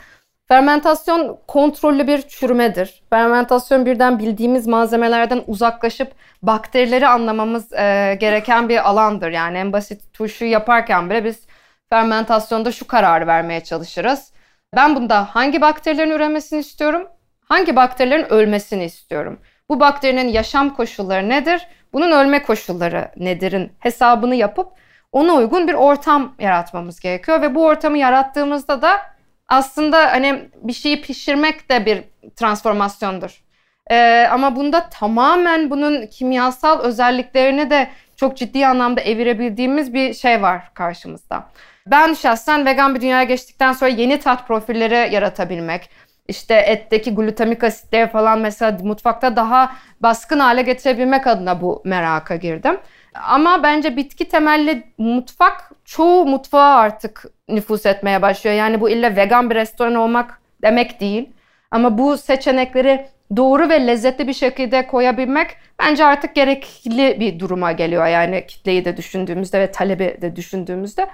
Fermentasyon 0.47 1.37
kontrollü 1.47 2.07
bir 2.07 2.21
çürümedir. 2.21 3.03
Fermentasyon 3.09 3.85
birden 3.85 4.19
bildiğimiz 4.19 4.67
malzemelerden 4.67 5.43
uzaklaşıp 5.47 6.11
bakterileri 6.41 7.07
anlamamız 7.07 7.73
e, 7.73 8.17
gereken 8.19 8.69
bir 8.69 8.89
alandır. 8.89 9.31
Yani 9.31 9.57
en 9.57 9.73
basit 9.73 10.13
turşu 10.13 10.45
yaparken 10.45 11.09
bile 11.09 11.25
biz 11.25 11.47
fermentasyonda 11.89 12.71
şu 12.71 12.87
kararı 12.87 13.27
vermeye 13.27 13.63
çalışırız. 13.63 14.31
Ben 14.75 14.95
bunda 14.95 15.25
hangi 15.25 15.61
bakterilerin 15.61 16.11
üremesini 16.11 16.59
istiyorum? 16.59 17.07
Hangi 17.39 17.75
bakterilerin 17.75 18.33
ölmesini 18.33 18.85
istiyorum? 18.85 19.39
Bu 19.69 19.79
bakterinin 19.79 20.27
yaşam 20.27 20.75
koşulları 20.75 21.29
nedir? 21.29 21.67
Bunun 21.93 22.11
ölme 22.11 22.43
koşulları 22.43 23.11
nedir'in 23.17 23.71
hesabını 23.79 24.35
yapıp 24.35 24.71
ona 25.11 25.33
uygun 25.33 25.67
bir 25.67 25.73
ortam 25.73 26.35
yaratmamız 26.39 26.99
gerekiyor 26.99 27.41
ve 27.41 27.55
bu 27.55 27.65
ortamı 27.65 27.97
yarattığımızda 27.97 28.81
da 28.81 29.01
aslında 29.47 30.11
hani 30.11 30.49
bir 30.55 30.73
şeyi 30.73 31.01
pişirmek 31.01 31.69
de 31.69 31.85
bir 31.85 32.03
transformasyondur. 32.35 33.43
Ee, 33.91 34.27
ama 34.31 34.55
bunda 34.55 34.89
tamamen 34.89 35.69
bunun 35.69 36.07
kimyasal 36.07 36.79
özelliklerini 36.79 37.69
de 37.69 37.89
çok 38.15 38.37
ciddi 38.37 38.67
anlamda 38.67 39.01
evirebildiğimiz 39.01 39.93
bir 39.93 40.13
şey 40.13 40.41
var 40.41 40.71
karşımızda. 40.73 41.49
Ben 41.91 42.13
şahsen 42.13 42.65
vegan 42.65 42.95
bir 42.95 43.01
dünyaya 43.01 43.23
geçtikten 43.23 43.73
sonra 43.73 43.91
yeni 43.91 44.19
tat 44.19 44.47
profilleri 44.47 45.13
yaratabilmek, 45.13 45.89
işte 46.27 46.55
etteki 46.55 47.15
glutamik 47.15 47.63
asitleri 47.63 48.09
falan 48.09 48.39
mesela 48.39 48.77
mutfakta 48.83 49.35
daha 49.35 49.75
baskın 50.01 50.39
hale 50.39 50.61
getirebilmek 50.61 51.27
adına 51.27 51.61
bu 51.61 51.81
meraka 51.85 52.35
girdim. 52.35 52.77
Ama 53.13 53.63
bence 53.63 53.97
bitki 53.97 54.29
temelli 54.29 54.83
mutfak 54.97 55.71
çoğu 55.85 56.25
mutfağa 56.25 56.75
artık 56.75 57.25
nüfus 57.49 57.85
etmeye 57.85 58.21
başlıyor. 58.21 58.55
Yani 58.55 58.81
bu 58.81 58.89
illa 58.89 59.15
vegan 59.15 59.49
bir 59.49 59.55
restoran 59.55 59.95
olmak 59.95 60.41
demek 60.61 60.99
değil. 60.99 61.29
Ama 61.71 61.97
bu 61.97 62.17
seçenekleri 62.17 63.05
doğru 63.35 63.69
ve 63.69 63.87
lezzetli 63.87 64.27
bir 64.27 64.33
şekilde 64.33 64.87
koyabilmek 64.87 65.47
bence 65.79 66.05
artık 66.05 66.35
gerekli 66.35 67.19
bir 67.19 67.39
duruma 67.39 67.71
geliyor. 67.71 68.07
Yani 68.07 68.45
kitleyi 68.47 68.85
de 68.85 68.97
düşündüğümüzde 68.97 69.59
ve 69.59 69.71
talebi 69.71 70.17
de 70.21 70.35
düşündüğümüzde. 70.35 71.07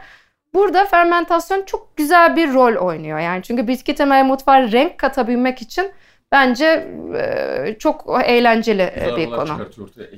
Burada 0.55 0.85
fermentasyon 0.85 1.63
çok 1.65 1.97
güzel 1.97 2.35
bir 2.35 2.53
rol 2.53 2.75
oynuyor. 2.75 3.19
Yani 3.19 3.43
çünkü 3.43 3.67
bitki 3.67 3.95
temelli 3.95 4.23
mutfağa 4.23 4.71
renk 4.71 4.97
katabilmek 4.97 5.61
için 5.61 5.91
bence 6.31 6.87
e, 7.15 7.75
çok 7.79 8.21
eğlenceli 8.25 8.81
e, 8.81 9.15
bir 9.17 9.29
konu. 9.29 9.69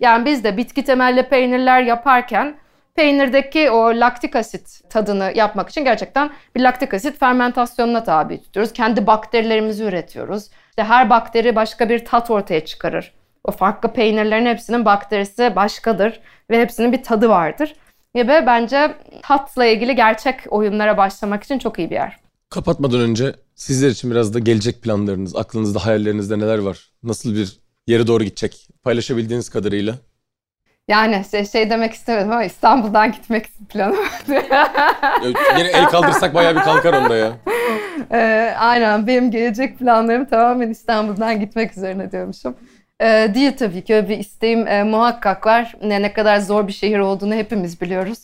Yani 0.01 0.25
biz 0.25 0.43
de 0.43 0.57
bitki 0.57 0.83
temelli 0.83 1.23
peynirler 1.23 1.81
yaparken 1.81 2.55
peynirdeki 2.95 3.71
o 3.71 3.85
laktik 3.87 4.35
asit 4.35 4.89
tadını 4.89 5.31
yapmak 5.35 5.69
için 5.69 5.83
gerçekten 5.83 6.29
bir 6.55 6.61
laktik 6.61 6.93
asit 6.93 7.19
fermentasyonuna 7.19 8.03
tabi 8.03 8.43
tutuyoruz. 8.43 8.73
Kendi 8.73 9.07
bakterilerimizi 9.07 9.83
üretiyoruz. 9.83 10.49
İşte 10.69 10.83
her 10.83 11.09
bakteri 11.09 11.55
başka 11.55 11.89
bir 11.89 12.05
tat 12.05 12.31
ortaya 12.31 12.65
çıkarır. 12.65 13.13
O 13.43 13.51
farklı 13.51 13.93
peynirlerin 13.93 14.45
hepsinin 14.45 14.85
bakterisi 14.85 15.55
başkadır 15.55 16.21
ve 16.49 16.61
hepsinin 16.61 16.91
bir 16.91 17.03
tadı 17.03 17.29
vardır. 17.29 17.75
Gibi 18.15 18.43
bence 18.45 18.95
tatla 19.23 19.65
ilgili 19.65 19.95
gerçek 19.95 20.39
oyunlara 20.49 20.97
başlamak 20.97 21.43
için 21.43 21.59
çok 21.59 21.79
iyi 21.79 21.89
bir 21.89 21.95
yer. 21.95 22.17
Kapatmadan 22.49 22.99
önce 22.99 23.35
sizler 23.55 23.89
için 23.89 24.11
biraz 24.11 24.33
da 24.33 24.39
gelecek 24.39 24.81
planlarınız, 24.81 25.35
aklınızda, 25.35 25.85
hayallerinizde 25.85 26.39
neler 26.39 26.57
var? 26.57 26.89
Nasıl 27.03 27.35
bir 27.35 27.59
yere 27.87 28.07
doğru 28.07 28.23
gidecek? 28.23 28.67
Paylaşabildiğiniz 28.83 29.49
kadarıyla. 29.49 29.95
Yani 30.87 31.25
şey, 31.31 31.45
şey 31.45 31.69
demek 31.69 31.93
istemedim 31.93 32.31
ama 32.31 32.43
İstanbul'dan 32.43 33.11
gitmek 33.11 33.45
planım 33.69 33.95
Yine 35.57 35.69
el 35.73 35.85
kaldırsak 35.85 36.33
bayağı 36.33 36.55
bir 36.55 36.61
kalkar 36.61 36.93
onda 36.93 37.15
ya. 37.15 37.33
Ee, 38.11 38.55
aynen 38.59 39.07
benim 39.07 39.31
gelecek 39.31 39.79
planlarım 39.79 40.25
tamamen 40.25 40.69
İstanbul'dan 40.69 41.39
gitmek 41.39 41.77
üzerine 41.77 42.11
diyormuşum. 42.11 42.55
Ee, 43.01 43.31
değil 43.35 43.57
tabii 43.57 43.83
ki 43.83 43.95
öyle 43.95 44.09
bir 44.09 44.17
isteğim 44.17 44.67
e, 44.67 44.83
muhakkak 44.83 45.45
var. 45.45 45.75
Ne, 45.83 46.01
ne 46.01 46.13
kadar 46.13 46.37
zor 46.39 46.67
bir 46.67 46.73
şehir 46.73 46.99
olduğunu 46.99 47.33
hepimiz 47.33 47.81
biliyoruz. 47.81 48.19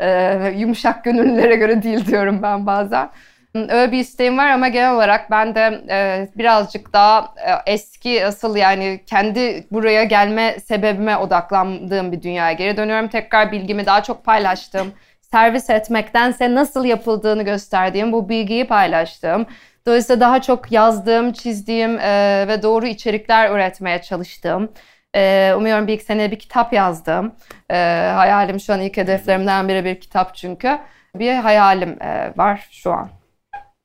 Ee, 0.00 0.52
yumuşak 0.56 1.04
gönüllülere 1.04 1.56
göre 1.56 1.82
değil 1.82 2.06
diyorum 2.06 2.42
ben 2.42 2.66
bazen. 2.66 3.10
Öyle 3.54 3.92
bir 3.92 3.98
isteğim 3.98 4.38
var 4.38 4.50
ama 4.50 4.68
genel 4.68 4.94
olarak 4.94 5.30
ben 5.30 5.54
de 5.54 5.80
e, 5.90 6.28
birazcık 6.38 6.92
daha 6.92 7.34
e, 7.46 7.72
eski 7.72 8.26
asıl 8.26 8.56
yani 8.56 9.00
kendi 9.06 9.66
buraya 9.72 10.04
gelme 10.04 10.60
sebebime 10.60 11.16
odaklandığım 11.16 12.12
bir 12.12 12.22
dünyaya 12.22 12.52
geri 12.52 12.76
dönüyorum. 12.76 13.08
Tekrar 13.08 13.52
bilgimi 13.52 13.86
daha 13.86 14.02
çok 14.02 14.24
paylaştığım, 14.24 14.92
servis 15.20 15.70
etmektense 15.70 16.54
nasıl 16.54 16.84
yapıldığını 16.84 17.42
gösterdiğim, 17.42 18.12
bu 18.12 18.28
bilgiyi 18.28 18.66
paylaştığım. 18.66 19.46
Dolayısıyla 19.86 20.20
daha 20.20 20.42
çok 20.42 20.72
yazdığım, 20.72 21.32
çizdiğim 21.32 21.98
e, 21.98 22.44
ve 22.48 22.62
doğru 22.62 22.86
içerikler 22.86 23.50
üretmeye 23.50 24.02
çalıştığım. 24.02 24.72
E, 25.16 25.52
umuyorum 25.56 25.86
bir 25.86 25.92
iki 25.92 26.04
sene 26.04 26.30
bir 26.30 26.38
kitap 26.38 26.72
yazdım. 26.72 27.34
E, 27.70 27.74
hayalim 28.14 28.60
şu 28.60 28.72
an 28.72 28.80
ilk 28.80 28.96
hedeflerimden 28.96 29.68
biri 29.68 29.84
bir 29.84 30.00
kitap 30.00 30.34
çünkü. 30.34 30.78
Bir 31.14 31.34
hayalim 31.34 32.02
e, 32.02 32.32
var 32.36 32.68
şu 32.70 32.92
an. 32.92 33.10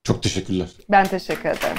Çok 0.03 0.23
teşekkürler. 0.23 0.67
Ben 0.89 1.05
teşekkür 1.05 1.49
ederim. 1.49 1.77